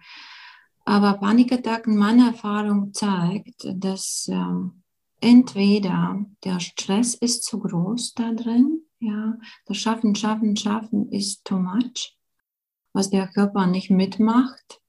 Aber 0.85 1.15
Panikattacken, 1.15 1.97
meine 1.97 2.29
Erfahrung 2.29 2.93
zeigt, 2.93 3.67
dass 3.75 4.29
ähm, 4.31 4.83
entweder 5.27 6.25
der 6.45 6.61
Stress 6.61 7.15
ist 7.15 7.43
zu 7.43 7.59
groß 7.59 8.15
da 8.15 8.33
drin, 8.33 8.83
ja, 9.01 9.37
das 9.67 9.77
Schaffen, 9.77 10.15
Schaffen, 10.15 10.57
Schaffen 10.57 11.11
ist 11.11 11.45
too 11.45 11.59
much, 11.59 12.17
was 12.93 13.11
der 13.11 13.27
Körper 13.27 13.67
nicht 13.67 13.91
mitmacht, 13.91 14.81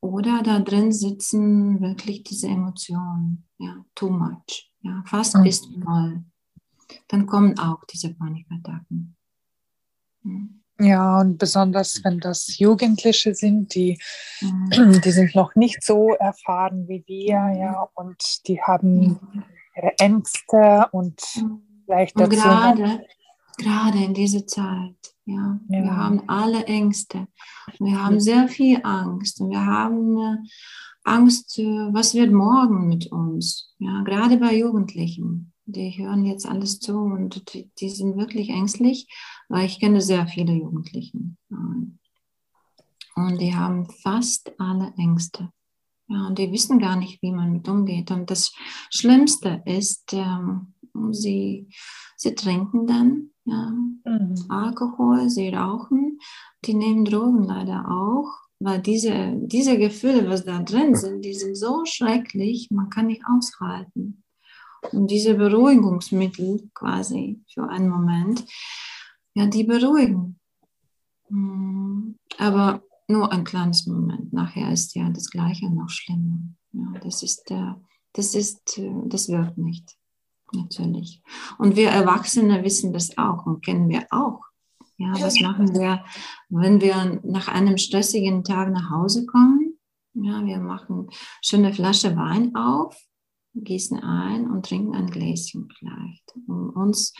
oder 0.00 0.42
da 0.42 0.58
drin 0.58 0.92
sitzen 0.92 1.80
wirklich 1.80 2.24
diese 2.24 2.48
Emotionen, 2.48 3.46
ja, 3.58 3.84
too 3.94 4.10
much, 4.10 4.72
ja, 4.80 5.02
fast 5.06 5.36
mhm. 5.36 5.44
ist 5.44 5.68
voll. 5.84 6.24
Dann 7.08 7.26
kommen 7.26 7.58
auch 7.58 7.84
diese 7.84 8.14
Panikattacken. 8.14 9.16
Mhm. 10.22 10.62
Ja, 10.78 11.20
und 11.20 11.38
besonders 11.38 12.04
wenn 12.04 12.20
das 12.20 12.58
Jugendliche 12.58 13.34
sind, 13.34 13.74
die, 13.74 13.98
mhm. 14.40 15.00
die 15.00 15.10
sind 15.10 15.34
noch 15.34 15.54
nicht 15.54 15.82
so 15.82 16.10
erfahren 16.10 16.86
wie 16.86 17.02
wir, 17.06 17.40
mhm. 17.40 17.58
ja, 17.58 17.88
und 17.94 18.46
die 18.46 18.60
haben 18.60 19.18
ihre 19.74 19.98
Ängste 19.98 20.86
und 20.92 21.20
vielleicht 21.84 22.18
dazu. 22.18 22.30
Und 22.30 22.42
gerade, 22.42 23.00
gerade 23.56 24.04
in 24.04 24.12
dieser 24.12 24.46
Zeit, 24.46 24.96
ja, 25.24 25.58
ja, 25.68 25.82
wir 25.82 25.96
haben 25.96 26.22
alle 26.28 26.64
Ängste. 26.66 27.26
Wir 27.78 28.02
haben 28.02 28.20
sehr 28.20 28.46
viel 28.48 28.80
Angst 28.82 29.40
und 29.40 29.50
wir 29.50 29.64
haben 29.64 30.46
Angst, 31.04 31.58
äh, 31.58 31.64
was 31.92 32.14
wird 32.14 32.32
morgen 32.32 32.88
mit 32.88 33.10
uns? 33.12 33.74
Ja, 33.78 34.02
gerade 34.02 34.36
bei 34.36 34.54
Jugendlichen. 34.54 35.52
Die 35.66 35.90
hören 35.98 36.24
jetzt 36.24 36.46
alles 36.46 36.78
zu 36.78 36.96
und 36.96 37.52
die, 37.52 37.70
die 37.78 37.90
sind 37.90 38.16
wirklich 38.16 38.50
ängstlich, 38.50 39.08
weil 39.48 39.66
ich 39.66 39.80
kenne 39.80 40.00
sehr 40.00 40.26
viele 40.26 40.52
Jugendlichen. 40.52 41.38
Und 41.48 43.40
die 43.40 43.54
haben 43.54 43.88
fast 43.90 44.52
alle 44.60 44.94
Ängste. 44.96 45.50
Ja, 46.08 46.28
und 46.28 46.38
die 46.38 46.52
wissen 46.52 46.78
gar 46.78 46.96
nicht, 46.96 47.20
wie 47.20 47.32
man 47.32 47.52
mit 47.52 47.68
umgeht. 47.68 48.10
Und 48.12 48.30
das 48.30 48.52
Schlimmste 48.90 49.62
ist, 49.64 50.12
ähm, 50.12 50.74
sie, 51.10 51.68
sie 52.16 52.34
trinken 52.34 52.86
dann 52.86 53.30
ja, 53.46 53.70
mhm. 53.70 54.34
Alkohol, 54.48 55.30
sie 55.30 55.48
rauchen, 55.48 56.18
die 56.64 56.74
nehmen 56.74 57.04
Drogen 57.04 57.44
leider 57.44 57.88
auch, 57.88 58.32
weil 58.58 58.80
diese, 58.80 59.34
diese 59.36 59.78
Gefühle, 59.78 60.28
was 60.28 60.44
da 60.44 60.62
drin 60.62 60.94
sind, 60.94 61.24
die 61.24 61.34
sind 61.34 61.56
so 61.56 61.84
schrecklich, 61.84 62.68
man 62.70 62.90
kann 62.90 63.06
nicht 63.06 63.22
aushalten. 63.28 64.24
Und 64.92 65.10
diese 65.10 65.34
Beruhigungsmittel 65.34 66.70
quasi 66.74 67.42
für 67.52 67.68
einen 67.68 67.88
Moment, 67.88 68.44
ja, 69.34 69.46
die 69.46 69.64
beruhigen. 69.64 70.38
Mhm. 71.28 72.18
Aber 72.38 72.82
nur 73.08 73.32
ein 73.32 73.44
kleines 73.44 73.86
Moment. 73.86 74.32
Nachher 74.32 74.72
ist 74.72 74.94
ja 74.94 75.10
das 75.10 75.30
Gleiche 75.30 75.70
noch 75.70 75.88
schlimmer. 75.88 76.38
Ja, 76.72 76.98
das 77.02 77.22
ist 77.22 77.48
der, 77.50 77.80
das 78.12 78.34
ist, 78.34 78.80
das 79.06 79.28
wirkt 79.28 79.58
nicht. 79.58 79.96
Natürlich. 80.52 81.22
Und 81.58 81.76
wir 81.76 81.90
Erwachsene 81.90 82.62
wissen 82.62 82.92
das 82.92 83.18
auch 83.18 83.46
und 83.46 83.64
kennen 83.64 83.88
wir 83.88 84.06
auch. 84.10 84.42
Ja, 84.98 85.12
was 85.20 85.40
machen 85.40 85.74
wir, 85.74 86.04
wenn 86.48 86.80
wir 86.80 87.20
nach 87.24 87.48
einem 87.48 87.76
stressigen 87.76 88.44
Tag 88.44 88.70
nach 88.70 88.90
Hause 88.90 89.26
kommen? 89.26 89.78
Ja, 90.14 90.44
wir 90.44 90.58
machen 90.58 91.08
schöne 91.42 91.74
Flasche 91.74 92.16
Wein 92.16 92.54
auf, 92.54 92.96
gießen 93.64 93.98
ein 94.00 94.50
und 94.50 94.66
trinken 94.66 94.94
ein 94.94 95.06
Gläschen 95.06 95.68
vielleicht, 95.78 96.34
um 96.46 96.70
uns 96.70 97.12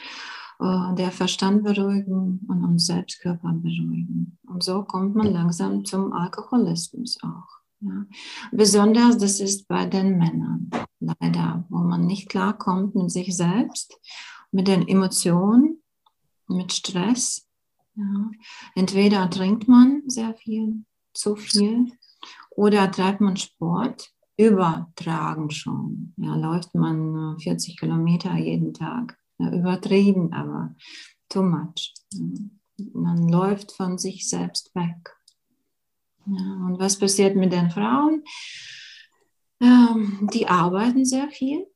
äh, 0.60 0.94
der 0.94 1.10
Verstand 1.10 1.64
beruhigen 1.64 2.40
und 2.48 2.64
uns 2.64 2.86
selbst 2.86 3.20
Körper 3.20 3.52
beruhigen. 3.52 4.38
Und 4.46 4.62
so 4.62 4.82
kommt 4.84 5.14
man 5.14 5.32
langsam 5.32 5.84
zum 5.84 6.12
Alkoholismus 6.12 7.18
auch. 7.22 7.56
Ja. 7.80 8.06
Besonders 8.52 9.18
das 9.18 9.40
ist 9.40 9.68
bei 9.68 9.86
den 9.86 10.16
Männern 10.16 10.70
leider, 10.98 11.66
wo 11.68 11.78
man 11.78 12.06
nicht 12.06 12.28
klarkommt 12.28 12.94
mit 12.94 13.10
sich 13.10 13.36
selbst, 13.36 14.00
mit 14.50 14.66
den 14.66 14.88
Emotionen, 14.88 15.82
mit 16.48 16.72
Stress. 16.72 17.46
Ja. 17.94 18.30
Entweder 18.74 19.28
trinkt 19.28 19.68
man 19.68 20.02
sehr 20.06 20.34
viel, 20.34 20.84
zu 21.12 21.36
viel, 21.36 21.92
oder 22.50 22.90
treibt 22.90 23.20
man 23.20 23.36
Sport, 23.36 24.10
übertragen 24.36 25.50
schon. 25.50 26.12
Ja, 26.16 26.36
läuft 26.36 26.74
man 26.74 27.38
40 27.38 27.78
Kilometer 27.78 28.36
jeden 28.36 28.74
Tag 28.74 29.18
ja, 29.38 29.52
übertrieben, 29.52 30.32
aber 30.32 30.74
too 31.28 31.42
much. 31.42 31.94
Man 32.92 33.28
läuft 33.28 33.72
von 33.72 33.98
sich 33.98 34.28
selbst 34.28 34.74
weg. 34.74 35.16
Ja, 36.26 36.66
und 36.66 36.78
was 36.78 36.98
passiert 36.98 37.36
mit 37.36 37.52
den 37.52 37.70
Frauen? 37.70 38.24
Ähm, 39.60 40.28
die 40.32 40.46
arbeiten 40.48 41.04
sehr 41.04 41.30
viel. 41.30 41.66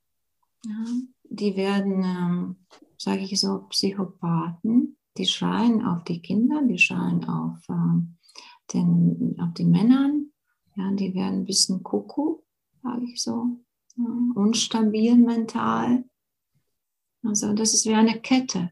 Ja, 0.66 0.84
die 1.24 1.56
werden, 1.56 2.04
ähm, 2.04 2.56
sage 2.98 3.22
ich 3.22 3.40
so, 3.40 3.66
Psychopathen. 3.70 4.96
Die 5.16 5.26
schreien 5.26 5.84
auf 5.84 6.04
die 6.04 6.20
Kinder, 6.20 6.62
die 6.62 6.78
schreien 6.78 7.24
auf, 7.24 7.58
ähm, 7.68 8.16
den, 8.72 9.36
auf 9.40 9.54
die 9.54 9.64
Männer. 9.64 10.12
Ja, 10.76 10.90
die 10.92 11.14
werden 11.14 11.40
ein 11.40 11.44
bisschen 11.46 11.82
kuckuck, 11.82 12.39
sage 12.82 13.04
ich 13.04 13.22
so. 13.22 13.58
Ja, 13.96 14.04
unstabil 14.34 15.16
mental. 15.16 16.04
Also 17.22 17.52
das 17.52 17.74
ist 17.74 17.86
wie 17.86 17.94
eine 17.94 18.20
Kette. 18.20 18.70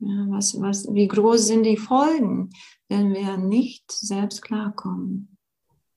Ja, 0.00 0.26
was, 0.28 0.58
was, 0.60 0.92
wie 0.92 1.08
groß 1.08 1.46
sind 1.46 1.64
die 1.64 1.76
Folgen, 1.76 2.50
wenn 2.88 3.12
wir 3.12 3.36
nicht 3.36 3.90
selbst 3.92 4.42
klarkommen? 4.42 5.36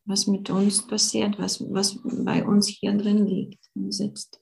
Was 0.06 0.28
mit 0.28 0.50
uns 0.50 0.86
passiert, 0.86 1.40
was, 1.40 1.62
was 1.72 2.00
bei 2.04 2.46
uns 2.46 2.68
hier 2.68 2.94
drin 2.94 3.26
liegt 3.26 3.70
und 3.76 3.94
sitzt. 3.94 4.42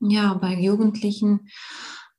Ja, 0.00 0.34
bei 0.34 0.54
Jugendlichen 0.60 1.48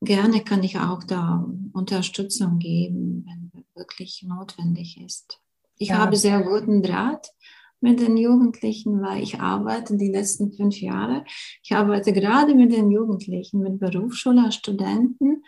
gerne 0.02 0.44
kann 0.44 0.62
ich 0.62 0.78
auch 0.78 1.04
da 1.04 1.46
Unterstützung 1.72 2.58
geben, 2.58 3.24
wenn 3.26 3.64
wirklich 3.74 4.22
notwendig 4.22 5.00
ist. 5.00 5.40
Ich 5.78 5.88
ja. 5.88 5.98
habe 5.98 6.16
sehr 6.16 6.42
guten 6.42 6.82
Draht 6.82 7.32
mit 7.80 8.00
den 8.00 8.16
Jugendlichen, 8.16 9.00
weil 9.02 9.22
ich 9.22 9.40
arbeite 9.40 9.96
die 9.96 10.10
letzten 10.10 10.52
fünf 10.52 10.80
Jahre. 10.80 11.24
Ich 11.62 11.72
arbeite 11.72 12.12
gerade 12.12 12.54
mit 12.54 12.72
den 12.72 12.90
Jugendlichen, 12.90 13.60
mit 13.60 13.80
Berufsschüler, 13.80 14.52
Studenten 14.52 15.42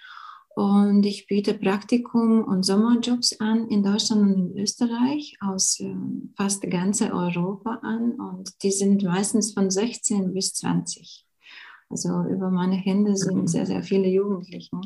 und 0.55 1.05
ich 1.07 1.27
biete 1.27 1.55
Praktikum 1.55 2.45
und 2.45 2.65
Sommerjobs 2.65 3.41
an 3.41 3.69
in 3.69 3.83
Deutschland 3.83 4.23
und 4.23 4.51
in 4.53 4.59
Österreich 4.59 5.37
aus 5.41 5.81
äh, 5.81 5.95
fast 6.37 6.63
ganz 6.71 7.01
Europa 7.01 7.81
an 7.83 8.13
und 8.13 8.63
die 8.63 8.73
sind 8.73 9.03
meistens 9.03 9.53
von 9.53 9.71
16 9.71 10.35
bis 10.35 10.55
20. 10.55 11.27
Also 11.89 12.25
über 12.25 12.51
meine 12.51 12.77
Hände 12.77 13.17
sind 13.17 13.49
sehr, 13.49 13.67
sehr 13.67 13.83
viele 13.83 14.09
Jugendliche 14.09 14.81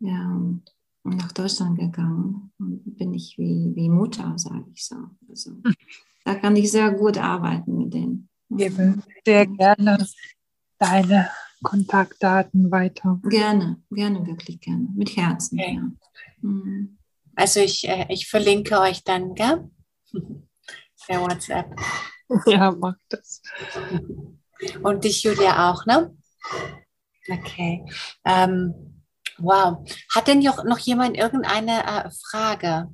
ja, 0.00 0.40
nach 1.04 1.32
Deutschland 1.32 1.78
gegangen 1.78 2.52
und 2.58 2.96
bin 2.96 3.14
ich 3.14 3.36
wie, 3.38 3.72
wie 3.74 3.88
Mutter, 3.88 4.34
sage 4.36 4.66
ich 4.72 4.84
so. 4.84 4.96
Also, 5.28 5.52
da 6.24 6.34
kann 6.34 6.56
ich 6.56 6.70
sehr 6.70 6.90
gut 6.92 7.18
arbeiten 7.18 7.76
mit 7.76 7.94
denen. 7.94 8.28
Gebe 8.50 8.98
sehr 9.24 9.46
gerne 9.46 10.06
deine 10.78 11.30
Kontaktdaten 11.62 12.70
weiter. 12.70 13.20
Gerne, 13.24 13.82
gerne, 13.90 14.26
wirklich 14.26 14.60
gerne. 14.60 14.88
Mit 14.94 15.16
Herzen. 15.16 15.58
Okay. 15.58 15.74
Ja. 15.74 15.90
Mhm. 16.42 16.98
Also 17.36 17.60
ich, 17.60 17.88
äh, 17.88 18.06
ich 18.08 18.28
verlinke 18.28 18.78
euch 18.80 19.04
dann, 19.04 19.34
gell? 19.34 19.70
Per 21.06 21.20
WhatsApp. 21.20 21.74
Ja, 22.46 22.70
mach 22.70 22.94
das. 23.08 23.42
Und 24.84 25.02
dich, 25.02 25.24
Julia, 25.24 25.68
auch, 25.68 25.84
ne? 25.84 26.16
Okay. 27.28 27.84
Ähm, 28.24 29.02
wow. 29.38 29.84
Hat 30.14 30.28
denn 30.28 30.38
noch 30.38 30.78
jemand 30.78 31.16
irgendeine 31.16 31.82
äh, 31.84 32.10
Frage? 32.30 32.88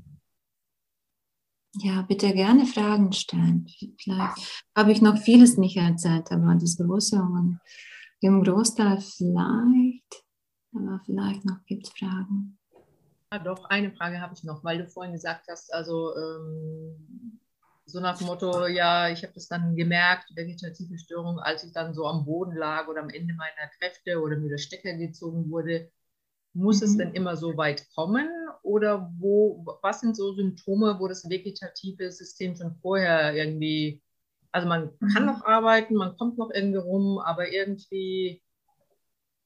Ja, 1.78 2.02
bitte 2.02 2.32
gerne 2.32 2.66
Fragen 2.66 3.12
stellen. 3.12 3.66
Vielleicht 4.02 4.64
habe 4.76 4.92
ich 4.92 5.02
noch 5.02 5.18
vieles 5.18 5.56
nicht 5.56 5.76
erzählt, 5.76 6.30
aber 6.32 6.54
das 6.54 6.76
Große 6.78 7.16
und 7.16 7.60
im 8.20 8.42
Großteil 8.42 9.00
vielleicht, 9.00 10.24
aber 10.74 11.00
vielleicht 11.04 11.44
noch 11.44 11.64
gibt 11.66 11.86
es 11.86 11.92
Fragen. 11.92 12.58
Ja, 13.32 13.38
doch, 13.40 13.64
eine 13.66 13.92
Frage 13.92 14.20
habe 14.20 14.34
ich 14.34 14.44
noch, 14.44 14.64
weil 14.64 14.78
du 14.78 14.88
vorhin 14.88 15.12
gesagt 15.12 15.46
hast, 15.50 15.72
also 15.74 16.16
ähm, 16.16 17.40
so 17.84 18.00
nach 18.00 18.18
dem 18.18 18.26
Motto, 18.26 18.66
ja, 18.66 19.10
ich 19.10 19.22
habe 19.22 19.34
das 19.34 19.48
dann 19.48 19.76
gemerkt, 19.76 20.34
vegetative 20.34 20.98
Störung, 20.98 21.38
als 21.38 21.62
ich 21.64 21.72
dann 21.72 21.94
so 21.94 22.06
am 22.06 22.24
Boden 22.24 22.56
lag 22.56 22.88
oder 22.88 23.00
am 23.00 23.10
Ende 23.10 23.34
meiner 23.34 23.70
Kräfte 23.78 24.20
oder 24.20 24.36
mir 24.36 24.48
der 24.48 24.58
Stecker 24.58 24.94
gezogen 24.94 25.50
wurde. 25.50 25.90
Muss 26.57 26.80
mhm. 26.80 26.86
es 26.86 26.96
denn 26.96 27.12
immer 27.12 27.36
so 27.36 27.57
weit 27.59 27.86
kommen 27.94 28.28
oder 28.62 29.12
wo, 29.18 29.62
was 29.82 30.00
sind 30.00 30.16
so 30.16 30.32
Symptome, 30.32 30.96
wo 30.98 31.07
das 31.07 31.28
vegetative 31.28 32.11
System 32.11 32.57
schon 32.57 32.74
vorher 32.80 33.34
irgendwie, 33.34 34.02
also 34.52 34.66
man 34.66 34.90
mhm. 34.98 35.09
kann 35.09 35.26
noch 35.26 35.44
arbeiten, 35.44 35.94
man 35.96 36.16
kommt 36.16 36.38
noch 36.38 36.50
irgendwie 36.50 36.78
rum, 36.78 37.18
aber 37.18 37.52
irgendwie 37.52 38.42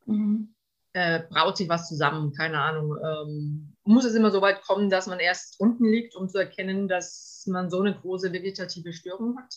mhm. 0.07 0.55
äh, 0.93 1.23
braut 1.29 1.57
sich 1.57 1.69
was 1.69 1.89
zusammen, 1.89 2.33
keine 2.33 2.61
Ahnung. 2.61 2.97
Ähm, 3.05 3.77
muss 3.83 4.05
es 4.05 4.15
immer 4.15 4.31
so 4.31 4.41
weit 4.41 4.63
kommen, 4.63 4.89
dass 4.89 5.09
man 5.09 5.19
erst 5.19 5.59
unten 5.59 5.85
liegt, 5.85 6.15
um 6.15 6.29
zu 6.29 6.39
erkennen, 6.39 6.87
dass 6.87 7.45
man 7.49 7.71
so 7.71 7.81
eine 7.81 7.99
große 7.99 8.33
vegetative 8.33 8.93
Störung 8.93 9.37
hat? 9.37 9.53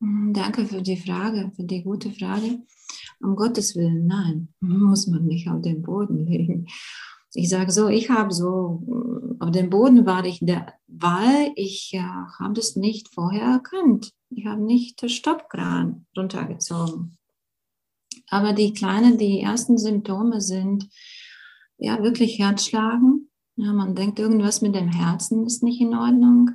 Mhm, 0.00 0.34
danke 0.34 0.66
für 0.66 0.82
die 0.82 0.98
Frage, 0.98 1.50
für 1.56 1.64
die 1.64 1.82
gute 1.82 2.10
Frage. 2.10 2.58
Um 3.24 3.36
Gottes 3.36 3.74
Willen, 3.74 4.06
nein, 4.06 4.48
muss 4.60 5.06
man 5.06 5.24
nicht 5.24 5.48
auf 5.48 5.62
den 5.62 5.82
Boden 5.82 6.26
legen. 6.26 6.66
Ich 7.32 7.48
sage 7.48 7.72
so, 7.72 7.88
ich 7.88 8.10
habe 8.10 8.32
so, 8.32 8.82
auf 9.40 9.50
dem 9.50 9.70
Boden 9.70 10.06
war 10.06 10.24
ich 10.24 10.38
da, 10.40 10.66
weil 10.86 11.52
ich 11.56 11.90
ja, 11.90 12.28
habe 12.38 12.54
das 12.54 12.76
nicht 12.76 13.12
vorher 13.12 13.44
erkannt. 13.44 14.12
Ich 14.30 14.46
habe 14.46 14.62
nicht 14.62 15.00
den 15.02 15.08
Stoppkran 15.08 16.06
runtergezogen. 16.16 17.16
Aber 18.28 18.52
die 18.52 18.72
kleinen, 18.72 19.18
die 19.18 19.40
ersten 19.40 19.78
Symptome 19.78 20.40
sind 20.40 20.88
ja 21.78 22.02
wirklich 22.02 22.38
Herzschlagen. 22.38 23.30
Ja, 23.56 23.72
man 23.72 23.94
denkt, 23.94 24.18
irgendwas 24.18 24.60
mit 24.62 24.74
dem 24.74 24.88
Herzen 24.88 25.44
ist 25.46 25.62
nicht 25.62 25.80
in 25.80 25.94
Ordnung. 25.94 26.50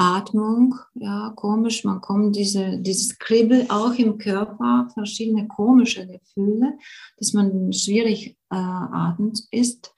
Atmung, 0.00 0.76
ja, 0.94 1.30
komisch, 1.36 1.84
man 1.84 2.00
kommt 2.00 2.34
diese, 2.34 2.78
dieses 2.78 3.18
Kribbel 3.18 3.66
auch 3.68 3.92
im 3.92 4.16
Körper, 4.16 4.88
verschiedene 4.94 5.46
komische 5.46 6.06
Gefühle, 6.06 6.78
dass 7.18 7.34
man 7.34 7.70
schwierig 7.74 8.38
äh, 8.50 8.56
atmet 8.56 9.40
ist. 9.50 9.94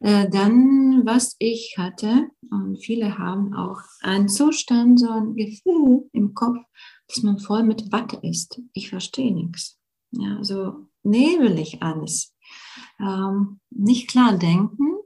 Äh, 0.00 0.28
dann, 0.28 1.06
was 1.06 1.36
ich 1.38 1.76
hatte, 1.78 2.28
und 2.50 2.84
viele 2.84 3.16
haben 3.16 3.54
auch 3.54 3.80
einen 4.02 4.28
Zustand, 4.28 5.00
so 5.00 5.08
ein 5.08 5.34
Gefühl 5.34 6.08
im 6.12 6.34
Kopf, 6.34 6.58
dass 7.08 7.22
man 7.22 7.38
voll 7.38 7.62
mit 7.62 7.90
Watte 7.90 8.18
ist. 8.22 8.60
Ich 8.74 8.90
verstehe 8.90 9.32
nichts. 9.32 9.78
Ja, 10.10 10.44
so 10.44 10.86
nebelig 11.02 11.82
alles. 11.82 12.36
Ähm, 12.98 13.60
nicht 13.70 14.10
klar 14.10 14.36
denken, 14.36 14.96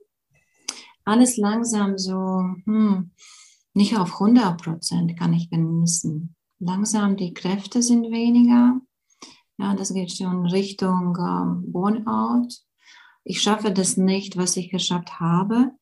alles 1.04 1.36
langsam 1.36 1.98
so, 1.98 2.40
hm, 2.64 3.12
nicht 3.74 3.98
auf 3.98 4.14
100 4.14 4.62
Prozent 4.62 5.18
kann 5.18 5.32
ich 5.32 5.50
genießen. 5.50 6.34
Langsam 6.60 7.16
die 7.16 7.34
Kräfte 7.34 7.82
sind 7.82 8.10
weniger. 8.10 8.80
Ja, 9.58 9.74
das 9.74 9.92
geht 9.92 10.12
schon 10.12 10.46
Richtung 10.46 11.16
ähm, 11.18 11.72
Burnout 11.72 12.48
ich 13.24 13.40
schaffe 13.40 13.72
das 13.72 13.96
nicht, 13.96 14.36
was 14.36 14.56
ich 14.56 14.70
geschafft 14.70 15.18
habe. 15.18 15.72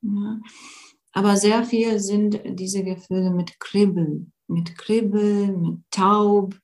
Ja. 0.00 0.40
Aber 1.12 1.36
sehr 1.36 1.64
viel 1.64 2.00
sind 2.00 2.40
diese 2.58 2.82
Gefühle 2.82 3.30
mit 3.30 3.60
Kribbel, 3.60 4.26
mit 4.48 4.76
Kribbel, 4.78 5.54
mit 5.56 5.80
Taub. 5.90 6.58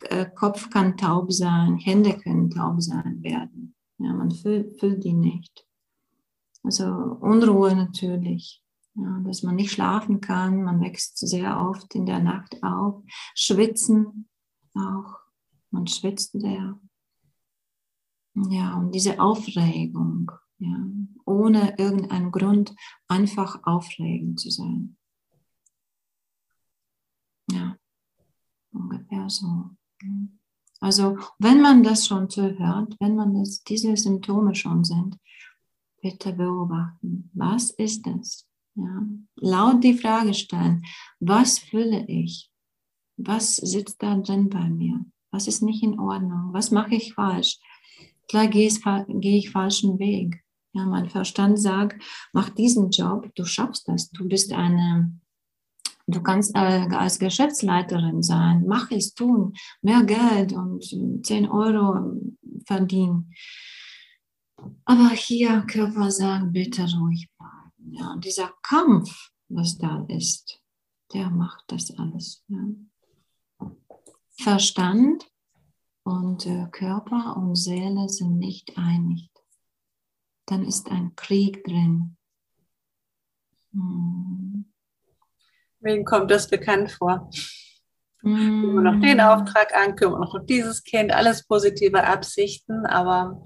Äh, 0.00 0.26
Kopf 0.34 0.70
kann 0.70 0.96
taub 0.96 1.32
sein, 1.32 1.76
Hände 1.76 2.14
können 2.16 2.50
taub 2.50 2.80
sein 2.80 3.22
werden. 3.22 3.74
Ja, 3.98 4.14
man 4.14 4.30
fühlt, 4.30 4.80
fühlt 4.80 5.04
die 5.04 5.12
nicht. 5.12 5.66
Also 6.62 6.86
Unruhe 6.86 7.76
natürlich, 7.76 8.62
ja, 8.94 9.20
dass 9.20 9.42
man 9.42 9.56
nicht 9.56 9.72
schlafen 9.72 10.20
kann, 10.20 10.62
man 10.62 10.80
wächst 10.80 11.18
sehr 11.18 11.60
oft 11.60 11.94
in 11.94 12.06
der 12.06 12.20
Nacht 12.20 12.62
auf. 12.62 13.02
Schwitzen 13.34 14.28
auch, 14.74 15.18
man 15.70 15.86
schwitzt 15.86 16.32
sehr. 16.32 16.78
Ja, 18.34 18.76
und 18.76 18.92
diese 18.92 19.20
Aufregung, 19.20 20.30
ja, 20.58 20.76
ohne 21.24 21.78
irgendeinen 21.78 22.32
Grund 22.32 22.74
einfach 23.08 23.60
aufregend 23.64 24.40
zu 24.40 24.50
sein. 24.50 24.96
Ja, 27.50 27.76
ungefähr 28.72 29.28
so. 29.30 29.70
Also, 30.80 31.18
wenn 31.38 31.62
man 31.62 31.82
das 31.82 32.06
schon 32.06 32.28
hört, 32.28 32.96
wenn 33.00 33.16
man 33.16 33.34
das, 33.34 33.62
diese 33.62 33.96
Symptome 33.96 34.54
schon 34.54 34.84
sind, 34.84 35.18
bitte 36.02 36.32
beobachten, 36.32 37.30
was 37.32 37.70
ist 37.70 38.06
das? 38.06 38.46
Ja, 38.76 39.02
laut 39.36 39.84
die 39.84 39.94
Frage 39.94 40.34
stellen, 40.34 40.84
was 41.20 41.58
fühle 41.58 42.04
ich? 42.08 42.50
Was 43.16 43.56
sitzt 43.56 44.02
da 44.02 44.16
drin 44.16 44.48
bei 44.48 44.68
mir? 44.68 45.04
Was 45.30 45.46
ist 45.46 45.62
nicht 45.62 45.82
in 45.82 45.98
Ordnung? 45.98 46.52
Was 46.52 46.70
mache 46.70 46.96
ich 46.96 47.14
falsch? 47.14 47.58
Klar 48.28 48.48
gehe 48.48 48.66
ich, 48.66 48.80
gehe 48.82 49.38
ich 49.38 49.50
falschen 49.50 49.98
Weg. 49.98 50.42
Ja, 50.72 50.86
mein 50.86 51.08
Verstand 51.08 51.60
sagt, 51.60 52.02
mach 52.32 52.50
diesen 52.50 52.90
Job, 52.90 53.30
du 53.36 53.44
schaffst 53.44 53.86
das, 53.86 54.10
du 54.10 54.26
bist 54.26 54.52
eine, 54.52 55.20
du 56.08 56.20
kannst 56.20 56.56
äh, 56.56 56.88
als 56.90 57.20
Geschäftsleiterin 57.20 58.22
sein, 58.22 58.64
mach 58.66 58.90
es 58.90 59.14
tun, 59.14 59.54
mehr 59.82 60.02
Geld 60.02 60.52
und 60.52 60.82
10 61.24 61.48
Euro 61.48 62.20
verdienen. 62.66 63.32
Aber 64.84 65.10
hier 65.10 65.60
Körper 65.62 66.10
sagt, 66.10 66.52
bitte 66.52 66.88
ruhig. 66.98 67.28
Ja, 67.90 68.12
und 68.12 68.24
dieser 68.24 68.52
Kampf, 68.62 69.30
was 69.48 69.76
da 69.78 70.04
ist, 70.08 70.60
der 71.12 71.30
macht 71.30 71.64
das 71.68 71.90
alles. 71.98 72.44
Ja. 72.48 73.70
Verstand 74.36 75.30
und 76.02 76.46
äh, 76.46 76.66
Körper 76.72 77.36
und 77.36 77.56
Seele 77.56 78.08
sind 78.08 78.38
nicht 78.38 78.76
einig, 78.76 79.30
dann 80.46 80.64
ist 80.64 80.90
ein 80.90 81.14
Krieg 81.14 81.62
drin. 81.64 82.16
Hm. 83.72 84.72
Wem 85.80 86.04
kommt 86.04 86.30
das 86.30 86.48
bekannt 86.48 86.90
vor? 86.90 87.30
Hm. 88.22 88.60
Kümmern 88.60 88.84
wir 88.84 88.92
noch 88.92 89.00
den 89.00 89.20
Auftrag 89.20 89.74
an, 89.74 89.94
kümmern 89.94 90.20
wir 90.20 90.26
noch 90.26 90.46
dieses 90.46 90.82
Kind, 90.82 91.12
alles 91.12 91.46
positive 91.46 92.02
Absichten, 92.02 92.86
aber 92.86 93.42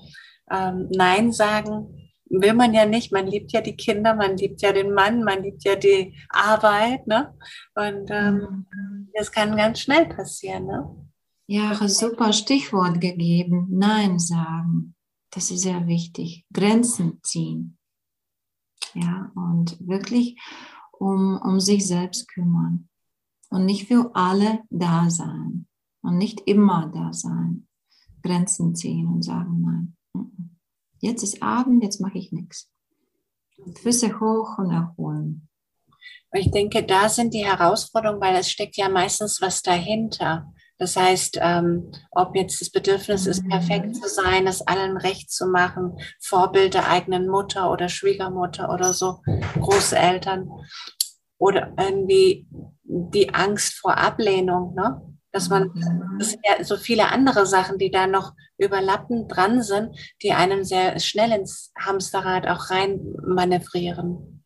ähm, 0.50 0.88
Nein 0.90 1.32
sagen 1.32 2.07
will 2.30 2.54
man 2.54 2.74
ja 2.74 2.86
nicht. 2.86 3.12
Man 3.12 3.26
liebt 3.26 3.52
ja 3.52 3.60
die 3.60 3.76
Kinder, 3.76 4.14
man 4.14 4.36
liebt 4.36 4.62
ja 4.62 4.72
den 4.72 4.92
Mann, 4.92 5.24
man 5.24 5.42
liebt 5.42 5.64
ja 5.64 5.76
die 5.76 6.14
Arbeit. 6.28 7.06
Ne? 7.06 7.34
Und 7.74 8.10
ähm, 8.10 8.66
hm. 8.70 9.08
das 9.14 9.32
kann 9.32 9.56
ganz 9.56 9.80
schnell 9.80 10.06
passieren. 10.06 10.66
Ne? 10.66 11.08
Ja, 11.46 11.88
super 11.88 12.32
Stichwort 12.32 13.00
gegeben. 13.00 13.68
Nein 13.70 14.18
sagen. 14.18 14.94
Das 15.30 15.50
ist 15.50 15.62
sehr 15.62 15.86
wichtig. 15.86 16.46
Grenzen 16.52 17.20
ziehen. 17.22 17.78
Ja, 18.94 19.30
und 19.34 19.76
wirklich 19.86 20.40
um, 20.92 21.38
um 21.42 21.60
sich 21.60 21.86
selbst 21.86 22.28
kümmern. 22.28 22.88
Und 23.50 23.64
nicht 23.64 23.88
für 23.88 24.10
alle 24.14 24.60
da 24.70 25.10
sein. 25.10 25.66
Und 26.02 26.18
nicht 26.18 26.40
immer 26.46 26.90
da 26.92 27.12
sein. 27.12 27.66
Grenzen 28.22 28.74
ziehen 28.74 29.06
und 29.06 29.22
sagen, 29.22 29.60
nein. 29.60 29.96
Jetzt 31.00 31.22
ist 31.22 31.42
Abend, 31.42 31.82
jetzt 31.82 32.00
mache 32.00 32.18
ich 32.18 32.32
nichts. 32.32 32.70
Füße 33.82 34.20
hoch 34.20 34.58
und 34.58 34.70
erholen. 34.70 35.48
Ich 36.32 36.50
denke, 36.50 36.82
da 36.82 37.08
sind 37.08 37.32
die 37.32 37.46
Herausforderungen, 37.46 38.20
weil 38.20 38.36
es 38.36 38.50
steckt 38.50 38.76
ja 38.76 38.88
meistens 38.88 39.40
was 39.40 39.62
dahinter. 39.62 40.52
Das 40.76 40.94
heißt, 40.96 41.38
ähm, 41.40 41.90
ob 42.12 42.36
jetzt 42.36 42.60
das 42.60 42.70
Bedürfnis 42.70 43.26
ist, 43.26 43.48
perfekt 43.48 43.96
zu 43.96 44.08
sein, 44.08 44.46
es 44.46 44.62
allen 44.62 44.96
recht 44.96 45.30
zu 45.30 45.46
machen, 45.46 45.98
Vorbild 46.20 46.74
der 46.74 46.88
eigenen 46.88 47.28
Mutter 47.28 47.72
oder 47.72 47.88
Schwiegermutter 47.88 48.72
oder 48.72 48.92
so, 48.92 49.20
Großeltern 49.60 50.48
oder 51.38 51.72
irgendwie 51.76 52.46
die 52.84 53.34
Angst 53.34 53.74
vor 53.74 53.96
Ablehnung, 53.96 54.74
ne? 54.74 55.02
Dass 55.38 55.48
man 55.50 55.70
das 56.18 56.30
sind 56.30 56.40
ja 56.44 56.64
so 56.64 56.76
viele 56.76 57.12
andere 57.12 57.46
Sachen, 57.46 57.78
die 57.78 57.90
da 57.90 58.08
noch 58.08 58.32
überlappend 58.58 59.30
dran 59.34 59.62
sind, 59.62 59.96
die 60.20 60.32
einem 60.32 60.64
sehr 60.64 60.98
schnell 60.98 61.30
ins 61.30 61.72
Hamsterrad 61.78 62.48
auch 62.48 62.70
rein 62.70 63.00
manövrieren. 63.24 64.44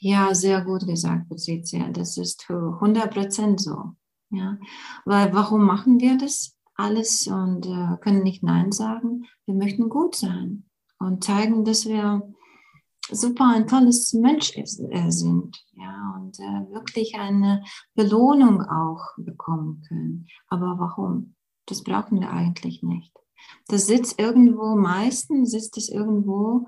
Ja, 0.00 0.34
sehr 0.34 0.62
gut 0.62 0.86
gesagt, 0.86 1.30
Patricia. 1.30 1.88
Das 1.88 2.18
ist 2.18 2.44
100 2.50 3.10
Prozent 3.10 3.60
so. 3.60 3.92
Ja, 4.30 4.58
weil 5.06 5.32
warum 5.32 5.64
machen 5.64 5.98
wir 5.98 6.18
das 6.18 6.54
alles 6.74 7.26
und 7.26 7.64
äh, 7.64 7.96
können 8.02 8.22
nicht 8.22 8.42
Nein 8.42 8.70
sagen? 8.70 9.24
Wir 9.46 9.54
möchten 9.54 9.88
gut 9.88 10.14
sein 10.14 10.64
und 10.98 11.24
zeigen, 11.24 11.64
dass 11.64 11.86
wir 11.86 12.22
super 13.10 13.52
ein 13.54 13.66
tolles 13.66 14.12
Mensch 14.12 14.56
ist, 14.56 14.80
äh, 14.90 15.10
sind. 15.10 15.64
Ja, 15.74 16.14
und 16.16 16.38
äh, 16.38 16.72
wirklich 16.72 17.14
eine 17.16 17.62
Belohnung 17.94 18.62
auch 18.62 19.02
bekommen 19.16 19.82
können. 19.88 20.26
Aber 20.48 20.78
warum? 20.78 21.34
Das 21.66 21.82
brauchen 21.82 22.20
wir 22.20 22.30
eigentlich 22.30 22.82
nicht. 22.82 23.12
Das 23.68 23.86
sitzt 23.86 24.18
irgendwo, 24.18 24.74
meistens 24.74 25.50
sitzt 25.50 25.76
es 25.76 25.88
irgendwo 25.88 26.66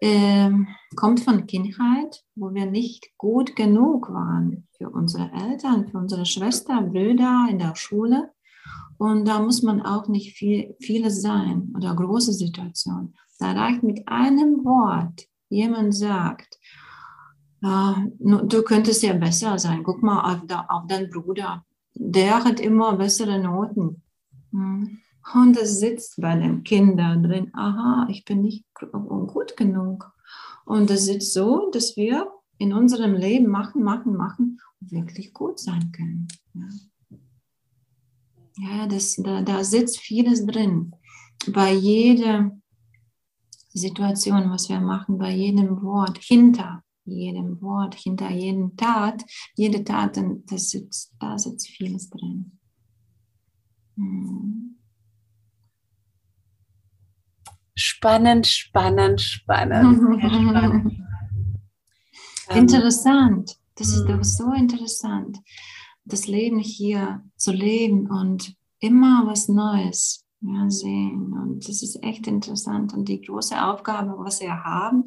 äh, 0.00 0.50
kommt 0.94 1.20
von 1.20 1.46
Kindheit, 1.46 2.22
wo 2.34 2.52
wir 2.52 2.66
nicht 2.66 3.16
gut 3.16 3.56
genug 3.56 4.10
waren 4.10 4.68
für 4.76 4.90
unsere 4.90 5.30
Eltern, 5.32 5.88
für 5.88 5.98
unsere 5.98 6.26
Schwester, 6.26 6.82
Brüder 6.82 7.46
in 7.50 7.58
der 7.58 7.74
Schule. 7.76 8.32
Und 8.98 9.26
da 9.26 9.40
muss 9.40 9.62
man 9.62 9.82
auch 9.82 10.08
nicht 10.08 10.36
viel, 10.36 10.74
vieles 10.80 11.22
sein 11.22 11.72
oder 11.76 11.94
große 11.94 12.32
Situation. 12.32 13.14
Da 13.38 13.52
reicht 13.52 13.82
mit 13.82 14.08
einem 14.08 14.64
Wort, 14.64 15.26
jemand 15.48 15.94
sagt, 15.94 16.58
äh, 17.62 17.94
du 18.18 18.62
könntest 18.62 19.02
ja 19.02 19.12
besser 19.12 19.58
sein. 19.58 19.82
Guck 19.82 20.02
mal 20.02 20.34
auf, 20.34 20.42
auf 20.68 20.86
deinen 20.86 21.10
Bruder. 21.10 21.64
Der 21.94 22.44
hat 22.44 22.60
immer 22.60 22.96
bessere 22.96 23.38
Noten. 23.38 24.02
Hm. 24.52 24.98
Und 25.34 25.56
es 25.56 25.80
sitzt 25.80 26.20
bei 26.20 26.36
den 26.36 26.62
Kindern 26.62 27.22
drin, 27.24 27.50
aha, 27.52 28.06
ich 28.08 28.24
bin 28.24 28.42
nicht 28.42 28.64
gut 28.74 29.56
genug. 29.56 30.12
Und 30.64 30.88
es 30.90 31.06
sitzt 31.06 31.32
so, 31.32 31.70
dass 31.72 31.96
wir 31.96 32.30
in 32.58 32.72
unserem 32.72 33.14
Leben 33.14 33.48
machen, 33.48 33.82
machen, 33.82 34.16
machen 34.16 34.60
wirklich 34.80 35.32
gut 35.32 35.58
sein 35.58 35.90
können. 35.92 36.28
Ja, 38.58 38.86
das, 38.86 39.16
da, 39.16 39.42
da 39.42 39.64
sitzt 39.64 39.98
vieles 39.98 40.46
drin. 40.46 40.92
Bei 41.52 41.72
jeder 43.76 43.88
Situation, 43.88 44.50
was 44.50 44.68
wir 44.68 44.80
machen, 44.80 45.18
bei 45.18 45.30
jedem 45.30 45.82
Wort, 45.82 46.18
hinter 46.18 46.82
jedem 47.04 47.60
Wort, 47.62 47.94
hinter 47.94 48.30
jedem 48.30 48.76
Tat, 48.76 49.22
jede 49.54 49.84
Tat, 49.84 50.18
das 50.46 50.70
sitzt, 50.70 51.14
da 51.20 51.38
sitzt 51.38 51.68
vieles 51.68 52.10
drin. 52.10 52.58
Hm. 53.96 54.78
Spannend, 57.74 58.46
spannend, 58.46 59.20
spannend. 59.20 60.20
spannend. 60.20 60.92
Ähm, 62.48 62.58
interessant. 62.58 63.56
Das 63.76 63.88
ist 63.88 64.06
doch 64.06 64.24
so 64.24 64.52
interessant, 64.52 65.38
das 66.06 66.26
Leben 66.26 66.58
hier 66.58 67.22
zu 67.36 67.52
leben 67.52 68.10
und 68.10 68.56
immer 68.80 69.26
was 69.26 69.48
Neues 69.48 70.25
Ja, 70.40 70.70
sehen. 70.70 71.32
Und 71.32 71.68
das 71.68 71.82
ist 71.82 72.02
echt 72.02 72.26
interessant. 72.26 72.92
Und 72.92 73.08
die 73.08 73.20
große 73.20 73.60
Aufgabe, 73.62 74.14
was 74.18 74.40
wir 74.40 74.64
haben, 74.64 75.04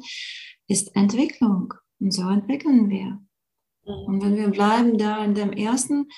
ist 0.66 0.94
Entwicklung. 0.96 1.72
Und 2.00 2.12
so 2.12 2.28
entwickeln 2.28 2.88
wir. 2.88 3.20
Und 3.82 4.22
wenn 4.22 4.36
wir 4.36 4.48
bleiben 4.48 4.98
da 4.98 5.24
in 5.24 5.34
dem 5.34 5.52
ersten, 5.52 6.08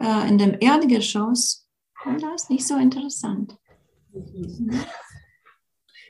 äh, 0.00 0.28
in 0.28 0.38
dem 0.38 0.56
Erdgeschoss, 0.60 1.68
dann 2.04 2.34
ist 2.34 2.50
nicht 2.50 2.66
so 2.66 2.76
interessant. 2.76 3.56
Mhm. 4.12 4.80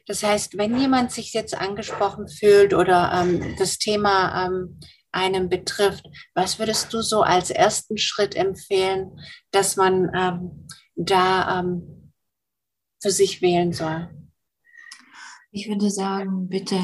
Das 0.07 0.23
heißt, 0.23 0.59
wenn 0.59 0.79
jemand 0.79 1.13
sich 1.13 1.33
jetzt 1.33 1.57
angesprochen 1.57 2.29
fühlt 2.29 2.75
oder 2.75 3.11
ähm, 3.15 3.55
das 3.59 3.79
Thema 3.79 4.47
ähm, 4.47 4.79
einem 5.13 5.49
betrifft, 5.49 6.05
was 6.35 6.59
würdest 6.59 6.93
du 6.93 7.01
so 7.01 7.23
als 7.23 7.51
ersten 7.51 7.97
Schritt 7.97 8.35
empfehlen, 8.35 9.19
dass 9.51 9.77
man 9.77 10.11
ähm, 10.15 10.67
da 10.97 11.61
ähm, 11.61 12.04
für 13.05 13.11
sich 13.11 13.43
wählen 13.43 13.71
soll? 13.71 14.09
Ich 15.51 15.69
würde 15.69 15.91
sagen, 15.91 16.49
bitte 16.49 16.81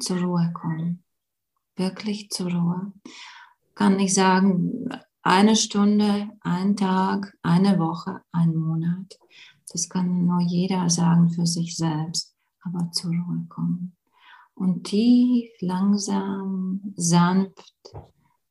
zur 0.00 0.22
Ruhe 0.22 0.50
kommen. 0.54 1.04
Wirklich 1.76 2.30
zur 2.30 2.50
Ruhe. 2.50 2.94
Kann 3.74 3.96
nicht 3.96 4.14
sagen, 4.14 4.88
eine 5.20 5.54
Stunde, 5.54 6.30
ein 6.40 6.76
Tag, 6.76 7.36
eine 7.42 7.78
Woche, 7.78 8.22
ein 8.32 8.56
Monat. 8.56 9.18
Das 9.70 9.90
kann 9.90 10.24
nur 10.24 10.40
jeder 10.40 10.88
sagen 10.88 11.28
für 11.28 11.46
sich 11.46 11.76
selbst, 11.76 12.34
aber 12.62 12.90
zur 12.92 13.10
Ruhe 13.10 13.44
kommen. 13.50 13.98
Und 14.54 14.84
tief, 14.84 15.50
langsam, 15.60 16.94
sanft 16.96 17.92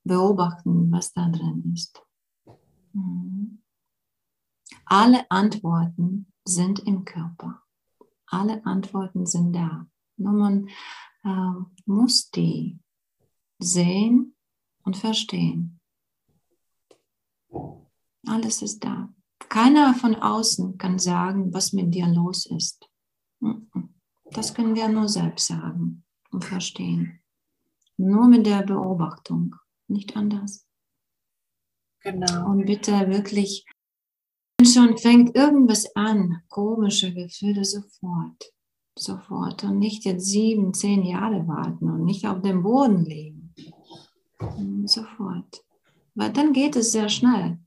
beobachten, 0.04 0.92
was 0.92 1.12
da 1.12 1.28
drin 1.28 1.74
ist. 1.74 2.00
Mhm. 2.94 3.64
Alle 4.86 5.26
Antworten 5.32 6.32
sind 6.48 6.80
im 6.80 7.06
Körper. 7.06 7.62
Alle 8.28 8.66
Antworten 8.66 9.26
sind 9.26 9.54
da. 9.54 9.88
Nur 10.18 10.34
man 10.34 10.70
äh, 11.24 11.64
muss 11.86 12.30
die 12.32 12.80
sehen 13.60 14.36
und 14.84 14.98
verstehen. 14.98 15.80
Alles 18.26 18.62
ist 18.62 18.84
da. 18.84 19.14
Keiner 19.50 19.94
von 19.94 20.16
außen 20.16 20.78
kann 20.78 21.00
sagen, 21.00 21.54
was 21.54 21.74
mit 21.74 21.94
dir 21.94 22.08
los 22.08 22.46
ist. 22.46 22.90
Das 24.32 24.54
können 24.54 24.76
wir 24.76 24.90
nur 24.90 25.08
selbst 25.08 25.48
sagen 25.48 26.04
und 26.32 26.44
verstehen. 26.44 27.22
Nur 27.98 28.28
mit 28.28 28.46
der 28.46 28.64
Beobachtung, 28.64 29.56
nicht 29.88 30.16
anders. 30.16 30.68
Genau. 32.02 32.52
Und 32.52 32.66
bitte 32.66 33.10
wirklich, 33.10 33.66
wenn 34.68 34.90
schon 34.90 34.98
fängt 34.98 35.36
irgendwas 35.36 35.96
an, 35.96 36.42
komische 36.50 37.14
Gefühle 37.14 37.64
sofort, 37.64 38.52
sofort 38.98 39.64
und 39.64 39.80
nicht 39.80 40.04
jetzt 40.06 40.26
sieben, 40.26 40.74
zehn 40.74 41.04
Jahre 41.04 41.48
warten 41.48 41.90
und 41.90 42.04
nicht 42.04 42.28
auf 42.28 42.42
dem 42.42 42.64
Boden 42.64 43.06
liegen. 43.06 43.54
Sofort. 44.86 45.64
Weil 46.16 46.32
dann 46.34 46.54
geht 46.54 46.76
es 46.76 46.92
sehr 46.92 47.10
schnell. 47.10 47.60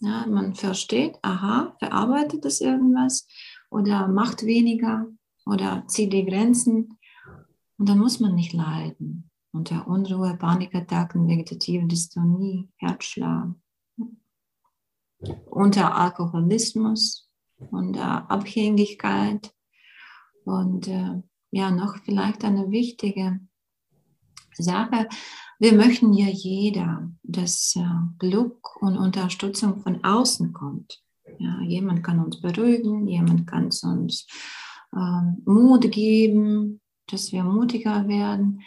Ja, 0.00 0.26
man 0.26 0.54
versteht, 0.54 1.18
aha, 1.22 1.74
verarbeitet 1.78 2.44
es 2.44 2.60
irgendwas 2.60 3.26
oder 3.70 4.08
macht 4.08 4.44
weniger 4.44 5.06
oder 5.44 5.84
zieht 5.88 6.12
die 6.12 6.24
Grenzen. 6.24 6.98
Und 7.78 7.88
dann 7.88 7.98
muss 7.98 8.20
man 8.20 8.34
nicht 8.34 8.52
leiden. 8.52 9.30
Unter 9.52 9.86
Unruhe, 9.88 10.36
Panikattacken, 10.36 11.28
vegetative 11.28 11.86
Dystonie, 11.86 12.68
Herzschlag. 12.76 13.54
Unter 15.46 15.96
Alkoholismus, 15.96 17.28
unter 17.70 18.30
Abhängigkeit. 18.30 19.52
Und 20.44 20.88
äh, 20.88 21.22
ja, 21.50 21.70
noch 21.70 21.96
vielleicht 22.04 22.44
eine 22.44 22.70
wichtige 22.70 23.40
Sache, 24.54 25.08
wir 25.58 25.72
möchten 25.72 26.12
ja 26.12 26.26
jeder, 26.26 27.10
dass 27.22 27.74
äh, 27.76 27.84
Glück 28.18 28.76
und 28.82 28.98
Unterstützung 28.98 29.80
von 29.80 30.04
außen 30.04 30.52
kommt. 30.52 31.02
Ja, 31.38 31.60
jemand 31.62 32.04
kann 32.04 32.22
uns 32.22 32.40
beruhigen, 32.40 33.06
jemand 33.08 33.46
kann 33.46 33.64
uns 33.64 34.26
äh, 34.94 35.50
Mut 35.50 35.90
geben, 35.90 36.80
dass 37.06 37.32
wir 37.32 37.42
mutiger 37.42 38.06
werden. 38.06 38.62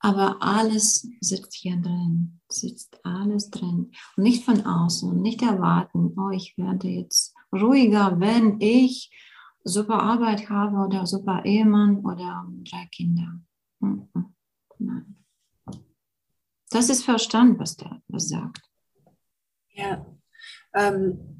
Aber 0.00 0.36
alles 0.40 1.08
sitzt 1.20 1.54
hier 1.54 1.76
drin, 1.76 2.40
sitzt 2.48 3.04
alles 3.04 3.50
drin. 3.50 3.92
Und 4.16 4.22
nicht 4.22 4.44
von 4.44 4.64
außen 4.64 5.20
nicht 5.20 5.42
erwarten, 5.42 6.14
oh, 6.16 6.30
ich 6.30 6.56
werde 6.56 6.88
jetzt 6.88 7.34
ruhiger, 7.52 8.20
wenn 8.20 8.60
ich 8.60 9.10
super 9.64 10.00
Arbeit 10.00 10.48
habe 10.48 10.76
oder 10.76 11.06
super 11.06 11.44
Ehemann 11.44 11.98
oder 11.98 12.46
drei 12.64 12.86
Kinder. 12.86 13.40
Nein. 13.80 15.16
Das 16.70 16.90
ist 16.90 17.04
Verstand, 17.04 17.58
was 17.58 17.76
der 17.76 18.02
was 18.08 18.28
sagt. 18.28 18.62
Ja, 19.70 20.04
ähm, 20.74 21.37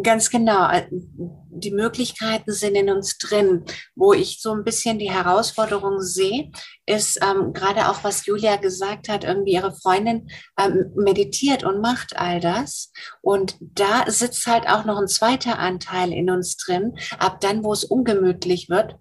ganz 0.00 0.30
genau. 0.30 0.70
Äh, 0.70 0.86
die 0.90 1.70
Möglichkeiten 1.70 2.52
sind 2.52 2.74
in 2.74 2.90
uns 2.90 3.18
drin. 3.18 3.64
Wo 3.94 4.12
ich 4.12 4.40
so 4.40 4.52
ein 4.52 4.64
bisschen 4.64 4.98
die 4.98 5.10
Herausforderung 5.10 6.00
sehe, 6.00 6.50
ist 6.86 7.20
ähm, 7.22 7.52
gerade 7.52 7.88
auch, 7.88 8.02
was 8.04 8.26
Julia 8.26 8.56
gesagt 8.56 9.08
hat, 9.08 9.24
irgendwie 9.24 9.52
ihre 9.52 9.74
Freundin 9.74 10.28
ähm, 10.58 10.92
meditiert 10.96 11.64
und 11.64 11.80
macht 11.80 12.16
all 12.16 12.40
das. 12.40 12.92
Und 13.20 13.56
da 13.60 14.04
sitzt 14.10 14.46
halt 14.46 14.68
auch 14.68 14.84
noch 14.84 14.98
ein 14.98 15.08
zweiter 15.08 15.58
Anteil 15.58 16.12
in 16.12 16.30
uns 16.30 16.56
drin. 16.56 16.96
Ab 17.18 17.40
dann, 17.40 17.64
wo 17.64 17.72
es 17.72 17.84
ungemütlich 17.84 18.68
wird, 18.68 18.96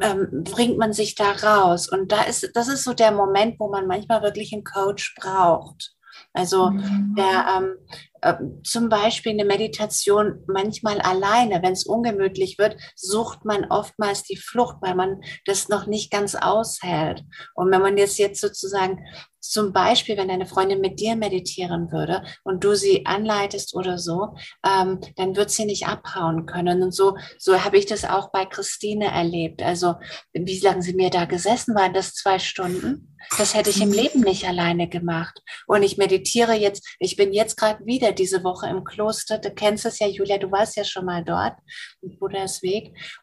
ähm, 0.00 0.44
bringt 0.44 0.78
man 0.78 0.92
sich 0.92 1.14
da 1.14 1.32
raus. 1.32 1.88
Und 1.88 2.12
da 2.12 2.22
ist, 2.22 2.50
das 2.54 2.68
ist 2.68 2.84
so 2.84 2.92
der 2.92 3.12
Moment, 3.12 3.58
wo 3.58 3.70
man 3.70 3.86
manchmal 3.86 4.22
wirklich 4.22 4.52
einen 4.52 4.64
Coach 4.64 5.14
braucht. 5.18 5.94
Also 6.32 6.70
mhm. 6.70 7.14
der 7.16 7.46
ähm, 7.56 7.76
äh, 8.24 8.36
zum 8.62 8.88
Beispiel 8.88 9.32
eine 9.32 9.44
Meditation 9.44 10.42
manchmal 10.46 11.00
alleine, 11.00 11.62
wenn 11.62 11.74
es 11.74 11.84
ungemütlich 11.84 12.58
wird, 12.58 12.76
sucht 12.96 13.44
man 13.44 13.66
oftmals 13.66 14.22
die 14.22 14.38
Flucht, 14.38 14.76
weil 14.80 14.94
man 14.94 15.20
das 15.44 15.68
noch 15.68 15.86
nicht 15.86 16.10
ganz 16.10 16.34
aushält. 16.34 17.22
Und 17.54 17.70
wenn 17.70 17.82
man 17.82 17.98
jetzt 17.98 18.18
jetzt 18.18 18.40
sozusagen 18.40 19.04
zum 19.44 19.72
Beispiel, 19.74 20.16
wenn 20.16 20.28
deine 20.28 20.46
Freundin 20.46 20.80
mit 20.80 21.00
dir 21.00 21.16
meditieren 21.16 21.92
würde 21.92 22.22
und 22.44 22.64
du 22.64 22.74
sie 22.74 23.04
anleitest 23.04 23.74
oder 23.74 23.98
so, 23.98 24.34
ähm, 24.66 25.00
dann 25.16 25.36
wird 25.36 25.50
sie 25.50 25.66
nicht 25.66 25.86
abhauen 25.86 26.46
können. 26.46 26.82
Und 26.82 26.94
so, 26.94 27.16
so 27.38 27.62
habe 27.62 27.76
ich 27.76 27.84
das 27.84 28.04
auch 28.04 28.30
bei 28.32 28.46
Christine 28.46 29.06
erlebt. 29.12 29.62
Also 29.62 29.96
wie 30.32 30.60
lange 30.60 30.80
sie 30.80 30.94
mir 30.94 31.10
da 31.10 31.26
gesessen 31.26 31.74
waren, 31.74 31.92
das 31.92 32.14
zwei 32.14 32.38
Stunden. 32.38 33.14
Das 33.38 33.54
hätte 33.54 33.70
ich 33.70 33.80
im 33.80 33.88
mhm. 33.88 33.94
Leben 33.94 34.20
nicht 34.20 34.46
alleine 34.46 34.88
gemacht. 34.88 35.40
Und 35.66 35.82
ich 35.82 35.98
meditiere 35.98 36.54
jetzt, 36.54 36.86
ich 36.98 37.16
bin 37.16 37.32
jetzt 37.32 37.56
gerade 37.56 37.84
wieder 37.84 38.12
diese 38.14 38.42
Woche 38.44 38.68
im 38.68 38.84
Kloster. 38.84 39.38
Du 39.38 39.50
kennst 39.50 39.84
es 39.84 39.98
ja, 39.98 40.06
Julia, 40.06 40.38
du 40.38 40.50
warst 40.50 40.76
ja 40.76 40.84
schon 40.84 41.04
mal 41.04 41.24
dort, 41.24 41.54
im 42.00 42.18
Buddhas 42.18 42.62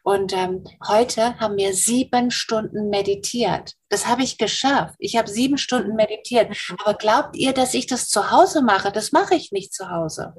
Und 0.02 0.32
ähm, 0.32 0.64
heute 0.86 1.38
haben 1.38 1.56
wir 1.56 1.74
sieben 1.74 2.30
Stunden 2.30 2.88
meditiert. 2.90 3.72
Das 3.88 4.06
habe 4.06 4.22
ich 4.22 4.38
geschafft. 4.38 4.94
Ich 4.98 5.16
habe 5.16 5.28
sieben 5.28 5.58
Stunden 5.58 5.96
meditiert. 5.96 6.56
Aber 6.84 6.94
glaubt 6.94 7.36
ihr, 7.36 7.52
dass 7.52 7.74
ich 7.74 7.86
das 7.86 8.08
zu 8.08 8.30
Hause 8.30 8.62
mache? 8.62 8.92
Das 8.92 9.12
mache 9.12 9.34
ich 9.34 9.52
nicht 9.52 9.74
zu 9.74 9.90
Hause 9.90 10.34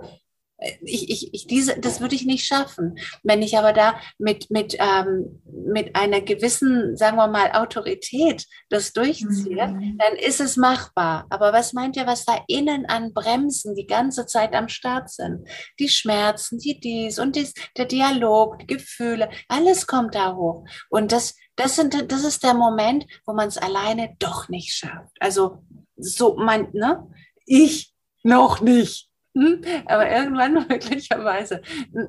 ich, 0.81 1.09
ich, 1.09 1.33
ich 1.33 1.47
diese, 1.47 1.79
das 1.79 2.01
würde 2.01 2.15
ich 2.15 2.25
nicht 2.25 2.45
schaffen. 2.45 2.97
Wenn 3.23 3.41
ich 3.41 3.57
aber 3.57 3.73
da 3.73 3.95
mit, 4.17 4.49
mit, 4.49 4.77
ähm, 4.79 5.41
mit 5.45 5.95
einer 5.95 6.21
gewissen, 6.21 6.95
sagen 6.97 7.17
wir 7.17 7.27
mal, 7.27 7.51
Autorität 7.51 8.45
das 8.69 8.93
durchziehe, 8.93 9.67
mhm. 9.67 9.97
dann 9.97 10.15
ist 10.17 10.39
es 10.39 10.57
machbar. 10.57 11.25
Aber 11.29 11.53
was 11.53 11.73
meint 11.73 11.95
ihr, 11.95 12.07
was 12.07 12.25
da 12.25 12.43
innen 12.47 12.85
an 12.85 13.13
Bremsen 13.13 13.75
die 13.75 13.87
ganze 13.87 14.25
Zeit 14.25 14.53
am 14.53 14.69
Start 14.69 15.09
sind? 15.09 15.47
Die 15.79 15.89
Schmerzen, 15.89 16.59
die 16.59 16.79
dies 16.79 17.19
und 17.19 17.35
dies, 17.35 17.53
der 17.77 17.85
Dialog, 17.85 18.59
die 18.59 18.67
Gefühle, 18.67 19.29
alles 19.47 19.87
kommt 19.87 20.15
da 20.15 20.35
hoch. 20.35 20.65
Und 20.89 21.11
das, 21.11 21.35
das, 21.55 21.75
sind, 21.75 22.11
das 22.11 22.23
ist 22.23 22.43
der 22.43 22.53
Moment, 22.53 23.05
wo 23.25 23.33
man 23.33 23.47
es 23.47 23.57
alleine 23.57 24.15
doch 24.19 24.49
nicht 24.49 24.73
schafft. 24.73 25.15
Also 25.19 25.63
so 25.97 26.35
mein, 26.35 26.69
ne? 26.73 27.07
Ich 27.45 27.93
noch 28.23 28.61
nicht. 28.61 29.12
Aber 29.85 30.09
irgendwann 30.09 30.53
möglicherweise. 30.69 31.61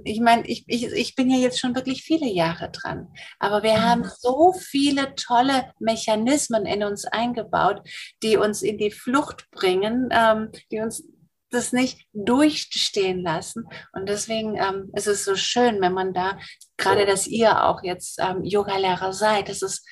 Ich 0.04 0.20
meine, 0.20 0.46
ich, 0.46 0.64
ich, 0.66 0.84
ich 0.84 1.14
bin 1.14 1.30
ja 1.30 1.38
jetzt 1.38 1.58
schon 1.58 1.74
wirklich 1.74 2.02
viele 2.02 2.26
Jahre 2.26 2.70
dran. 2.70 3.08
Aber 3.38 3.62
wir 3.62 3.82
haben 3.82 4.02
mhm. 4.02 4.10
so 4.18 4.52
viele 4.52 5.14
tolle 5.14 5.72
Mechanismen 5.78 6.66
in 6.66 6.84
uns 6.84 7.04
eingebaut, 7.06 7.82
die 8.22 8.36
uns 8.36 8.62
in 8.62 8.78
die 8.78 8.90
Flucht 8.90 9.50
bringen, 9.50 10.08
ähm, 10.12 10.50
die 10.70 10.80
uns 10.80 11.04
das 11.50 11.72
nicht 11.72 12.06
durchstehen 12.12 13.22
lassen. 13.22 13.64
Und 13.92 14.08
deswegen 14.08 14.56
ähm, 14.56 14.90
ist 14.94 15.06
es 15.06 15.24
so 15.24 15.36
schön, 15.36 15.80
wenn 15.80 15.92
man 15.92 16.12
da, 16.12 16.38
gerade 16.76 17.06
dass 17.06 17.26
ihr 17.26 17.64
auch 17.64 17.82
jetzt 17.82 18.18
ähm, 18.20 18.42
Yoga-Lehrer 18.42 19.12
seid, 19.12 19.48
das 19.48 19.62
ist 19.62 19.86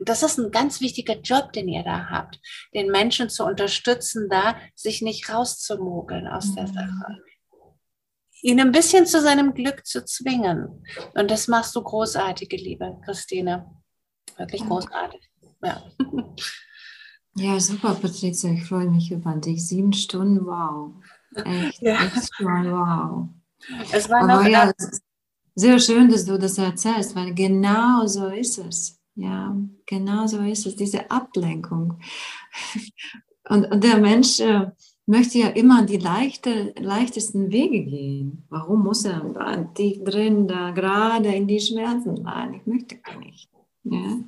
das 0.00 0.22
ist 0.22 0.38
ein 0.38 0.50
ganz 0.50 0.80
wichtiger 0.80 1.18
Job, 1.20 1.52
den 1.52 1.68
ihr 1.68 1.82
da 1.82 2.08
habt, 2.10 2.40
den 2.74 2.90
Menschen 2.90 3.28
zu 3.28 3.44
unterstützen, 3.44 4.28
da 4.28 4.56
sich 4.74 5.02
nicht 5.02 5.28
rauszumogeln 5.32 6.26
aus 6.26 6.54
der 6.54 6.68
mhm. 6.68 6.74
Sache. 6.74 7.18
ihn 8.42 8.60
ein 8.60 8.72
bisschen 8.72 9.06
zu 9.06 9.20
seinem 9.22 9.54
Glück 9.54 9.86
zu 9.86 10.04
zwingen. 10.04 10.84
Und 11.14 11.30
das 11.30 11.48
machst 11.48 11.74
du 11.74 11.82
großartig, 11.82 12.50
liebe 12.52 12.98
Christine. 13.04 13.66
Wirklich 14.36 14.64
großartig. 14.64 15.20
Ja. 15.62 15.82
Ja, 17.38 17.60
super, 17.60 17.94
Patricia. 17.94 18.50
Ich 18.50 18.64
freue 18.64 18.88
mich 18.88 19.10
über 19.10 19.34
dich. 19.34 19.68
Sieben 19.68 19.92
Stunden, 19.92 20.46
wow. 20.46 20.94
Echt, 21.34 21.82
ja. 21.82 22.02
echt 22.02 22.34
schon, 22.34 22.72
wow. 22.72 23.28
Es 23.92 24.08
war 24.08 24.26
noch 24.26 24.48
ja, 24.48 24.72
sehr 25.54 25.78
schön, 25.78 26.08
dass 26.08 26.24
du 26.24 26.38
das 26.38 26.56
erzählst, 26.56 27.14
weil 27.14 27.34
genau 27.34 28.06
so 28.06 28.28
ist 28.28 28.56
es. 28.56 28.98
Ja, 29.16 29.56
genau 29.86 30.26
so 30.26 30.38
ist 30.40 30.66
es, 30.66 30.76
diese 30.76 31.10
Ablenkung. 31.10 31.98
Und, 33.48 33.70
und 33.70 33.84
der 33.84 33.98
Mensch 33.98 34.40
äh, 34.40 34.72
möchte 35.06 35.38
ja 35.38 35.46
immer 35.50 35.86
die 35.86 35.98
leichte, 35.98 36.74
leichtesten 36.80 37.52
Wege 37.52 37.84
gehen. 37.84 38.44
Warum 38.48 38.82
muss 38.82 39.04
er 39.04 39.20
da 39.20 39.56
tief 39.72 40.02
drin, 40.02 40.48
da 40.48 40.72
gerade 40.72 41.28
in 41.28 41.46
die 41.46 41.60
Schmerzen 41.60 42.26
rein? 42.26 42.54
Ich 42.54 42.66
möchte 42.66 42.96
gar 42.96 43.18
nicht. 43.20 43.48
Ja. 43.84 44.18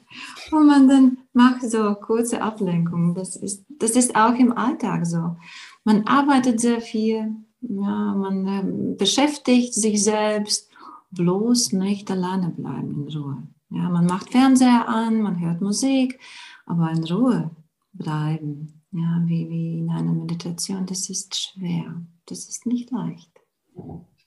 Und 0.53 0.67
man 0.69 0.89
dann 0.89 1.19
macht 1.33 1.69
so 1.69 1.95
kurze 1.97 2.41
Ablenkungen. 2.41 3.15
Das 3.15 3.35
ist, 3.35 3.67
das 3.69 3.93
ist 3.97 4.15
auch 4.15 4.35
im 4.35 4.57
Alltag 4.57 5.05
so. 5.05 5.37
Man 5.83 6.07
arbeitet 6.07 6.61
sehr 6.61 6.81
viel, 6.81 7.35
ja, 7.61 8.15
man 8.15 8.47
äh, 8.47 8.95
beschäftigt 8.97 9.75
sich 9.75 10.05
selbst, 10.05 10.71
bloß 11.11 11.73
nicht 11.73 12.09
alleine 12.11 12.51
bleiben 12.51 13.09
in 13.09 13.17
Ruhe. 13.17 13.49
Ja, 13.71 13.89
man 13.89 14.07
macht 14.07 14.31
Fernseher 14.31 14.89
an, 14.89 15.21
man 15.23 15.41
hört 15.41 15.61
Musik, 15.61 16.19
aber 16.67 16.91
in 16.91 17.05
Ruhe 17.05 17.51
bleiben, 17.93 18.83
ja, 18.93 19.23
wie, 19.27 19.49
wie 19.51 19.79
in 19.81 19.91
einer 19.91 20.13
Meditation, 20.13 20.87
das 20.87 21.11
ist 21.11 21.37
schwer, 21.37 22.03
das 22.27 22.49
ist 22.49 22.67
nicht 22.67 22.91
leicht. 22.91 23.31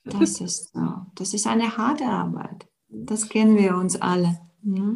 Das 0.03 0.41
ist 0.41 0.73
so, 0.73 1.05
das 1.15 1.34
ist 1.34 1.47
eine 1.47 1.76
harte 1.76 2.05
Arbeit. 2.05 2.68
Das 2.89 3.30
kennen 3.30 3.57
wir 3.57 3.76
uns 3.77 3.99
alle. 3.99 4.39
Ja? 4.63 4.95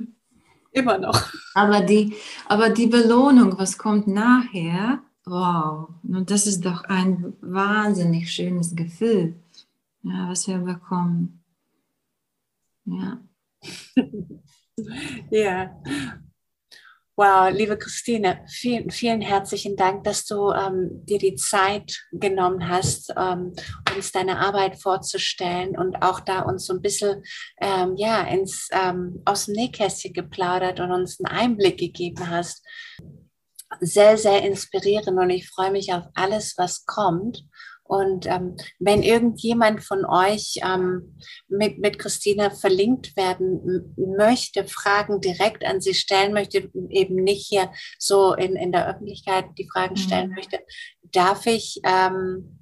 Immer 0.72 0.97
noch. 0.97 1.19
Aber 1.53 1.81
die, 1.81 2.13
aber 2.47 2.69
die 2.69 2.88
Belohnung, 2.88 3.57
was 3.57 3.77
kommt 3.77 4.07
nachher, 4.07 4.99
wow, 5.26 5.89
und 6.03 6.30
das 6.30 6.45
ist 6.45 6.65
doch 6.65 6.84
ein 6.84 7.34
wahnsinnig 7.41 8.31
schönes 8.31 8.76
Gefühl, 8.76 9.35
ja, 10.03 10.30
was 10.30 10.47
wir 10.47 10.59
bekommen. 10.59 11.41
Ja. 12.85 13.19
ja. 15.31 15.71
Wow, 17.17 17.49
liebe 17.49 17.77
Christine, 17.77 18.43
vielen, 18.45 18.91
vielen 18.91 19.21
herzlichen 19.21 19.77
Dank, 19.77 20.03
dass 20.03 20.25
du 20.25 20.51
ähm, 20.51 21.05
dir 21.05 21.17
die 21.17 21.35
Zeit 21.35 22.05
genommen 22.11 22.67
hast, 22.67 23.13
ähm, 23.15 23.53
uns 23.95 24.11
deine 24.11 24.37
Arbeit 24.39 24.81
vorzustellen 24.81 25.77
und 25.77 26.01
auch 26.01 26.19
da 26.19 26.41
uns 26.41 26.65
so 26.65 26.73
ein 26.73 26.81
bisschen 26.81 27.23
ähm, 27.61 27.95
ja, 27.95 28.21
ins, 28.23 28.67
ähm, 28.73 29.21
aus 29.23 29.45
dem 29.45 29.53
Nähkästchen 29.53 30.11
geplaudert 30.11 30.81
und 30.81 30.91
uns 30.91 31.17
einen 31.21 31.39
Einblick 31.39 31.79
gegeben 31.79 32.29
hast. 32.29 32.65
Sehr, 33.79 34.17
sehr 34.17 34.43
inspirierend 34.43 35.17
und 35.17 35.29
ich 35.29 35.47
freue 35.47 35.71
mich 35.71 35.93
auf 35.93 36.03
alles, 36.15 36.55
was 36.57 36.85
kommt. 36.85 37.45
Und 37.87 38.25
ähm, 38.25 38.55
wenn 38.79 39.03
irgendjemand 39.03 39.83
von 39.83 40.05
euch 40.05 40.55
ähm, 40.63 41.17
mit, 41.47 41.77
mit 41.77 41.99
Christina 41.99 42.49
verlinkt 42.49 43.15
werden 43.15 43.93
möchte, 43.95 44.65
Fragen 44.65 45.21
direkt 45.21 45.63
an 45.63 45.81
sie 45.81 45.93
stellen 45.93 46.33
möchte, 46.33 46.71
eben 46.89 47.15
nicht 47.15 47.45
hier 47.47 47.71
so 47.99 48.33
in, 48.33 48.55
in 48.55 48.71
der 48.71 48.89
Öffentlichkeit 48.89 49.45
die 49.59 49.69
Fragen 49.71 49.97
stellen 49.97 50.29
mhm. 50.29 50.35
möchte, 50.35 50.59
darf 51.11 51.45
ich. 51.45 51.79
Ähm, 51.83 52.59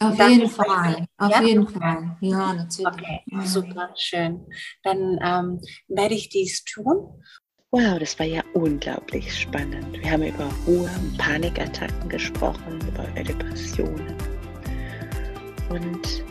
auf 0.00 0.16
darf 0.16 0.28
jeden 0.28 0.46
ich 0.46 0.52
Fall, 0.52 1.06
auf 1.18 1.30
ja? 1.30 1.42
jeden 1.42 1.68
Fall. 1.68 2.16
Ja, 2.20 2.52
natürlich. 2.54 2.86
Okay, 2.86 3.22
super, 3.44 3.90
schön. 3.96 4.46
Dann 4.82 5.18
ähm, 5.22 5.60
werde 5.88 6.14
ich 6.14 6.28
dies 6.28 6.64
tun. 6.64 7.22
Wow, 7.70 7.98
das 7.98 8.18
war 8.18 8.26
ja 8.26 8.42
unglaublich 8.54 9.32
spannend. 9.42 10.00
Wir 10.00 10.10
haben 10.10 10.22
über 10.22 10.48
Ruhe, 10.66 10.90
Panikattacken 11.18 12.08
gesprochen, 12.08 12.80
über 12.88 13.04
Depressionen 13.22 14.17
und 15.68 16.24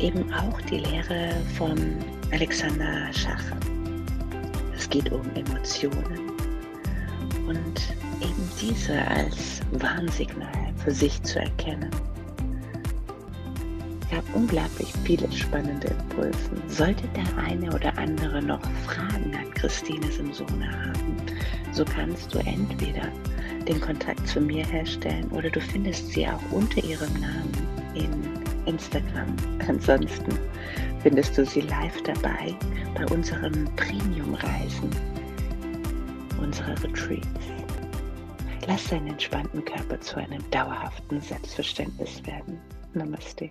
eben 0.00 0.32
auch 0.32 0.60
die 0.62 0.78
Lehre 0.78 1.34
von 1.56 1.78
Alexander 2.32 3.12
Schacher. 3.12 3.58
Es 4.76 4.88
geht 4.88 5.10
um 5.12 5.22
Emotionen 5.34 6.32
und 7.46 7.94
eben 8.20 8.50
diese 8.60 9.00
als 9.08 9.60
Warnsignal 9.72 10.72
für 10.82 10.90
sich 10.90 11.22
zu 11.22 11.40
erkennen. 11.40 11.90
Es 14.02 14.10
gab 14.10 14.34
unglaublich 14.34 14.92
viele 15.04 15.30
spannende 15.32 15.88
Impulse. 15.88 16.38
Sollte 16.68 17.08
der 17.08 17.44
eine 17.44 17.74
oder 17.74 17.96
andere 17.98 18.42
noch 18.42 18.60
Fragen 18.86 19.34
an 19.34 19.50
Christine 19.54 20.10
Simsone 20.10 20.70
haben, 20.70 21.16
so 21.72 21.84
kannst 21.84 22.34
du 22.34 22.38
entweder 22.40 23.08
den 23.66 23.80
Kontakt 23.80 24.26
zu 24.28 24.40
mir 24.40 24.64
herstellen 24.66 25.28
oder 25.30 25.48
du 25.50 25.60
findest 25.60 26.08
sie 26.12 26.26
auch 26.28 26.42
unter 26.52 26.84
ihrem 26.84 27.12
Namen 27.14 27.52
in 27.94 28.43
Instagram. 28.66 29.34
Ansonsten 29.66 30.38
findest 31.02 31.36
du 31.36 31.44
sie 31.44 31.62
live 31.62 32.02
dabei 32.02 32.54
bei 32.94 33.06
unseren 33.06 33.68
Premium-Reisen, 33.76 34.90
unsere 36.40 36.72
Retreats. 36.82 37.28
Lass 38.66 38.88
deinen 38.88 39.08
entspannten 39.08 39.64
Körper 39.64 40.00
zu 40.00 40.16
einem 40.16 40.42
dauerhaften 40.50 41.20
Selbstverständnis 41.20 42.24
werden. 42.26 42.58
Namaste. 42.94 43.50